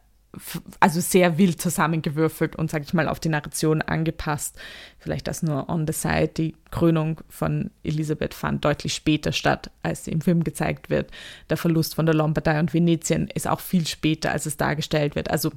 also 0.80 1.02
sehr 1.02 1.38
wild 1.38 1.62
zusammengewürfelt 1.62 2.56
und, 2.56 2.72
sage 2.72 2.86
ich 2.86 2.94
mal, 2.94 3.10
auf 3.10 3.20
die 3.20 3.30
Narration 3.30 3.82
angepasst. 3.82 4.58
Vielleicht 4.98 5.28
das 5.28 5.44
nur 5.44 5.68
on 5.70 5.86
the 5.86 5.94
side. 5.94 6.30
Die 6.30 6.56
Krönung 6.72 7.20
von 7.28 7.70
Elisabeth 7.84 8.34
fand 8.34 8.64
deutlich 8.64 8.94
später 8.94 9.34
statt, 9.34 9.72
als 9.84 10.06
sie 10.06 10.12
im 10.12 10.22
Film 10.22 10.44
gezeigt 10.44 10.90
wird. 10.90 11.12
Der 11.50 11.58
Verlust 11.58 11.96
von 11.96 12.06
der 12.06 12.16
Lombardei 12.16 12.60
und 12.60 12.74
Venetien 12.74 13.28
ist 13.28 13.48
auch 13.48 13.60
viel 13.60 13.86
später, 13.88 14.32
als 14.32 14.46
es 14.46 14.56
dargestellt 14.56 15.16
wird. 15.16 15.30
Also 15.30 15.52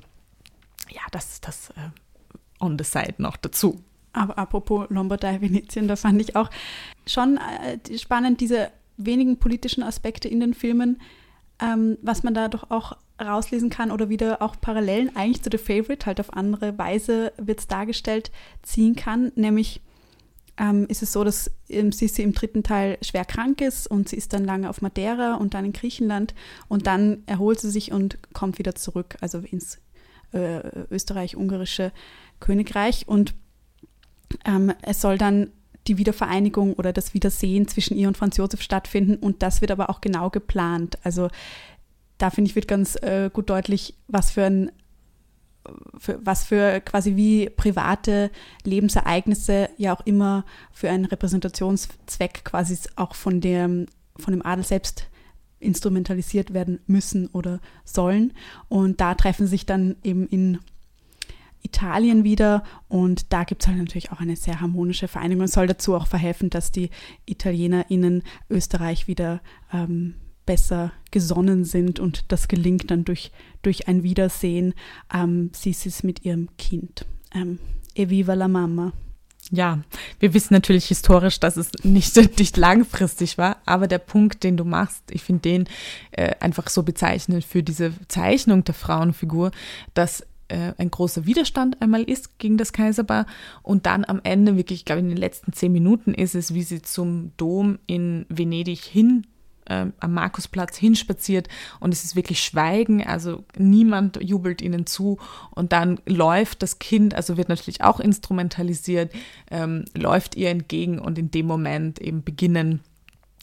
ja, 0.91 1.03
das 1.13 1.41
das 1.41 1.71
äh, 1.71 1.91
on 2.59 2.77
the 2.77 2.85
side 2.85 3.15
noch 3.19 3.37
dazu. 3.37 3.81
Aber 4.13 4.39
apropos 4.39 4.87
Lombardei, 4.91 5.41
Venetien, 5.41 5.87
da 5.87 5.95
fand 5.95 6.21
ich 6.21 6.35
auch 6.35 6.51
schon 7.07 7.39
äh, 7.39 7.99
spannend, 7.99 8.41
diese 8.41 8.71
wenigen 8.97 9.39
politischen 9.39 9.83
Aspekte 9.83 10.29
in 10.29 10.41
den 10.41 10.55
Filmen, 10.55 11.01
ähm, 11.61 11.99
was 12.03 12.23
man 12.23 12.35
da 12.35 12.49
doch 12.49 12.71
auch 12.71 12.97
rauslesen 13.23 13.71
kann 13.71 13.91
oder 13.91 14.09
wieder 14.09 14.43
auch 14.43 14.61
Parallelen 14.61 15.15
eigentlich 15.15 15.43
zu 15.43 15.51
The 15.51 15.59
Favorite, 15.59 16.07
halt 16.07 16.21
auf 16.21 16.33
andere 16.33 16.77
Weise 16.79 17.33
wird 17.37 17.61
es 17.61 17.69
dargestellt, 17.69 18.33
ziehen 18.63 18.97
kann. 18.97 19.31
Nämlich 19.37 19.81
ähm, 20.57 20.87
ist 20.89 21.03
es 21.03 21.13
so, 21.13 21.25
dass 21.25 21.51
ähm, 21.69 21.93
Sissi 21.93 22.23
im 22.23 22.33
dritten 22.33 22.63
Teil 22.63 22.99
schwer 23.03 23.25
krank 23.25 23.61
ist 23.61 23.87
und 23.87 24.09
sie 24.09 24.17
ist 24.17 24.33
dann 24.33 24.45
lange 24.45 24.69
auf 24.69 24.83
Madeira 24.83 25.35
und 25.35 25.55
dann 25.55 25.65
in 25.65 25.73
Griechenland 25.73 26.35
und 26.69 26.87
dann 26.87 27.23
erholt 27.27 27.61
sie 27.61 27.71
sich 27.71 27.93
und 27.93 28.19
kommt 28.33 28.59
wieder 28.59 28.75
zurück, 28.75 29.17
also 29.21 29.39
ins 29.39 29.79
äh, 30.33 30.61
österreich-ungarische 30.91 31.93
Königreich 32.41 33.07
und 33.07 33.35
ähm, 34.45 34.73
es 34.83 35.01
soll 35.01 35.19
dann 35.19 35.51
die 35.87 35.99
Wiedervereinigung 35.99 36.75
oder 36.75 36.93
das 36.93 37.15
Wiedersehen 37.15 37.69
zwischen 37.69 37.97
ihr 37.97 38.09
und 38.09 38.17
Franz 38.17 38.37
Josef 38.37 38.63
stattfinden 38.63 39.17
und 39.17 39.43
das 39.43 39.61
wird 39.61 39.71
aber 39.71 39.91
auch 39.91 40.01
genau 40.01 40.31
geplant. 40.31 40.99
Also 41.03 41.29
da 42.19 42.31
finde 42.31 42.51
ich 42.51 42.55
wird 42.55 42.69
ganz 42.69 42.97
äh, 42.97 43.31
gut 43.33 43.51
deutlich, 43.51 43.95
was 44.09 44.31
für 44.31 44.45
ein 44.45 44.71
für, 45.99 46.19
was 46.25 46.45
für 46.45 46.81
quasi 46.81 47.17
wie 47.17 47.49
private 47.49 48.31
Lebensereignisse 48.65 49.71
ja 49.79 49.97
auch 49.97 50.05
immer 50.05 50.45
für 50.73 50.91
einen 50.91 51.07
Repräsentationszweck 51.07 52.45
quasi 52.45 52.79
auch 52.97 53.15
von 53.15 53.41
dem, 53.41 53.87
von 54.17 54.33
dem 54.33 54.45
Adel 54.45 54.65
selbst 54.65 55.07
instrumentalisiert 55.61 56.53
werden 56.53 56.81
müssen 56.87 57.29
oder 57.29 57.61
sollen. 57.85 58.33
Und 58.69 59.01
da 59.01 59.15
treffen 59.15 59.47
sich 59.47 59.65
dann 59.65 59.97
eben 60.03 60.27
in 60.27 60.59
Italien 61.65 62.25
wieder 62.25 62.63
und 62.89 63.33
da 63.33 63.45
gibt 63.45 63.63
es 63.63 63.69
halt 63.69 63.79
natürlich 63.79 64.13
auch 64.13 64.21
eine 64.21 64.37
sehr 64.37 64.61
harmonische 64.61 65.09
Vereinigung 65.09 65.43
und 65.43 65.51
soll 65.51 65.67
dazu 65.67 65.95
auch 65.95 66.07
verhelfen, 66.07 66.51
dass 66.51 66.71
die 66.71 66.91
ItalienerInnen 67.27 68.23
Österreich 68.51 69.09
wieder 69.09 69.41
ähm, 69.73 70.15
besser 70.47 70.93
gesonnen 71.11 71.65
sind 71.65 71.99
und 71.99 72.31
das 72.31 72.49
gelingt 72.49 72.91
dann 72.91 73.05
durch, 73.05 73.33
durch 73.63 73.89
ein 73.89 74.03
Wiedersehen. 74.03 74.75
Ähm, 75.13 75.51
sie 75.53 75.71
ist 75.71 76.05
mit 76.05 76.25
ihrem 76.25 76.55
Kind. 76.59 77.07
Ähm, 77.35 77.59
Eviva 77.95 78.35
la 78.35 78.49
Mama. 78.49 78.93
Ja, 79.51 79.81
wir 80.21 80.33
wissen 80.33 80.55
natürlich 80.55 80.87
historisch, 80.87 81.39
dass 81.41 81.57
es 81.57 81.71
nicht, 81.83 82.17
nicht 82.39 82.57
langfristig 82.57 83.39
war, 83.39 83.59
aber 83.65 83.87
der 83.87 83.99
Punkt, 83.99 84.43
den 84.43 84.57
du 84.57 84.65
machst, 84.65 85.03
ich 85.11 85.23
finde 85.23 85.43
den 85.43 85.69
äh, 86.13 86.35
einfach 86.41 86.69
so 86.69 86.83
bezeichnend 86.83 87.45
für 87.45 87.63
diese 87.63 87.93
Zeichnung 88.09 88.65
der 88.65 88.75
Frauenfigur, 88.75 89.51
dass 89.95 90.27
äh, 90.49 90.73
ein 90.79 90.91
großer 90.91 91.27
Widerstand 91.27 91.81
einmal 91.81 92.03
ist 92.03 92.39
gegen 92.39 92.57
das 92.57 92.73
Kaiserpaar 92.73 93.27
und 93.63 93.87
dann 93.87 94.05
am 94.05 94.21
Ende, 94.25 94.57
wirklich, 94.57 94.81
ich 94.81 94.85
glaube 94.85 95.01
in 95.01 95.09
den 95.09 95.17
letzten 95.17 95.53
zehn 95.53 95.73
Minuten 95.73 96.15
ist 96.15 96.35
es, 96.35 96.55
wie 96.55 96.63
sie 96.63 96.83
zum 96.83 97.33
Dom 97.37 97.79
in 97.87 98.27
Venedig 98.29 98.81
hin 98.81 99.27
äh, 99.67 99.87
am 100.01 100.15
Markusplatz 100.15 100.77
hinspaziert 100.77 101.49
und 101.81 101.93
es 101.93 102.05
ist 102.05 102.17
wirklich 102.17 102.41
Schweigen, 102.41 103.07
also 103.07 103.45
niemand 103.57 104.23
jubelt 104.23 104.63
ihnen 104.63 104.87
zu 104.87 105.19
und 105.51 105.73
dann 105.73 106.01
läuft 106.07 106.63
das 106.63 106.79
Kind, 106.79 107.15
also 107.15 107.37
wird 107.37 107.49
natürlich 107.49 107.83
auch 107.83 108.01
instrumentalisiert, 108.01 109.13
ähm, 109.51 109.85
läuft 109.97 110.37
ihr 110.37 110.51
entgegen 110.51 110.99
und 110.99 111.19
in 111.19 111.31
dem 111.31 111.47
Moment 111.47 112.01
eben 112.01 112.23
beginnen 112.23 112.81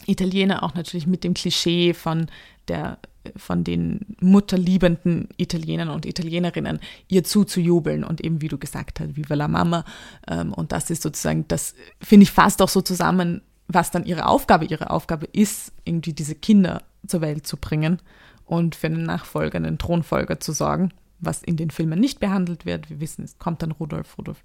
Italiener 0.08 0.64
auch 0.64 0.74
natürlich 0.74 1.08
mit 1.08 1.24
dem 1.24 1.34
Klischee 1.34 1.94
von 1.94 2.28
der 2.68 2.98
von 3.36 3.64
den 3.64 4.16
mutterliebenden 4.20 5.30
Italienern 5.38 5.90
und 5.90 6.06
Italienerinnen 6.06 6.80
ihr 7.08 7.24
zuzujubeln 7.24 8.04
und 8.04 8.22
eben, 8.22 8.42
wie 8.42 8.48
du 8.48 8.58
gesagt 8.58 9.00
hast, 9.00 9.16
Viva 9.16 9.36
la 9.36 9.48
Mama. 9.48 9.86
Ähm, 10.28 10.54
und 10.54 10.72
das 10.72 10.90
ist 10.90 11.04
sozusagen, 11.04 11.48
das 11.48 11.76
finde 12.02 12.24
ich 12.24 12.32
fast 12.32 12.62
auch 12.62 12.70
so 12.70 12.82
zusammen, 12.82 13.42
was 13.68 13.92
dann 13.92 14.06
ihre 14.06 14.26
Aufgabe, 14.26 14.66
ihre 14.66 14.90
Aufgabe 14.90 15.28
ist, 15.32 15.72
irgendwie 15.86 16.14
diese 16.14 16.36
Kinder 16.36 16.84
zur 17.08 17.22
Welt 17.22 17.48
zu 17.48 17.58
bringen 17.58 18.00
und 18.46 18.76
für 18.76 18.88
einen 18.88 19.04
Nachfolger, 19.04 19.58
einen 19.58 19.78
Thronfolger 19.78 20.40
zu 20.40 20.52
sorgen, 20.52 20.92
was 21.20 21.42
in 21.44 21.58
den 21.58 21.70
Filmen 21.70 22.00
nicht 22.00 22.20
behandelt 22.20 22.66
wird. 22.66 22.90
Wir 22.90 23.00
wissen, 23.00 23.24
es 23.24 23.38
kommt 23.38 23.62
dann 23.62 23.72
Rudolf, 23.72 24.18
Rudolf 24.18 24.44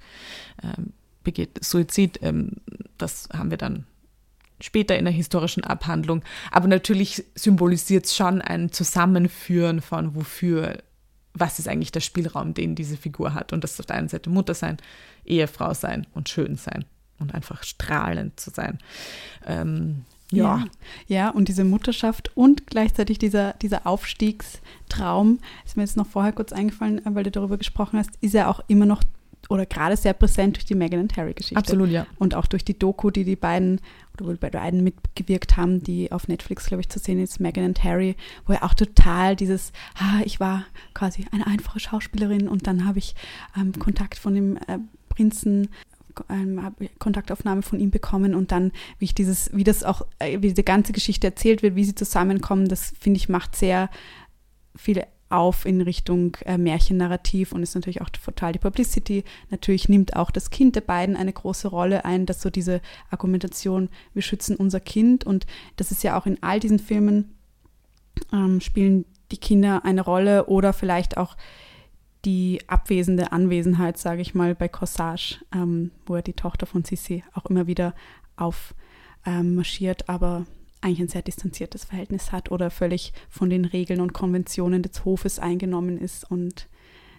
ähm, 0.62 0.92
begeht 1.24 1.64
Suizid. 1.64 2.20
Ähm, 2.22 2.52
das 2.98 3.28
haben 3.32 3.50
wir 3.50 3.58
dann 3.58 3.86
später 4.60 4.98
in 4.98 5.04
der 5.04 5.14
historischen 5.14 5.64
Abhandlung. 5.64 6.22
Aber 6.50 6.68
natürlich 6.68 7.24
symbolisiert 7.34 8.06
es 8.06 8.16
schon 8.16 8.40
ein 8.40 8.72
Zusammenführen 8.72 9.80
von 9.80 10.14
wofür, 10.14 10.78
was 11.34 11.58
ist 11.58 11.68
eigentlich 11.68 11.92
der 11.92 12.00
Spielraum, 12.00 12.54
den 12.54 12.74
diese 12.74 12.96
Figur 12.96 13.34
hat. 13.34 13.52
Und 13.52 13.64
das 13.64 13.72
ist 13.72 13.80
auf 13.80 13.86
der 13.86 13.96
einen 13.96 14.08
Seite 14.08 14.30
Mutter 14.30 14.54
sein, 14.54 14.78
Ehefrau 15.24 15.74
sein 15.74 16.06
und 16.14 16.28
schön 16.28 16.56
sein 16.56 16.84
und 17.18 17.34
einfach 17.34 17.62
strahlend 17.62 18.38
zu 18.38 18.50
sein. 18.50 18.78
Ähm, 19.46 20.04
ja. 20.32 20.58
ja. 20.58 20.64
ja, 21.06 21.30
und 21.30 21.48
diese 21.48 21.64
Mutterschaft 21.64 22.36
und 22.36 22.66
gleichzeitig 22.66 23.18
dieser, 23.18 23.52
dieser 23.54 23.86
Aufstiegstraum, 23.86 25.38
ist 25.64 25.76
mir 25.76 25.84
jetzt 25.84 25.96
noch 25.96 26.06
vorher 26.06 26.32
kurz 26.32 26.52
eingefallen, 26.52 27.00
weil 27.04 27.24
du 27.24 27.30
darüber 27.30 27.58
gesprochen 27.58 27.98
hast, 27.98 28.10
ist 28.20 28.34
ja 28.34 28.48
auch 28.48 28.60
immer 28.66 28.86
noch 28.86 29.02
oder 29.48 29.66
gerade 29.66 29.96
sehr 29.96 30.12
präsent 30.12 30.56
durch 30.56 30.64
die 30.64 30.74
Meghan 30.74 31.00
und 31.00 31.16
Harry-Geschichte. 31.16 31.56
Absolut, 31.56 31.90
ja. 31.90 32.06
Und 32.18 32.34
auch 32.34 32.46
durch 32.46 32.64
die 32.64 32.78
Doku, 32.78 33.10
die 33.10 33.24
die 33.24 33.36
beiden, 33.36 33.80
oder 34.14 34.26
wohl 34.26 34.36
bei 34.36 34.50
beiden 34.50 34.82
mitgewirkt 34.82 35.56
haben, 35.56 35.82
die 35.82 36.10
auf 36.12 36.28
Netflix, 36.28 36.66
glaube 36.66 36.80
ich, 36.80 36.88
zu 36.88 36.98
sehen 36.98 37.20
ist, 37.20 37.40
Meghan 37.40 37.66
und 37.66 37.84
Harry, 37.84 38.16
wo 38.46 38.52
er 38.52 38.64
auch 38.64 38.74
total 38.74 39.36
dieses, 39.36 39.72
ah, 39.98 40.20
ich 40.24 40.40
war 40.40 40.64
quasi 40.94 41.26
eine 41.32 41.46
einfache 41.46 41.80
Schauspielerin 41.80 42.48
und 42.48 42.66
dann 42.66 42.86
habe 42.86 42.98
ich 42.98 43.14
ähm, 43.56 43.72
Kontakt 43.78 44.18
von 44.18 44.34
dem 44.34 44.56
äh, 44.56 44.78
Prinzen 45.08 45.68
ähm, 46.30 46.62
habe 46.62 46.88
Kontaktaufnahme 46.98 47.62
von 47.62 47.78
ihm 47.78 47.90
bekommen 47.90 48.34
und 48.34 48.52
dann, 48.52 48.72
wie 48.98 49.06
ich 49.06 49.14
dieses, 49.14 49.54
wie 49.54 49.64
das 49.64 49.84
auch, 49.84 50.02
äh, 50.18 50.38
wie 50.38 50.48
diese 50.48 50.62
ganze 50.62 50.92
Geschichte 50.92 51.26
erzählt 51.26 51.62
wird, 51.62 51.76
wie 51.76 51.84
sie 51.84 51.94
zusammenkommen, 51.94 52.68
das 52.68 52.94
finde 52.98 53.18
ich 53.18 53.28
macht 53.28 53.54
sehr 53.54 53.90
viele 54.74 55.06
auf 55.28 55.66
in 55.66 55.80
Richtung 55.80 56.36
äh, 56.44 56.56
Märchennarrativ 56.56 57.52
und 57.52 57.62
ist 57.62 57.74
natürlich 57.74 58.00
auch 58.00 58.10
total 58.10 58.52
die 58.52 58.58
Publicity. 58.58 59.24
Natürlich 59.50 59.88
nimmt 59.88 60.14
auch 60.16 60.30
das 60.30 60.50
Kind 60.50 60.76
der 60.76 60.82
beiden 60.82 61.16
eine 61.16 61.32
große 61.32 61.68
Rolle 61.68 62.04
ein, 62.04 62.26
dass 62.26 62.42
so 62.42 62.50
diese 62.50 62.80
Argumentation, 63.10 63.88
wir 64.14 64.22
schützen 64.22 64.56
unser 64.56 64.80
Kind 64.80 65.24
und 65.24 65.46
das 65.76 65.90
ist 65.90 66.04
ja 66.04 66.18
auch 66.18 66.26
in 66.26 66.42
all 66.42 66.60
diesen 66.60 66.78
Filmen 66.78 67.34
ähm, 68.32 68.60
spielen 68.60 69.04
die 69.30 69.38
Kinder 69.38 69.84
eine 69.84 70.02
Rolle 70.02 70.46
oder 70.46 70.72
vielleicht 70.72 71.16
auch 71.16 71.36
die 72.24 72.60
abwesende 72.66 73.32
Anwesenheit, 73.32 73.98
sage 73.98 74.22
ich 74.22 74.34
mal, 74.34 74.54
bei 74.54 74.68
Corsage, 74.68 75.38
ähm, 75.54 75.90
wo 76.06 76.16
er 76.16 76.22
die 76.22 76.32
Tochter 76.32 76.66
von 76.66 76.84
Sissi 76.84 77.24
auch 77.34 77.46
immer 77.46 77.66
wieder 77.66 77.94
aufmarschiert, 78.36 80.02
ähm, 80.02 80.14
aber 80.14 80.46
eigentlich 80.86 81.00
ein 81.00 81.08
sehr 81.08 81.22
distanziertes 81.22 81.84
Verhältnis 81.84 82.32
hat 82.32 82.50
oder 82.50 82.70
völlig 82.70 83.12
von 83.28 83.50
den 83.50 83.64
Regeln 83.64 84.00
und 84.00 84.12
Konventionen 84.12 84.82
des 84.82 85.04
Hofes 85.04 85.38
eingenommen 85.38 85.98
ist 85.98 86.30
und 86.30 86.68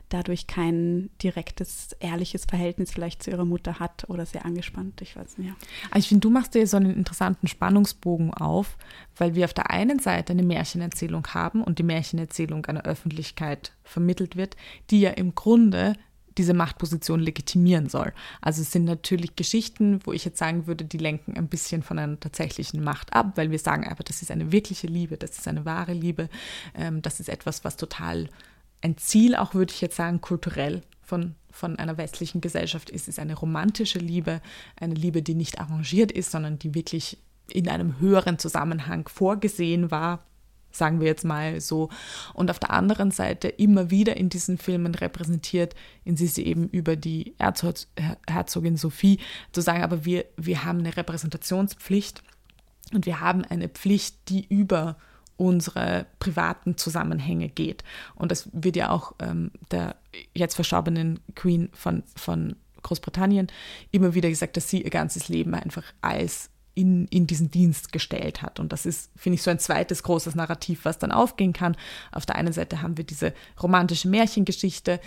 dadurch 0.10 0.48
kein 0.48 1.10
direktes, 1.22 1.92
ehrliches 2.00 2.46
Verhältnis 2.46 2.92
vielleicht 2.92 3.24
zu 3.24 3.32
ihrer 3.32 3.44
Mutter 3.44 3.80
hat 3.80 4.10
oder 4.10 4.26
sehr 4.26 4.46
angespannt. 4.46 5.02
Ich 5.02 5.18
weiß 5.18 5.38
nicht. 5.38 5.54
Also 5.92 6.00
ich 6.00 6.08
finde, 6.08 6.22
du 6.22 6.30
machst 6.30 6.56
dir 6.56 6.66
so 6.66 6.78
einen 6.78 6.96
interessanten 6.96 7.48
Spannungsbogen 7.48 8.34
auf, 8.34 8.78
weil 9.18 9.36
wir 9.36 9.44
auf 9.44 9.54
der 9.54 9.70
einen 9.70 10.00
Seite 10.00 10.32
eine 10.32 10.44
Märchenerzählung 10.44 11.28
haben 11.28 11.62
und 11.62 11.78
die 11.80 11.84
Märchenerzählung 11.84 12.66
einer 12.68 12.86
Öffentlichkeit 12.86 13.74
vermittelt 13.84 14.38
wird, 14.38 14.56
die 14.92 15.02
ja 15.02 15.10
im 15.10 15.36
Grunde 15.36 15.94
diese 16.38 16.54
Machtposition 16.54 17.20
legitimieren 17.20 17.90
soll. 17.90 18.14
Also 18.42 18.62
es 18.62 18.72
sind 18.72 18.86
natürlich 18.86 19.36
Geschichten, 19.36 20.00
wo 20.04 20.14
ich 20.14 20.26
jetzt 20.26 20.38
sagen 20.38 20.68
würde, 20.68 20.86
die 20.86 20.98
lenken 20.98 21.36
ein 21.36 21.48
bisschen 21.48 21.84
von 21.84 22.00
einer 22.00 22.20
tatsächlichen 22.20 22.84
Macht 22.84 23.14
ab, 23.14 23.34
weil 23.36 23.52
wir 23.52 23.60
sagen, 23.60 23.88
aber 23.88 24.04
das 24.04 24.22
ist 24.22 24.32
eine 24.32 24.52
wirkliche 24.52 24.88
Liebe, 24.88 25.18
das 25.18 25.38
ist 25.38 25.48
eine 25.48 25.66
wahre 25.66 25.94
Liebe, 25.94 26.30
ähm, 26.76 27.02
das 27.02 27.20
ist 27.20 27.30
etwas, 27.30 27.64
was 27.64 27.78
total 27.78 28.30
ein 28.82 28.98
Ziel, 28.98 29.36
auch 29.36 29.54
würde 29.54 29.74
ich 29.74 29.82
jetzt 29.82 29.96
sagen, 29.96 30.22
kulturell 30.22 30.84
von, 31.02 31.36
von 31.50 31.80
einer 31.80 31.98
westlichen 31.98 32.42
Gesellschaft 32.42 32.90
ist, 32.90 33.08
ist 33.08 33.20
eine 33.20 33.34
romantische 33.34 34.00
Liebe, 34.00 34.42
eine 34.80 34.94
Liebe, 34.94 35.22
die 35.22 35.36
nicht 35.36 35.60
arrangiert 35.60 36.12
ist, 36.12 36.32
sondern 36.32 36.60
die 36.60 36.76
wirklich 36.76 37.18
in 37.52 37.70
einem 37.70 38.00
höheren 38.00 38.38
Zusammenhang 38.38 39.08
vorgesehen 39.08 39.90
war 39.90 40.24
sagen 40.78 41.00
wir 41.00 41.08
jetzt 41.08 41.26
mal 41.26 41.60
so. 41.62 41.90
Und 42.34 42.50
auf 42.50 42.60
der 42.60 42.72
anderen 42.72 43.12
Seite 43.12 43.48
immer 43.48 43.90
wieder 43.90 44.18
in 44.18 44.30
diesen 44.30 44.58
Filmen 44.58 44.96
repräsentiert, 44.96 45.76
in 46.04 46.18
sie 46.18 46.28
sie 46.28 46.46
eben 46.46 46.70
über 46.70 46.96
die 46.96 47.36
Erzherzogin 47.38 48.78
Sophie, 48.78 49.20
zu 49.52 49.62
sagen, 49.62 49.84
aber 49.84 50.06
wir, 50.06 50.26
wir 50.38 50.64
haben 50.64 50.80
eine 50.80 50.96
Repräsentationspflicht 50.96 52.24
und 52.94 53.06
wir 53.06 53.20
haben 53.20 53.44
eine 53.44 53.70
Pflicht, 53.70 54.30
die 54.30 54.46
über 54.48 54.98
unsere 55.38 56.08
privaten 56.20 56.78
Zusammenhänge 56.78 57.50
geht. 57.50 57.84
Und 58.16 58.32
das 58.32 58.50
wird 58.54 58.76
ja 58.76 58.90
auch 58.90 59.14
ähm, 59.20 59.52
der 59.72 59.96
jetzt 60.34 60.56
verstorbenen 60.56 61.20
Queen 61.36 61.70
von, 61.74 62.04
von 62.16 62.56
Großbritannien 62.82 63.48
immer 63.92 64.14
wieder 64.14 64.30
gesagt, 64.30 64.58
dass 64.58 64.70
sie 64.70 64.82
ihr 64.82 64.90
ganzes 64.90 65.30
Leben 65.30 65.54
einfach 65.54 65.84
als 66.02 66.50
in, 66.78 67.08
in 67.08 67.26
diesen 67.26 67.50
Dienst 67.50 67.92
gestellt 67.92 68.44
hat. 68.44 68.60
Und 68.60 68.72
das 68.72 68.86
ist, 68.86 69.10
finde 69.16 69.36
ich, 69.36 69.42
so 69.42 69.50
ein 69.50 69.58
zweites 69.58 70.04
großes 70.04 70.36
Narrativ, 70.36 70.86
was 70.86 71.00
dann 71.00 71.12
aufgehen 71.12 71.52
kann. 71.52 71.76
Auf 72.12 72.28
der 72.28 72.36
einen 72.36 72.54
Seite 72.54 72.84
haben 72.84 72.98
wir 72.98 73.04
diese 73.04 73.34
romantische 73.62 74.08
Märchengeschichte, 74.08 75.00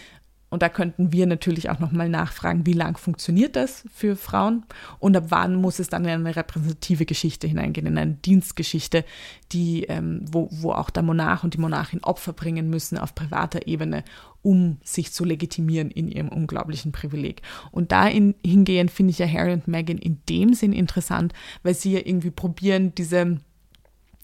und 0.51 0.63
da 0.63 0.69
könnten 0.69 1.13
wir 1.13 1.27
natürlich 1.27 1.71
auch 1.71 1.79
nochmal 1.79 2.09
nachfragen, 2.09 2.67
wie 2.67 2.73
lang 2.73 2.99
funktioniert 2.99 3.57
das 3.57 3.85
für 3.95 4.17
Frauen 4.17 4.65
und 4.99 5.17
ab 5.17 5.27
wann 5.29 5.55
muss 5.55 5.79
es 5.79 5.89
dann 5.89 6.05
in 6.05 6.11
eine 6.11 6.37
repräsentative 6.37 7.07
Geschichte 7.07 7.47
hineingehen, 7.47 7.87
in 7.87 7.97
eine 7.97 8.15
Dienstgeschichte, 8.15 9.05
die, 9.53 9.85
ähm, 9.85 10.25
wo, 10.31 10.49
wo 10.51 10.73
auch 10.73 10.91
der 10.91 11.05
Monarch 11.05 11.45
und 11.45 11.55
die 11.55 11.61
Monarchin 11.61 12.03
Opfer 12.03 12.33
bringen 12.33 12.69
müssen 12.69 12.99
auf 12.99 13.15
privater 13.15 13.67
Ebene, 13.69 14.05
um 14.43 14.79
sich 14.83 15.13
zu 15.13 15.25
legitimieren 15.25 15.91
in 15.91 16.09
ihrem 16.09 16.29
unglaublichen 16.29 16.93
Privileg. 16.93 17.43
Und 17.71 17.93
da 17.93 18.07
hingehend 18.07 18.91
finde 18.91 19.13
ich 19.13 19.19
ja 19.19 19.29
Harry 19.29 19.53
und 19.53 19.69
Meghan 19.69 19.99
in 19.99 20.21
dem 20.29 20.55
Sinn 20.55 20.73
interessant, 20.73 21.33
weil 21.63 21.75
sie 21.75 21.93
ja 21.93 22.01
irgendwie 22.05 22.31
probieren, 22.31 22.93
diese 22.97 23.39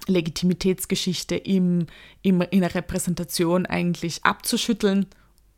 Legitimitätsgeschichte 0.08 1.36
im, 1.36 1.86
im, 2.22 2.40
in 2.42 2.60
der 2.60 2.74
Repräsentation 2.74 3.66
eigentlich 3.66 4.24
abzuschütteln 4.24 5.06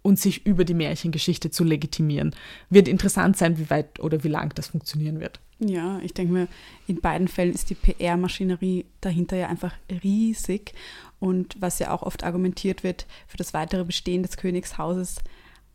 und 0.08 0.18
sich 0.18 0.46
über 0.46 0.64
die 0.64 0.74
Märchengeschichte 0.74 1.50
zu 1.50 1.64
legitimieren. 1.64 2.34
Wird 2.70 2.88
interessant 2.88 3.36
sein, 3.36 3.58
wie 3.58 3.68
weit 3.68 4.00
oder 4.00 4.24
wie 4.24 4.28
lang 4.28 4.54
das 4.54 4.68
funktionieren 4.68 5.20
wird. 5.20 5.38
Ja, 5.58 6.00
ich 6.00 6.14
denke 6.14 6.32
mir, 6.32 6.48
in 6.86 7.02
beiden 7.02 7.28
Fällen 7.28 7.52
ist 7.52 7.68
die 7.68 7.74
PR-Maschinerie 7.74 8.86
dahinter 9.02 9.36
ja 9.36 9.48
einfach 9.48 9.74
riesig. 10.02 10.72
Und 11.20 11.56
was 11.60 11.78
ja 11.78 11.90
auch 11.90 12.02
oft 12.02 12.24
argumentiert 12.24 12.84
wird 12.84 13.06
für 13.26 13.36
das 13.36 13.52
weitere 13.52 13.84
Bestehen 13.84 14.22
des 14.22 14.38
Königshauses, 14.38 15.16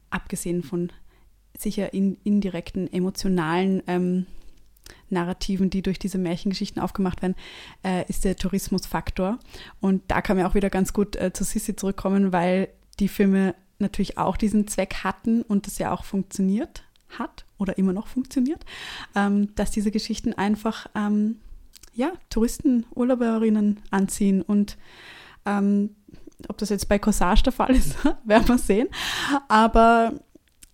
abgesehen 0.09 0.63
von 0.63 0.91
sicher 1.55 1.93
in, 1.93 2.17
indirekten 2.23 2.91
emotionalen 2.91 3.83
ähm, 3.85 4.25
Narrativen, 5.11 5.69
die 5.69 5.83
durch 5.83 5.99
diese 5.99 6.17
Märchengeschichten 6.17 6.81
aufgemacht 6.81 7.21
werden, 7.21 7.35
äh, 7.85 8.03
ist 8.07 8.25
der 8.25 8.35
Tourismusfaktor. 8.35 9.37
Und 9.79 10.01
da 10.07 10.23
kann 10.23 10.37
man 10.37 10.47
auch 10.47 10.55
wieder 10.55 10.71
ganz 10.71 10.91
gut 10.91 11.15
äh, 11.17 11.31
zu 11.33 11.43
Sissi 11.43 11.75
zurückkommen, 11.75 12.33
weil 12.33 12.69
die 12.99 13.07
Filme 13.07 13.53
natürlich 13.83 14.17
auch 14.17 14.37
diesen 14.37 14.67
Zweck 14.67 15.03
hatten 15.03 15.43
und 15.43 15.67
das 15.67 15.77
ja 15.77 15.91
auch 15.91 16.03
funktioniert 16.03 16.83
hat 17.19 17.45
oder 17.59 17.77
immer 17.77 17.93
noch 17.93 18.07
funktioniert, 18.07 18.65
ähm, 19.15 19.53
dass 19.55 19.69
diese 19.69 19.91
Geschichten 19.91 20.33
einfach 20.33 20.87
ähm, 20.95 21.37
ja, 21.93 22.11
Touristen, 22.29 22.85
Urlauberinnen 22.95 23.79
anziehen 23.91 24.41
und 24.41 24.77
ähm, 25.45 25.95
ob 26.49 26.57
das 26.57 26.69
jetzt 26.69 26.89
bei 26.89 26.99
Corsage 26.99 27.43
der 27.43 27.53
Fall 27.53 27.75
ist, 27.75 27.95
werden 28.25 28.47
wir 28.47 28.57
sehen. 28.57 28.87
Aber 29.47 30.13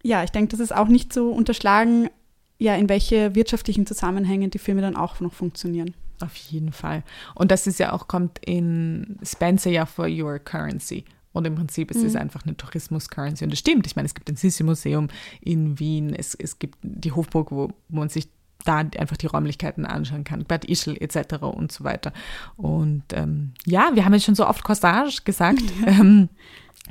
ja, 0.02 0.24
ich 0.24 0.32
denke, 0.32 0.52
das 0.52 0.60
ist 0.60 0.74
auch 0.74 0.88
nicht 0.88 1.14
zu 1.14 1.32
unterschlagen, 1.32 2.10
ja, 2.58 2.76
in 2.76 2.90
welche 2.90 3.36
wirtschaftlichen 3.36 3.86
Zusammenhänge 3.86 4.50
die 4.50 4.60
Filme 4.60 4.82
dann 4.82 4.96
auch 4.96 5.20
noch 5.20 5.34
funktionieren. 5.34 5.94
Auf 6.22 6.36
jeden 6.36 6.74
Fall. 6.74 7.04
Und 7.36 7.52
das 7.52 7.68
ist 7.68 7.80
ja 7.80 7.94
auch, 7.94 8.08
kommt 8.08 8.40
in 8.46 9.18
Spencer 9.24 9.70
ja 9.70 9.86
for 9.86 10.08
Your 10.08 10.40
Currency. 10.40 11.06
Und 11.32 11.46
im 11.46 11.56
Prinzip 11.56 11.92
ist 11.92 12.02
mhm. 12.02 12.08
es 12.08 12.16
einfach 12.16 12.44
eine 12.44 12.58
Tourismus-Currency. 12.58 13.44
Und 13.44 13.52
das 13.52 13.60
stimmt. 13.60 13.86
Ich 13.86 13.96
meine, 13.96 14.08
es 14.08 14.16
gibt 14.16 14.30
ein 14.30 14.36
Sissi-Museum 14.36 15.10
in 15.42 15.80
Wien, 15.80 16.14
es, 16.16 16.34
es 16.36 16.60
gibt 16.60 16.78
die 16.82 17.12
Hofburg, 17.12 17.52
wo, 17.52 17.70
wo 17.90 18.00
man 18.00 18.10
sich 18.10 18.30
da 18.66 18.78
einfach 18.78 19.18
die 19.18 19.28
Räumlichkeiten 19.28 19.86
anschauen 19.86 20.24
kann, 20.24 20.44
Bad 20.44 20.66
Ischl 20.66 20.98
etc. 21.00 21.44
und 21.44 21.72
so 21.72 21.84
weiter. 21.84 22.12
Und 22.58 23.04
ähm, 23.14 23.54
ja, 23.66 23.92
wir 23.94 24.06
haben 24.06 24.14
jetzt 24.14 24.26
schon 24.26 24.36
so 24.36 24.48
oft 24.48 24.64
Corsage 24.64 25.22
gesagt. 25.24 25.62
Ja. 25.82 25.88
Ähm, 26.00 26.30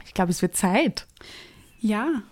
ich 0.04 0.14
glaube, 0.14 0.30
es 0.30 0.42
wird 0.42 0.56
Zeit. 0.56 1.06
Ja, 1.80 2.22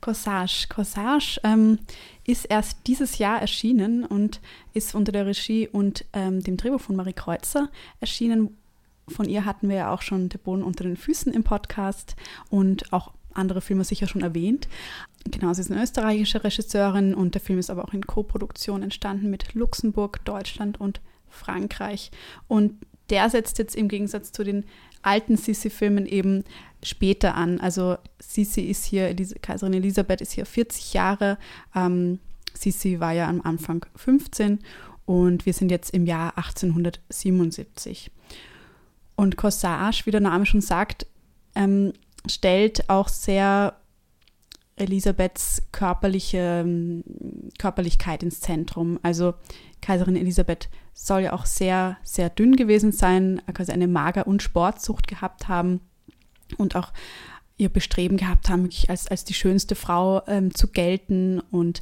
Corsage. 0.00 0.66
Corsage 0.68 1.40
ähm, 1.44 1.78
ist 2.24 2.44
erst 2.44 2.86
dieses 2.86 3.18
Jahr 3.18 3.40
erschienen 3.40 4.04
und 4.04 4.40
ist 4.74 4.94
unter 4.94 5.12
der 5.12 5.26
Regie 5.26 5.68
und 5.68 6.04
ähm, 6.12 6.42
dem 6.42 6.56
Drehbuch 6.56 6.80
von 6.80 6.96
Marie 6.96 7.12
Kreuzer 7.12 7.70
erschienen, 8.00 8.56
von 9.08 9.28
ihr 9.28 9.44
hatten 9.44 9.68
wir 9.68 9.76
ja 9.76 9.92
auch 9.92 10.02
schon 10.02 10.28
Der 10.28 10.38
Boden 10.38 10.62
unter 10.62 10.84
den 10.84 10.96
Füßen 10.96 11.32
im 11.32 11.44
Podcast 11.44 12.16
und 12.50 12.92
auch 12.92 13.12
andere 13.34 13.60
Filme 13.60 13.84
sicher 13.84 14.06
schon 14.06 14.22
erwähnt. 14.22 14.68
Genau, 15.30 15.52
sie 15.52 15.62
ist 15.62 15.70
eine 15.70 15.82
österreichische 15.82 16.44
Regisseurin 16.44 17.14
und 17.14 17.34
der 17.34 17.40
Film 17.40 17.58
ist 17.58 17.70
aber 17.70 17.84
auch 17.84 17.94
in 17.94 18.06
Co-Produktion 18.06 18.82
entstanden 18.82 19.30
mit 19.30 19.54
Luxemburg, 19.54 20.24
Deutschland 20.24 20.80
und 20.80 21.00
Frankreich. 21.28 22.10
Und 22.48 22.74
der 23.10 23.30
setzt 23.30 23.58
jetzt 23.58 23.74
im 23.76 23.88
Gegensatz 23.88 24.32
zu 24.32 24.44
den 24.44 24.64
alten 25.02 25.36
Sissi-Filmen 25.36 26.06
eben 26.06 26.44
später 26.82 27.34
an. 27.34 27.60
Also 27.60 27.96
Sissi 28.18 28.62
ist 28.62 28.84
hier, 28.84 29.14
Kaiserin 29.40 29.74
Elisabeth 29.74 30.20
ist 30.20 30.32
hier 30.32 30.46
40 30.46 30.94
Jahre. 30.94 31.38
Ähm, 31.74 32.18
Sissi 32.54 33.00
war 33.00 33.12
ja 33.12 33.28
am 33.28 33.40
Anfang 33.42 33.84
15 33.96 34.60
und 35.04 35.46
wir 35.46 35.52
sind 35.52 35.70
jetzt 35.70 35.92
im 35.94 36.06
Jahr 36.06 36.36
1877. 36.36 38.10
Und 39.22 39.36
Corsage, 39.36 40.04
wie 40.04 40.10
der 40.10 40.18
Name 40.18 40.46
schon 40.46 40.62
sagt, 40.62 41.06
ähm, 41.54 41.92
stellt 42.28 42.90
auch 42.90 43.06
sehr 43.06 43.76
Elisabeths 44.74 45.62
körperliche 45.70 46.64
ähm, 46.64 47.04
Körperlichkeit 47.56 48.24
ins 48.24 48.40
Zentrum. 48.40 48.98
Also 49.04 49.34
Kaiserin 49.80 50.16
Elisabeth 50.16 50.68
soll 50.92 51.20
ja 51.20 51.34
auch 51.34 51.46
sehr, 51.46 51.98
sehr 52.02 52.30
dünn 52.30 52.56
gewesen 52.56 52.90
sein, 52.90 53.40
quasi 53.54 53.70
eine 53.70 53.86
Mager- 53.86 54.26
und 54.26 54.42
Sportsucht 54.42 55.06
gehabt 55.06 55.46
haben 55.46 55.78
und 56.58 56.74
auch 56.74 56.92
ihr 57.58 57.68
Bestreben 57.68 58.16
gehabt 58.16 58.48
haben, 58.48 58.64
wirklich 58.64 58.90
als, 58.90 59.06
als 59.06 59.24
die 59.24 59.34
schönste 59.34 59.76
Frau 59.76 60.26
ähm, 60.26 60.52
zu 60.52 60.66
gelten 60.66 61.38
und 61.38 61.80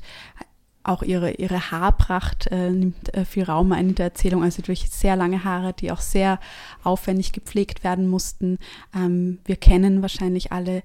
auch 0.83 1.03
ihre, 1.03 1.33
ihre 1.33 1.71
Haarpracht 1.71 2.47
äh, 2.49 2.71
nimmt 2.71 3.15
äh, 3.15 3.25
viel 3.25 3.45
Raum 3.45 3.73
ein 3.73 3.91
in 3.91 3.95
der 3.95 4.07
Erzählung. 4.07 4.43
Also 4.43 4.63
durch 4.63 4.91
sehr 4.91 5.17
lange 5.17 5.45
Haare, 5.45 5.73
die 5.73 5.93
auch 5.93 6.01
sehr 6.01 6.41
aufwendig 6.83 7.33
gepflegt 7.33 7.85
werden 7.85 8.09
mussten. 8.09 8.59
Ähm, 8.95 9.39
wir 9.45 9.57
kennen 9.57 10.03
wahrscheinlich 10.03 10.53
alle 10.53 10.83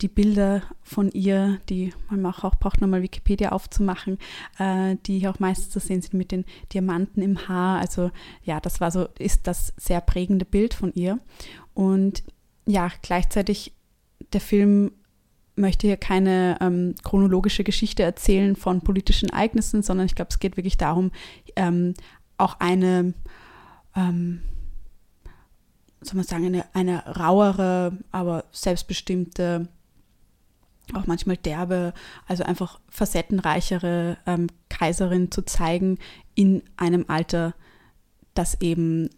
die 0.00 0.08
Bilder 0.08 0.62
von 0.82 1.10
ihr, 1.10 1.58
die 1.68 1.92
man 2.08 2.24
auch, 2.26 2.44
auch 2.44 2.54
braucht, 2.54 2.80
nochmal 2.80 3.02
Wikipedia 3.02 3.50
aufzumachen, 3.50 4.18
äh, 4.58 4.96
die 5.06 5.18
hier 5.18 5.30
auch 5.30 5.40
meistens 5.40 5.70
zu 5.70 5.80
sehen 5.80 6.02
sind 6.02 6.14
mit 6.14 6.30
den 6.30 6.44
Diamanten 6.72 7.20
im 7.22 7.48
Haar. 7.48 7.80
Also 7.80 8.10
ja, 8.44 8.60
das 8.60 8.80
war 8.80 8.90
so, 8.90 9.08
ist 9.18 9.46
das 9.46 9.72
sehr 9.76 10.00
prägende 10.00 10.44
Bild 10.44 10.74
von 10.74 10.92
ihr. 10.94 11.18
Und 11.74 12.22
ja, 12.66 12.90
gleichzeitig 13.02 13.72
der 14.32 14.40
Film 14.40 14.92
möchte 15.58 15.86
hier 15.86 15.96
keine 15.96 16.56
ähm, 16.60 16.94
chronologische 17.02 17.64
Geschichte 17.64 18.02
erzählen 18.02 18.56
von 18.56 18.80
politischen 18.80 19.28
Ereignissen, 19.28 19.82
sondern 19.82 20.06
ich 20.06 20.14
glaube, 20.14 20.30
es 20.30 20.38
geht 20.38 20.56
wirklich 20.56 20.76
darum, 20.76 21.10
ähm, 21.56 21.94
auch 22.36 22.60
eine, 22.60 23.14
ähm, 23.96 24.40
soll 26.00 26.16
man 26.16 26.24
sagen, 26.24 26.46
eine, 26.46 26.64
eine 26.74 27.04
rauere, 27.06 27.98
aber 28.12 28.44
selbstbestimmte 28.52 29.68
auch 30.94 31.06
manchmal 31.06 31.36
derbe, 31.36 31.92
also 32.26 32.44
einfach 32.44 32.80
facettenreichere 32.88 34.16
ähm, 34.26 34.46
Kaiserin 34.68 35.30
zu 35.30 35.42
zeigen 35.42 35.98
in 36.34 36.62
einem 36.76 37.04
Alter, 37.08 37.54
das 38.34 38.60
eben 38.60 39.10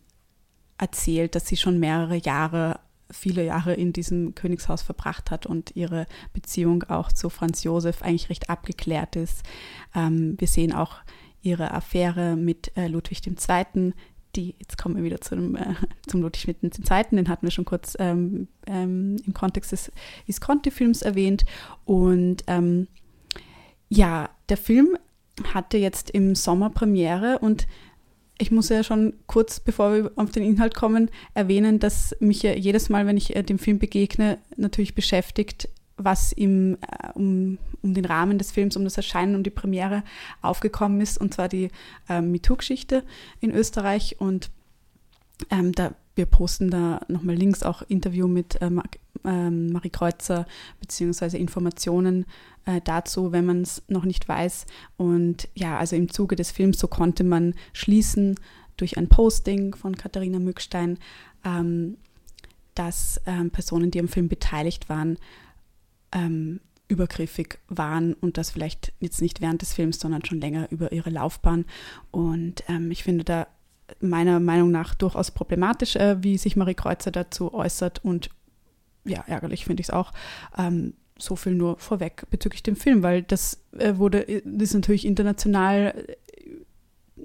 erzählt, 0.79 1.35
dass 1.35 1.47
sie 1.47 1.57
schon 1.57 1.79
mehrere 1.79 2.17
Jahre, 2.17 2.81
viele 3.11 3.45
Jahre 3.45 3.75
in 3.75 3.93
diesem 3.93 4.35
Königshaus 4.35 4.83
verbracht 4.83 5.31
hat 5.31 5.47
und 5.47 5.77
ihre 5.77 6.07
Beziehung 6.33 6.85
auch 6.85 7.13
zu 7.13 7.31
Franz 7.31 7.65
Josef 7.65 8.03
eigentlich 8.03 8.31
recht 8.31 8.51
abgeklärt 8.51 9.17
ist. 9.17 9.43
Ähm, 9.95 10.37
wir 10.39 10.49
sehen 10.49 10.73
auch 10.73 10.97
ihre 11.43 11.73
Affäre 11.73 12.37
mit 12.37 12.77
äh, 12.77 12.87
Ludwig 12.87 13.27
II., 13.27 13.93
die, 14.37 14.55
jetzt 14.61 14.79
kommen 14.79 14.97
wir 14.97 15.03
wieder 15.03 15.21
zum, 15.21 15.57
äh, 15.57 15.75
zum 16.07 16.23
Ludwig 16.23 16.57
II., 16.63 17.05
den 17.11 17.29
hatten 17.29 17.47
wir 17.47 17.51
schon 17.51 17.65
kurz 17.65 17.97
ähm, 17.99 18.49
ähm, 18.67 19.17
im 19.27 19.35
Kontext 19.35 19.73
des 19.73 19.91
Visconti-Films 20.27 21.03
erwähnt. 21.03 21.45
Und 21.85 22.45
ähm, 22.47 22.87
ja, 23.89 24.31
der 24.49 24.57
Film 24.57 24.97
hatte 25.53 25.79
jetzt 25.79 26.11
im 26.11 26.35
Sommer 26.35 26.71
Premiere 26.71 27.39
und 27.41 27.67
ich 28.41 28.51
muss 28.51 28.69
ja 28.71 28.83
schon 28.83 29.15
kurz, 29.27 29.61
bevor 29.61 29.93
wir 29.93 30.13
auf 30.17 30.31
den 30.31 30.43
Inhalt 30.43 30.75
kommen, 30.75 31.11
erwähnen, 31.35 31.79
dass 31.79 32.17
mich 32.21 32.43
ja 32.43 32.53
jedes 32.55 32.89
Mal, 32.89 33.07
wenn 33.07 33.17
ich 33.17 33.37
äh, 33.37 33.43
dem 33.43 33.59
Film 33.59 33.79
begegne, 33.79 34.39
natürlich 34.57 34.95
beschäftigt, 34.95 35.69
was 35.97 36.33
im, 36.33 36.79
äh, 36.81 37.11
um, 37.15 37.59
um 37.83 37.95
den 37.95 38.05
Rahmen 38.05 38.39
des 38.39 38.51
Films, 38.51 38.77
um 38.77 38.85
das 38.85 38.97
Erscheinen, 38.97 39.35
um 39.35 39.43
die 39.43 39.51
Premiere 39.51 40.03
aufgekommen 40.41 41.01
ist, 41.01 41.19
und 41.19 41.35
zwar 41.35 41.49
die 41.49 41.71
ähm, 42.09 42.33
MeToo-Geschichte 42.33 43.05
in 43.41 43.51
Österreich. 43.51 44.17
Und 44.19 44.51
ähm, 45.51 45.73
da, 45.73 45.95
wir 46.15 46.27
posten 46.27 46.71
da 46.71 47.01
nochmal 47.09 47.37
Links, 47.37 47.63
auch 47.63 47.83
Interview 47.89 48.27
mit 48.27 48.59
ähm, 48.63 48.83
ähm, 49.25 49.71
Marie 49.71 49.91
Kreuzer, 49.91 50.47
beziehungsweise 50.81 51.37
Informationen 51.37 52.25
äh, 52.67 52.81
dazu, 52.83 53.33
wenn 53.33 53.47
man 53.47 53.63
es 53.63 53.83
noch 53.89 54.05
nicht 54.05 54.29
weiß. 54.29 54.67
Und 54.97 55.49
ja, 55.55 55.79
also 55.79 55.97
im 55.97 56.11
Zuge 56.11 56.37
des 56.37 56.51
Films, 56.51 56.79
so 56.79 56.89
konnte 56.89 57.25
man 57.25 57.55
schließen 57.73 58.39
durch 58.77 58.97
ein 58.97 59.09
Posting 59.09 59.75
von 59.75 59.97
Katharina 59.97 60.39
Mückstein, 60.39 60.99
ähm, 61.45 61.97
dass 62.75 63.21
ähm, 63.27 63.51
Personen, 63.51 63.91
die 63.91 64.01
am 64.01 64.09
Film 64.09 64.29
beteiligt 64.29 64.89
waren, 64.89 65.19
ähm, 66.13 66.61
übergriffig 66.89 67.59
waren 67.69 68.15
und 68.15 68.37
das 68.37 68.51
vielleicht 68.51 68.93
jetzt 68.99 69.23
nicht 69.23 69.41
während 69.41 69.63
des 69.63 69.75
Films, 69.75 70.01
sondern 70.01 70.25
schon 70.25 70.41
länger 70.41 70.71
über 70.71 70.93
ihre 70.93 71.11
Laufbahn. 71.11 71.65
Und 72.11 72.65
ähm, 72.69 72.91
ich 72.91 73.05
finde 73.05 73.25
da 73.25 73.47
meiner 74.01 74.41
Meinung 74.41 74.71
nach 74.71 74.95
durchaus 74.95 75.31
problematisch, 75.31 75.97
äh, 75.97 76.23
wie 76.23 76.39
sich 76.39 76.57
Marie 76.57 76.75
Kreuzer 76.75 77.11
dazu 77.11 77.55
äußert 77.55 78.05
und 78.05 78.31
ja, 79.05 79.25
ärgerlich 79.27 79.65
finde 79.65 79.81
ich 79.81 79.89
es 79.89 79.95
auch. 79.95 80.13
Ähm, 80.59 80.95
so 81.21 81.37
viel 81.37 81.55
nur 81.55 81.79
vorweg 81.79 82.25
bezüglich 82.31 82.63
dem 82.63 82.77
Film, 82.77 83.03
weil 83.03 83.23
das 83.23 83.63
äh, 83.79 83.97
wurde, 83.97 84.21
ist 84.21 84.75
natürlich 84.75 85.07
international 85.07 85.95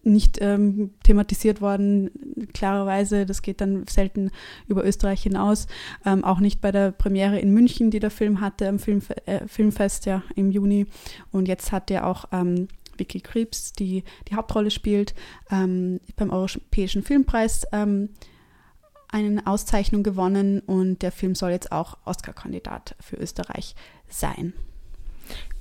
nicht 0.03 0.37
ähm, 0.41 0.91
thematisiert 1.03 1.61
worden, 1.61 2.11
klarerweise. 2.53 3.25
Das 3.25 3.41
geht 3.41 3.61
dann 3.61 3.85
selten 3.87 4.31
über 4.67 4.85
Österreich 4.85 5.23
hinaus. 5.23 5.67
Ähm, 6.05 6.23
auch 6.23 6.39
nicht 6.39 6.61
bei 6.61 6.71
der 6.71 6.91
Premiere 6.91 7.39
in 7.39 7.53
München, 7.53 7.91
die 7.91 7.99
der 7.99 8.11
Film 8.11 8.41
hatte, 8.41 8.67
am 8.67 8.79
Film, 8.79 9.01
äh, 9.25 9.47
Filmfest 9.47 10.05
ja 10.05 10.23
im 10.35 10.51
Juni. 10.51 10.85
Und 11.31 11.47
jetzt 11.47 11.71
hat 11.71 11.89
er 11.89 12.07
auch 12.07 12.25
ähm, 12.31 12.67
Vicky 12.97 13.19
Krebs, 13.19 13.73
die 13.73 14.03
die 14.29 14.35
Hauptrolle 14.35 14.71
spielt, 14.71 15.15
ähm, 15.51 15.99
beim 16.15 16.29
Europäischen 16.29 17.03
Filmpreis 17.03 17.65
ähm, 17.71 18.09
eine 19.07 19.45
Auszeichnung 19.45 20.03
gewonnen 20.03 20.59
und 20.59 21.01
der 21.01 21.11
Film 21.11 21.35
soll 21.35 21.51
jetzt 21.51 21.71
auch 21.71 21.97
Oscar-Kandidat 22.05 22.95
für 22.99 23.17
Österreich 23.17 23.75
sein. 24.07 24.53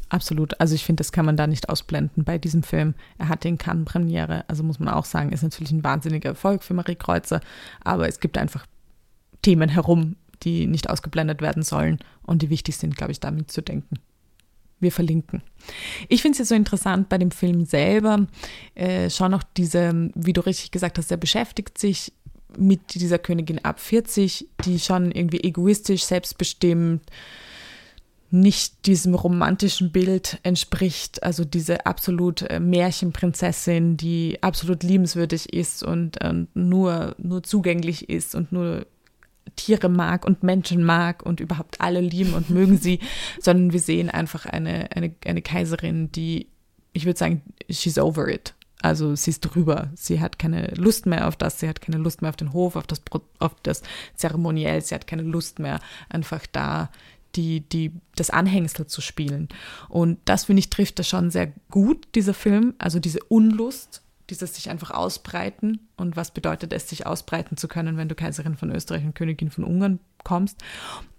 Absolut. 0.09 0.61
Also 0.61 0.75
ich 0.75 0.85
finde, 0.85 1.01
das 1.01 1.13
kann 1.13 1.27
man 1.27 1.37
da 1.37 1.47
nicht 1.47 1.69
ausblenden 1.69 2.25
bei 2.25 2.39
diesem 2.39 2.63
Film. 2.63 2.95
Er 3.19 3.29
hat 3.29 3.45
den 3.45 3.59
Cannes 3.59 3.85
Premiere, 3.85 4.45
also 4.49 4.63
muss 4.63 4.79
man 4.79 4.89
auch 4.89 5.05
sagen, 5.05 5.33
ist 5.33 5.43
natürlich 5.43 5.73
ein 5.73 5.83
wahnsinniger 5.83 6.31
Erfolg 6.31 6.63
für 6.63 6.75
Marie 6.75 6.95
Kreuzer, 6.95 7.41
aber 7.83 8.09
es 8.09 8.21
gibt 8.21 8.39
einfach 8.39 8.67
Themen 9.43 9.69
herum, 9.69 10.17
die 10.43 10.67
nicht 10.67 10.91
ausgeblendet 10.91 11.41
werden 11.41 11.63
sollen 11.63 11.99
und 12.23 12.43
die 12.43 12.51
wichtig 12.51 12.77
sind, 12.77 12.97
glaube 12.97 13.13
ich, 13.13 13.21
da 13.21 13.31
mitzudenken. 13.31 13.99
Wir 14.81 14.93
verlinken. 14.93 15.43
Ich 16.09 16.21
finde 16.23 16.35
es 16.35 16.39
jetzt 16.39 16.49
so 16.49 16.55
interessant 16.55 17.09
bei 17.09 17.19
dem 17.19 17.31
Film 17.31 17.65
selber, 17.65 18.27
äh, 18.75 19.09
schon 19.09 19.31
noch 19.31 19.43
diese, 19.43 20.11
wie 20.15 20.33
du 20.33 20.43
richtig 20.43 20.71
gesagt 20.71 20.99
hast, 20.99 21.11
der 21.11 21.17
beschäftigt 21.17 21.79
sich 21.79 22.13
mit 22.59 22.95
dieser 22.95 23.19
Königin 23.19 23.65
ab 23.65 23.81
40, 23.81 24.49
die 24.65 24.79
schon 24.79 25.11
irgendwie 25.11 25.43
egoistisch, 25.43 26.05
selbstbestimmt, 26.05 27.03
nicht 28.35 28.87
diesem 28.87 29.15
romantischen 29.15 29.93
Bild 29.93 30.39
entspricht, 30.43 31.23
also 31.23 31.45
diese 31.45 31.87
absolut 31.87 32.43
äh, 32.43 32.59
Märchenprinzessin, 32.59 33.97
die 33.97 34.39
absolut 34.43 34.83
liebenswürdig 34.83 35.53
ist 35.53 35.85
und, 35.85 36.23
und 36.23 36.49
nur, 36.55 37.15
nur 37.19 37.45
zugänglich 37.45 38.09
ist 38.11 38.35
und 38.35 38.51
nur 38.51 38.87
Tiere 39.57 39.89
mag 39.89 40.27
und 40.27 40.43
Menschen 40.43 40.83
mag 40.83 41.25
und 41.25 41.39
überhaupt 41.39 41.81
alle 41.81 42.01
lieben 42.01 42.35
und 42.35 42.51
mögen 42.51 42.79
sie, 42.79 42.99
sondern 43.41 43.73
wir 43.73 43.81
sehen 43.81 44.11
einfach 44.11 44.47
eine, 44.47 44.91
eine, 44.95 45.15
eine 45.25 45.43
Kaiserin, 45.43 46.11
die, 46.11 46.49
ich 46.93 47.07
würde 47.07 47.19
sagen, 47.19 47.43
she's 47.71 47.99
over 47.99 48.29
it. 48.29 48.55
Also 48.85 49.15
sie 49.15 49.31
ist 49.31 49.41
drüber. 49.41 49.89
Sie 49.95 50.21
hat 50.21 50.39
keine 50.39 50.67
Lust 50.75 51.07
mehr 51.07 51.27
auf 51.27 51.37
das, 51.37 51.59
sie 51.59 51.67
hat 51.67 51.81
keine 51.81 51.97
Lust 51.97 52.21
mehr 52.21 52.29
auf 52.29 52.37
den 52.37 52.53
Hof, 52.53 52.77
auf 52.77 52.87
das, 52.87 53.01
auf 53.39 53.55
das 53.63 53.83
Zeremoniell, 54.15 54.83
sie 54.83 54.95
hat 54.95 55.07
keine 55.07 55.23
Lust 55.23 55.59
mehr 55.59 55.81
einfach 56.11 56.47
da 56.53 56.91
die, 57.35 57.61
die, 57.61 57.93
das 58.15 58.29
Anhängsel 58.29 58.87
zu 58.87 59.01
spielen. 59.01 59.49
Und 59.89 60.19
das, 60.27 60.45
finde 60.45 60.61
ich, 60.61 60.69
trifft 60.69 60.99
das 60.99 61.09
schon 61.09 61.31
sehr 61.31 61.51
gut, 61.71 62.07
dieser 62.15 62.35
Film. 62.35 62.75
Also 62.77 63.01
diese 63.01 63.25
Unlust, 63.25 64.03
dieses 64.29 64.55
sich 64.55 64.69
einfach 64.69 64.91
ausbreiten. 64.91 65.89
Und 65.97 66.17
was 66.17 66.33
bedeutet 66.33 66.75
es, 66.75 66.87
sich 66.87 67.07
ausbreiten 67.07 67.57
zu 67.57 67.69
können, 67.69 67.97
wenn 67.97 68.11
du 68.11 68.15
Kaiserin 68.15 68.59
von 68.59 68.71
Österreich 68.71 69.05
und 69.05 69.15
Königin 69.15 69.51
von 69.51 69.65
Ungarn 69.65 69.99
kommst? 70.25 70.63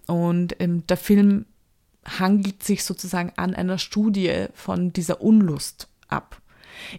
Und 0.06 0.56
ähm, 0.60 0.86
der 0.86 0.98
Film 0.98 1.46
hangelt 2.08 2.62
sich 2.62 2.84
sozusagen 2.84 3.34
an 3.38 3.56
einer 3.56 3.80
Studie 3.80 4.46
von 4.54 4.94
dieser 4.94 5.20
Unlust 5.20 5.88
ab. 6.08 6.40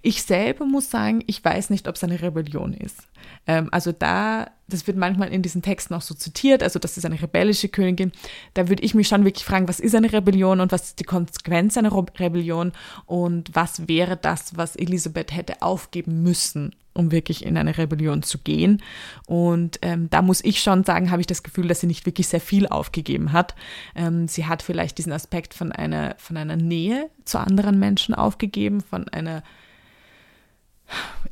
Ich 0.03 0.22
selber 0.22 0.64
muss 0.64 0.91
sagen, 0.91 1.22
ich 1.26 1.45
weiß 1.45 1.70
nicht, 1.70 1.89
ob 1.89 1.97
es 1.97 2.05
eine 2.05 2.20
Rebellion 2.20 2.72
ist. 2.72 3.09
Ähm, 3.47 3.68
also 3.72 3.93
da, 3.93 4.51
das 4.68 4.87
wird 4.87 4.97
manchmal 4.97 5.32
in 5.32 5.43
diesen 5.43 5.62
Texten 5.62 5.95
auch 5.95 6.03
so 6.03 6.14
zitiert, 6.14 6.62
also 6.62 6.78
das 6.78 6.97
ist 6.97 7.05
eine 7.05 7.20
rebellische 7.20 7.68
Königin. 7.68 8.12
Da 8.55 8.68
würde 8.68 8.82
ich 8.82 8.95
mich 8.95 9.09
schon 9.09 9.24
wirklich 9.24 9.45
fragen, 9.45 9.68
was 9.68 9.80
ist 9.80 9.95
eine 9.95 10.12
Rebellion 10.12 10.61
und 10.61 10.72
was 10.72 10.89
ist 10.89 11.01
die 11.01 11.05
Konsequenz 11.05 11.76
einer 11.76 11.93
Rebellion 11.93 12.72
und 13.07 13.51
was 13.55 13.89
wäre 13.89 14.16
das, 14.16 14.57
was 14.57 14.76
Elisabeth 14.76 15.34
hätte 15.34 15.62
aufgeben 15.62 16.22
müssen, 16.22 16.74
um 16.95 17.12
wirklich 17.12 17.45
in 17.45 17.57
eine 17.57 17.78
Rebellion 17.78 18.22
zu 18.22 18.39
gehen. 18.39 18.82
Und 19.26 19.78
ähm, 19.82 20.11
da 20.11 20.22
muss 20.22 20.43
ich 20.43 20.61
schon 20.61 20.84
sagen, 20.84 21.11
habe 21.11 21.20
ich 21.20 21.26
das 21.26 21.43
Gefühl, 21.43 21.68
dass 21.68 21.80
sie 21.80 21.87
nicht 21.87 22.07
wirklich 22.07 22.26
sehr 22.28 22.41
viel 22.41 22.66
aufgegeben 22.66 23.32
hat. 23.32 23.55
Ähm, 23.95 24.28
sie 24.28 24.47
hat 24.47 24.62
vielleicht 24.62 24.99
diesen 24.99 25.12
Aspekt 25.12 25.55
von 25.55 25.72
einer, 25.72 26.16
von 26.18 26.37
einer 26.37 26.57
Nähe 26.57 27.11
zu 27.24 27.39
anderen 27.39 27.78
Menschen 27.78 28.14
aufgegeben, 28.14 28.80
von 28.80 29.09
einer 29.09 29.43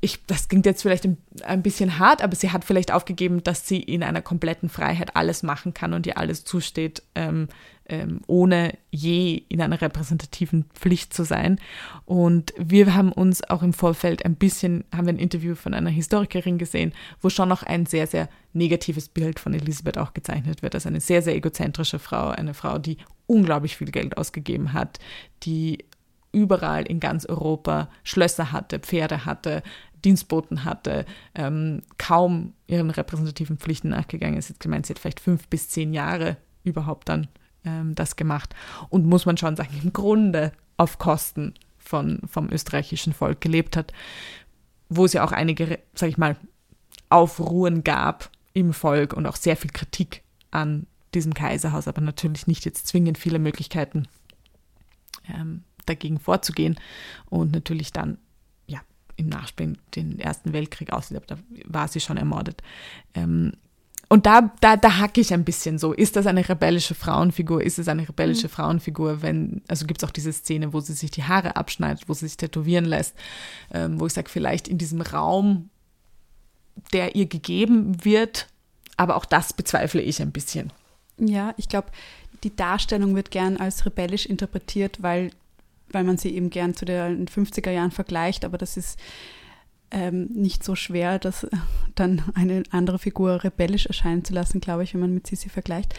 ich, 0.01 0.25
das 0.27 0.49
klingt 0.49 0.67
jetzt 0.67 0.83
vielleicht 0.83 1.09
ein 1.45 1.63
bisschen 1.63 1.99
hart, 1.99 2.23
aber 2.23 2.37
sie 2.37 2.51
hat 2.51 2.65
vielleicht 2.65 2.93
aufgegeben, 2.93 3.43
dass 3.43 3.67
sie 3.67 3.81
in 3.81 4.03
einer 4.03 4.23
kompletten 4.23 4.69
Freiheit 4.69 5.17
alles 5.17 5.43
machen 5.43 5.73
kann 5.73 5.95
und 5.95 6.07
ihr 6.07 6.19
alles 6.19 6.45
zusteht, 6.45 7.03
ähm, 7.15 7.49
ähm, 7.87 8.21
ohne 8.27 8.77
je 8.91 9.43
in 9.49 9.61
einer 9.61 9.81
repräsentativen 9.81 10.67
Pflicht 10.75 11.15
zu 11.15 11.25
sein. 11.25 11.59
Und 12.05 12.53
wir 12.59 12.95
haben 12.95 13.13
uns 13.13 13.45
auch 13.49 13.63
im 13.63 13.73
Vorfeld 13.73 14.25
ein 14.25 14.37
bisschen, 14.37 14.85
haben 14.95 15.07
wir 15.07 15.15
ein 15.15 15.19
Interview 15.19 15.55
von 15.55 15.75
einer 15.75 15.91
Historikerin 15.91 16.59
gesehen, 16.59 16.93
wo 17.21 17.31
schon 17.31 17.49
noch 17.49 17.63
ein 17.63 17.87
sehr, 17.87 18.07
sehr 18.07 18.29
negatives 18.53 19.09
Bild 19.09 19.41
von 19.41 19.55
Elisabeth 19.55 19.99
auch 19.99 20.15
gezeichnet 20.15 20.63
wird. 20.63 20.75
Also 20.75 20.89
eine 20.89 21.01
sehr, 21.01 21.23
sehr 21.23 21.35
egozentrische 21.35 21.99
Frau, 21.99 22.29
eine 22.29 22.55
Frau, 22.55 22.79
die 22.79 22.99
unglaublich 23.27 23.77
viel 23.77 23.91
Geld 23.91 24.17
ausgegeben 24.17 24.73
hat, 24.73 24.99
die 25.45 25.79
überall 26.35 26.85
in 26.85 27.01
ganz 27.01 27.25
Europa 27.27 27.89
Schlösser 28.03 28.53
hatte, 28.53 28.79
Pferde 28.79 29.25
hatte, 29.25 29.63
Dienstboten 30.05 30.65
hatte, 30.65 31.07
ähm, 31.35 31.83
kaum 31.99 32.53
ihren 32.67 32.91
repräsentativen 32.91 33.59
Pflichten 33.59 33.89
nachgegangen 33.89 34.39
ist. 34.39 34.51
Jetzt 34.51 34.61
gemeint, 34.61 34.87
sie 34.87 34.93
hat 34.93 34.99
vielleicht 34.99 35.21
fünf 35.21 35.49
bis 35.49 35.69
zehn 35.69 35.95
Jahre 35.95 36.37
überhaupt 36.63 37.09
dann 37.09 37.29
ähm, 37.65 37.95
das 37.95 38.17
gemacht. 38.17 38.55
Und 38.91 39.07
muss 39.07 39.27
man 39.27 39.37
schon 39.37 39.57
sagen, 39.57 39.81
im 39.83 39.93
Grunde 39.93 40.53
auf 40.77 40.99
Kosten 40.99 41.55
von, 41.79 42.21
vom 42.27 42.51
österreichischen 42.51 43.13
Volk 43.13 43.41
gelebt 43.41 43.77
hat, 43.77 43.93
wo 44.89 45.05
es 45.05 45.13
ja 45.13 45.25
auch 45.25 45.33
einige, 45.33 45.79
sag 45.95 46.09
ich 46.09 46.19
mal, 46.19 46.37
Aufruhen 47.09 47.85
gab 47.85 48.31
im 48.53 48.73
Volk 48.73 49.13
und 49.13 49.27
auch 49.27 49.37
sehr 49.37 49.57
viel 49.57 49.71
Kritik 49.71 50.23
an 50.51 50.87
diesem 51.15 51.35
Kaiserhaus, 51.35 51.89
aber 51.89 52.01
natürlich 52.01 52.47
nicht 52.47 52.65
jetzt 52.65 52.89
zwingend 52.89 53.19
viele 53.19 53.39
Möglichkeiten 53.39 54.09
ähm, 55.29 55.63
dagegen 55.87 56.19
vorzugehen 56.19 56.79
und 57.31 57.53
natürlich 57.53 57.93
dann 57.93 58.19
ja 58.67 58.81
im 59.17 59.29
Nachspiel 59.29 59.77
den 59.95 60.19
Ersten 60.19 60.53
Weltkrieg 60.53 60.93
aber 60.93 61.03
da 61.27 61.37
war 61.67 61.89
sie 61.89 62.01
schon 62.01 62.17
ermordet. 62.17 62.63
Ähm, 63.15 63.53
und 64.09 64.27
da, 64.27 64.53
da, 64.61 64.77
da 64.77 64.99
hacke 64.99 65.21
ich 65.21 65.33
ein 65.33 65.45
bisschen 65.45 65.79
so. 65.79 65.93
Ist 65.93 66.17
das 66.17 66.27
eine 66.27 66.49
rebellische 66.49 66.95
Frauenfigur? 66.95 67.63
Ist 67.63 67.79
es 67.79 67.89
eine 67.89 68.09
rebellische 68.09 68.49
mhm. 68.49 68.53
Frauenfigur, 68.53 69.23
wenn, 69.23 69.63
also 69.67 69.87
gibt 69.87 70.03
es 70.03 70.09
auch 70.09 70.13
diese 70.13 70.33
Szene, 70.33 70.73
wo 70.73 70.81
sie 70.81 70.93
sich 70.93 71.11
die 71.11 71.25
Haare 71.25 71.57
abschneidet, 71.57 72.09
wo 72.09 72.15
sie 72.15 72.29
sich 72.29 72.37
tätowieren 72.37 72.85
lässt, 72.85 73.15
ähm, 73.73 73.99
wo 73.99 74.07
ich 74.07 74.13
sage, 74.13 74.29
vielleicht 74.29 74.69
in 74.69 74.79
diesem 74.79 75.01
Raum, 75.01 75.71
der 76.93 77.17
ihr 77.17 77.27
gegeben 77.27 78.05
wird, 78.05 78.49
aber 78.97 79.17
auch 79.17 79.25
das 79.25 79.53
bezweifle 79.53 80.03
ich 80.03 80.21
ein 80.21 80.33
bisschen. 80.33 80.73
Ja, 81.19 81.55
ich 81.57 81.69
glaube, 81.69 81.89
die 82.43 82.55
Darstellung 82.55 83.15
wird 83.15 83.31
gern 83.31 83.57
als 83.57 83.87
rebellisch 83.87 84.27
interpretiert, 84.27 85.03
weil, 85.03 85.31
weil 85.95 86.05
man 86.05 86.19
sie 86.19 86.35
eben 86.35 86.51
gern 86.51 86.75
zu 86.75 86.85
den 86.85 87.27
50er 87.27 87.71
Jahren 87.71 87.91
vergleicht, 87.91 88.45
aber 88.45 88.59
das 88.59 88.77
ist 88.77 88.99
ähm, 89.91 90.27
nicht 90.33 90.65
so 90.65 90.75
schwer, 90.75 91.19
das 91.19 91.47
dann 91.95 92.23
eine 92.35 92.65
andere 92.71 92.99
Figur 92.99 93.45
rebellisch 93.45 93.87
erscheinen 93.87 94.25
zu 94.25 94.35
lassen, 94.35 94.61
glaube 94.61 94.83
ich, 94.83 94.93
wenn 94.95 95.01
man 95.01 95.15
mit 95.15 95.27
Sisi 95.27 95.49
vergleicht. 95.49 95.95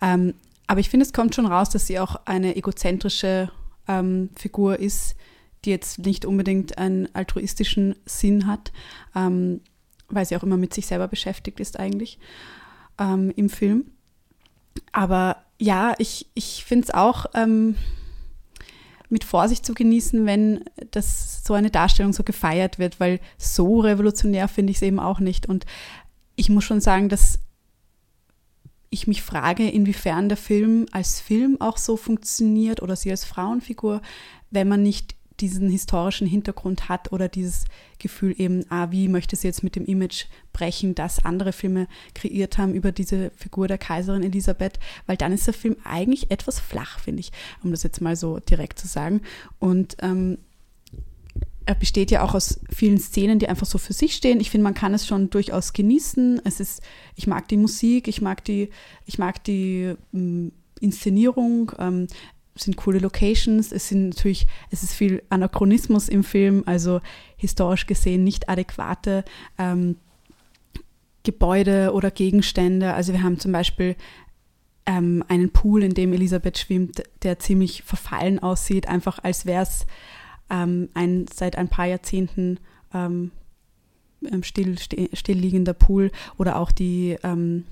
Ähm, 0.00 0.34
aber 0.66 0.80
ich 0.80 0.90
finde, 0.90 1.06
es 1.06 1.12
kommt 1.12 1.34
schon 1.34 1.46
raus, 1.46 1.70
dass 1.70 1.86
sie 1.86 2.00
auch 2.00 2.16
eine 2.24 2.56
egozentrische 2.56 3.50
ähm, 3.86 4.30
Figur 4.34 4.80
ist, 4.80 5.14
die 5.64 5.70
jetzt 5.70 6.00
nicht 6.00 6.24
unbedingt 6.24 6.78
einen 6.78 7.08
altruistischen 7.14 7.94
Sinn 8.04 8.46
hat, 8.46 8.72
ähm, 9.14 9.60
weil 10.08 10.26
sie 10.26 10.36
auch 10.36 10.42
immer 10.42 10.56
mit 10.56 10.74
sich 10.74 10.86
selber 10.86 11.08
beschäftigt 11.08 11.60
ist 11.60 11.78
eigentlich 11.78 12.18
ähm, 12.98 13.32
im 13.36 13.48
Film. 13.48 13.86
Aber 14.92 15.36
ja, 15.58 15.94
ich, 15.98 16.26
ich 16.34 16.64
finde 16.64 16.86
es 16.88 16.94
auch 16.94 17.26
ähm, 17.34 17.76
mit 19.08 19.24
Vorsicht 19.24 19.64
zu 19.64 19.74
genießen, 19.74 20.26
wenn 20.26 20.64
das 20.90 21.44
so 21.44 21.54
eine 21.54 21.70
Darstellung 21.70 22.12
so 22.12 22.22
gefeiert 22.22 22.78
wird, 22.78 23.00
weil 23.00 23.20
so 23.38 23.80
revolutionär 23.80 24.48
finde 24.48 24.70
ich 24.70 24.78
es 24.78 24.82
eben 24.82 24.98
auch 24.98 25.20
nicht. 25.20 25.46
Und 25.46 25.64
ich 26.34 26.48
muss 26.48 26.64
schon 26.64 26.80
sagen, 26.80 27.08
dass 27.08 27.38
ich 28.90 29.06
mich 29.06 29.22
frage, 29.22 29.68
inwiefern 29.68 30.28
der 30.28 30.38
Film 30.38 30.86
als 30.92 31.20
Film 31.20 31.60
auch 31.60 31.76
so 31.76 31.96
funktioniert 31.96 32.82
oder 32.82 32.96
sie 32.96 33.10
als 33.10 33.24
Frauenfigur, 33.24 34.00
wenn 34.50 34.68
man 34.68 34.82
nicht 34.82 35.16
diesen 35.40 35.70
historischen 35.70 36.26
Hintergrund 36.26 36.88
hat 36.88 37.12
oder 37.12 37.28
dieses 37.28 37.64
Gefühl 37.98 38.34
eben, 38.38 38.64
ah, 38.70 38.90
wie 38.90 39.08
möchte 39.08 39.36
sie 39.36 39.46
jetzt 39.46 39.62
mit 39.62 39.76
dem 39.76 39.84
Image 39.84 40.26
brechen, 40.52 40.94
das 40.94 41.24
andere 41.24 41.52
Filme 41.52 41.86
kreiert 42.14 42.58
haben 42.58 42.74
über 42.74 42.92
diese 42.92 43.30
Figur 43.36 43.68
der 43.68 43.78
Kaiserin 43.78 44.22
Elisabeth, 44.22 44.78
weil 45.06 45.16
dann 45.16 45.32
ist 45.32 45.46
der 45.46 45.54
Film 45.54 45.76
eigentlich 45.84 46.30
etwas 46.30 46.60
flach, 46.60 46.98
finde 46.98 47.20
ich, 47.20 47.32
um 47.62 47.70
das 47.70 47.82
jetzt 47.82 48.00
mal 48.00 48.16
so 48.16 48.38
direkt 48.38 48.78
zu 48.78 48.86
sagen. 48.86 49.22
Und 49.58 49.96
ähm, 50.00 50.38
er 51.66 51.74
besteht 51.74 52.12
ja 52.12 52.22
auch 52.22 52.34
aus 52.34 52.60
vielen 52.72 52.98
Szenen, 52.98 53.40
die 53.40 53.48
einfach 53.48 53.66
so 53.66 53.76
für 53.78 53.92
sich 53.92 54.14
stehen. 54.14 54.40
Ich 54.40 54.50
finde, 54.50 54.62
man 54.62 54.74
kann 54.74 54.94
es 54.94 55.06
schon 55.06 55.30
durchaus 55.30 55.72
genießen. 55.72 56.40
Es 56.44 56.60
ist, 56.60 56.80
ich 57.16 57.26
mag 57.26 57.48
die 57.48 57.56
Musik, 57.56 58.06
ich 58.06 58.22
mag 58.22 58.44
die, 58.44 58.70
ich 59.04 59.18
mag 59.18 59.42
die 59.42 59.94
ähm, 60.14 60.52
Inszenierung. 60.80 61.72
Ähm, 61.78 62.06
sind 62.56 62.76
coole 62.76 62.98
Locations, 62.98 63.72
es 63.72 63.88
sind 63.88 64.10
natürlich, 64.10 64.46
es 64.70 64.82
ist 64.82 64.94
viel 64.94 65.22
Anachronismus 65.28 66.08
im 66.08 66.24
Film, 66.24 66.62
also 66.66 67.00
historisch 67.36 67.86
gesehen 67.86 68.24
nicht 68.24 68.48
adäquate 68.48 69.24
ähm, 69.58 69.96
Gebäude 71.22 71.92
oder 71.92 72.10
Gegenstände. 72.10 72.94
Also 72.94 73.12
wir 73.12 73.22
haben 73.22 73.38
zum 73.38 73.52
Beispiel 73.52 73.96
ähm, 74.86 75.24
einen 75.28 75.50
Pool, 75.50 75.82
in 75.82 75.92
dem 75.92 76.12
Elisabeth 76.12 76.58
schwimmt, 76.58 77.02
der 77.22 77.38
ziemlich 77.38 77.82
verfallen 77.82 78.38
aussieht, 78.38 78.88
einfach 78.88 79.18
als 79.22 79.44
wäre 79.44 79.64
es 79.64 79.86
ähm, 80.48 80.88
ein 80.94 81.26
seit 81.32 81.58
ein 81.58 81.68
paar 81.68 81.86
Jahrzehnten 81.86 82.60
ähm, 82.94 83.32
ähm 84.30 84.42
still, 84.44 84.78
stillliegender 84.78 85.74
Pool 85.74 86.12
oder 86.38 86.56
auch 86.56 86.70
die 86.70 87.16
ähm, 87.22 87.64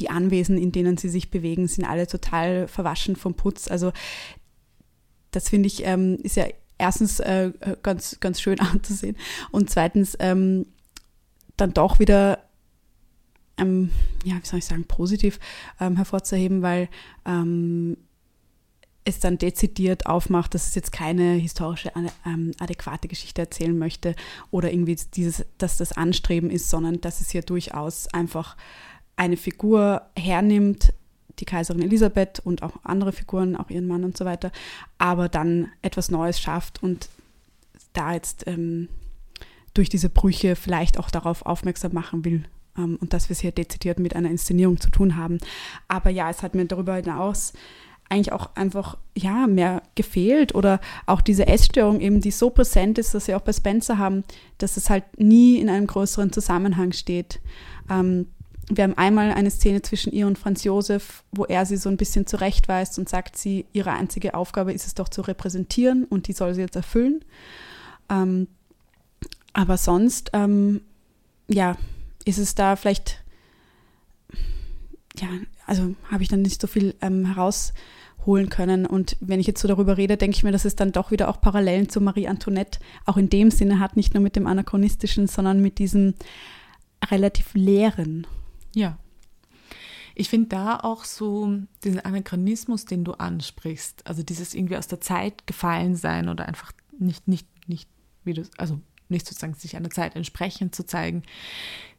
die 0.00 0.10
Anwesen, 0.10 0.58
in 0.58 0.72
denen 0.72 0.96
sie 0.96 1.08
sich 1.08 1.30
bewegen, 1.30 1.68
sind 1.68 1.84
alle 1.84 2.06
total 2.06 2.66
verwaschen 2.68 3.16
vom 3.16 3.34
Putz. 3.34 3.68
Also 3.68 3.92
das 5.30 5.48
finde 5.48 5.68
ich, 5.68 5.84
ähm, 5.86 6.18
ist 6.22 6.36
ja 6.36 6.46
erstens 6.78 7.20
äh, 7.20 7.52
ganz, 7.82 8.18
ganz 8.20 8.40
schön 8.40 8.58
anzusehen 8.60 9.16
und 9.50 9.70
zweitens 9.70 10.16
ähm, 10.18 10.66
dann 11.56 11.74
doch 11.74 11.98
wieder, 11.98 12.42
ähm, 13.58 13.90
ja, 14.24 14.36
wie 14.42 14.46
soll 14.46 14.58
ich 14.58 14.64
sagen, 14.64 14.84
positiv 14.84 15.38
ähm, 15.78 15.96
hervorzuheben, 15.96 16.62
weil 16.62 16.88
ähm, 17.26 17.96
es 19.04 19.18
dann 19.18 19.38
dezidiert 19.38 20.06
aufmacht, 20.06 20.54
dass 20.54 20.68
es 20.68 20.74
jetzt 20.74 20.92
keine 20.92 21.34
historische 21.34 21.92
ähm, 22.26 22.52
adäquate 22.58 23.08
Geschichte 23.08 23.42
erzählen 23.42 23.76
möchte 23.76 24.14
oder 24.50 24.72
irgendwie 24.72 24.96
dieses, 25.14 25.44
dass 25.58 25.76
das 25.78 25.92
Anstreben 25.92 26.50
ist, 26.50 26.70
sondern 26.70 27.00
dass 27.00 27.20
es 27.20 27.30
hier 27.30 27.42
durchaus 27.42 28.08
einfach 28.08 28.56
eine 29.20 29.36
Figur 29.36 30.00
hernimmt, 30.16 30.94
die 31.40 31.44
Kaiserin 31.44 31.82
Elisabeth 31.82 32.40
und 32.42 32.62
auch 32.62 32.72
andere 32.84 33.12
Figuren, 33.12 33.54
auch 33.54 33.68
ihren 33.68 33.86
Mann 33.86 34.02
und 34.02 34.16
so 34.16 34.24
weiter, 34.24 34.50
aber 34.96 35.28
dann 35.28 35.68
etwas 35.82 36.10
Neues 36.10 36.40
schafft 36.40 36.82
und 36.82 37.10
da 37.92 38.14
jetzt 38.14 38.46
ähm, 38.46 38.88
durch 39.74 39.90
diese 39.90 40.08
Brüche 40.08 40.56
vielleicht 40.56 40.98
auch 40.98 41.10
darauf 41.10 41.44
aufmerksam 41.44 41.92
machen 41.92 42.24
will 42.24 42.44
ähm, 42.78 42.96
und 42.98 43.12
dass 43.12 43.28
wir 43.28 43.32
es 43.32 43.40
hier 43.40 43.52
dezidiert 43.52 43.98
mit 43.98 44.16
einer 44.16 44.30
Inszenierung 44.30 44.80
zu 44.80 44.88
tun 44.88 45.18
haben. 45.18 45.36
Aber 45.86 46.08
ja, 46.08 46.30
es 46.30 46.42
hat 46.42 46.54
mir 46.54 46.64
darüber 46.64 46.94
hinaus 46.94 47.52
eigentlich 48.08 48.32
auch 48.32 48.56
einfach 48.56 48.96
ja 49.14 49.46
mehr 49.46 49.82
gefehlt 49.96 50.54
oder 50.54 50.80
auch 51.04 51.20
diese 51.20 51.46
Essstörung 51.46 52.00
eben, 52.00 52.22
die 52.22 52.30
so 52.30 52.48
präsent 52.48 52.96
ist, 52.96 53.14
dass 53.14 53.26
sie 53.26 53.34
auch 53.34 53.42
bei 53.42 53.52
Spencer 53.52 53.98
haben, 53.98 54.24
dass 54.56 54.78
es 54.78 54.88
halt 54.88 55.04
nie 55.18 55.58
in 55.58 55.68
einem 55.68 55.86
größeren 55.86 56.32
Zusammenhang 56.32 56.92
steht. 56.92 57.38
Ähm, 57.90 58.26
wir 58.70 58.84
haben 58.84 58.96
einmal 58.96 59.32
eine 59.32 59.50
Szene 59.50 59.82
zwischen 59.82 60.12
ihr 60.12 60.26
und 60.26 60.38
Franz 60.38 60.62
Josef, 60.62 61.24
wo 61.32 61.44
er 61.44 61.66
sie 61.66 61.76
so 61.76 61.88
ein 61.88 61.96
bisschen 61.96 62.26
zurechtweist 62.26 62.98
und 62.98 63.08
sagt, 63.08 63.36
sie, 63.36 63.66
ihre 63.72 63.92
einzige 63.92 64.34
Aufgabe 64.34 64.72
ist 64.72 64.86
es 64.86 64.94
doch 64.94 65.08
zu 65.08 65.22
repräsentieren 65.22 66.04
und 66.04 66.28
die 66.28 66.32
soll 66.32 66.54
sie 66.54 66.60
jetzt 66.60 66.76
erfüllen. 66.76 67.24
Ähm, 68.08 68.46
aber 69.52 69.76
sonst, 69.76 70.30
ähm, 70.34 70.82
ja, 71.48 71.76
ist 72.24 72.38
es 72.38 72.54
da 72.54 72.76
vielleicht, 72.76 73.22
ja, 75.18 75.28
also 75.66 75.94
habe 76.10 76.22
ich 76.22 76.28
dann 76.28 76.42
nicht 76.42 76.60
so 76.60 76.68
viel 76.68 76.94
ähm, 77.00 77.26
herausholen 77.26 78.50
können. 78.50 78.86
Und 78.86 79.16
wenn 79.20 79.40
ich 79.40 79.48
jetzt 79.48 79.60
so 79.60 79.66
darüber 79.66 79.96
rede, 79.96 80.16
denke 80.16 80.36
ich 80.36 80.44
mir, 80.44 80.52
dass 80.52 80.64
es 80.64 80.76
dann 80.76 80.92
doch 80.92 81.10
wieder 81.10 81.28
auch 81.28 81.40
Parallelen 81.40 81.88
zu 81.88 82.00
Marie 82.00 82.28
Antoinette 82.28 82.78
auch 83.04 83.16
in 83.16 83.30
dem 83.30 83.50
Sinne 83.50 83.80
hat, 83.80 83.96
nicht 83.96 84.14
nur 84.14 84.22
mit 84.22 84.36
dem 84.36 84.46
anachronistischen, 84.46 85.26
sondern 85.26 85.60
mit 85.60 85.78
diesem 85.78 86.14
relativ 87.10 87.54
leeren. 87.54 88.28
Ja. 88.74 88.98
Ich 90.14 90.28
finde 90.28 90.48
da 90.48 90.80
auch 90.80 91.04
so 91.04 91.60
diesen 91.84 92.00
Anachronismus, 92.00 92.84
den 92.84 93.04
du 93.04 93.12
ansprichst, 93.12 94.06
also 94.06 94.22
dieses 94.22 94.54
irgendwie 94.54 94.76
aus 94.76 94.86
der 94.86 95.00
Zeit 95.00 95.46
gefallen 95.46 95.96
sein 95.96 96.28
oder 96.28 96.46
einfach 96.46 96.72
nicht, 96.98 97.26
nicht, 97.28 97.46
nicht, 97.68 97.88
wie 98.24 98.34
du, 98.34 98.42
also 98.58 98.80
nicht 99.08 99.26
sozusagen 99.26 99.54
sich 99.54 99.76
einer 99.76 99.90
Zeit 99.90 100.16
entsprechend 100.16 100.74
zu 100.74 100.84
zeigen. 100.84 101.22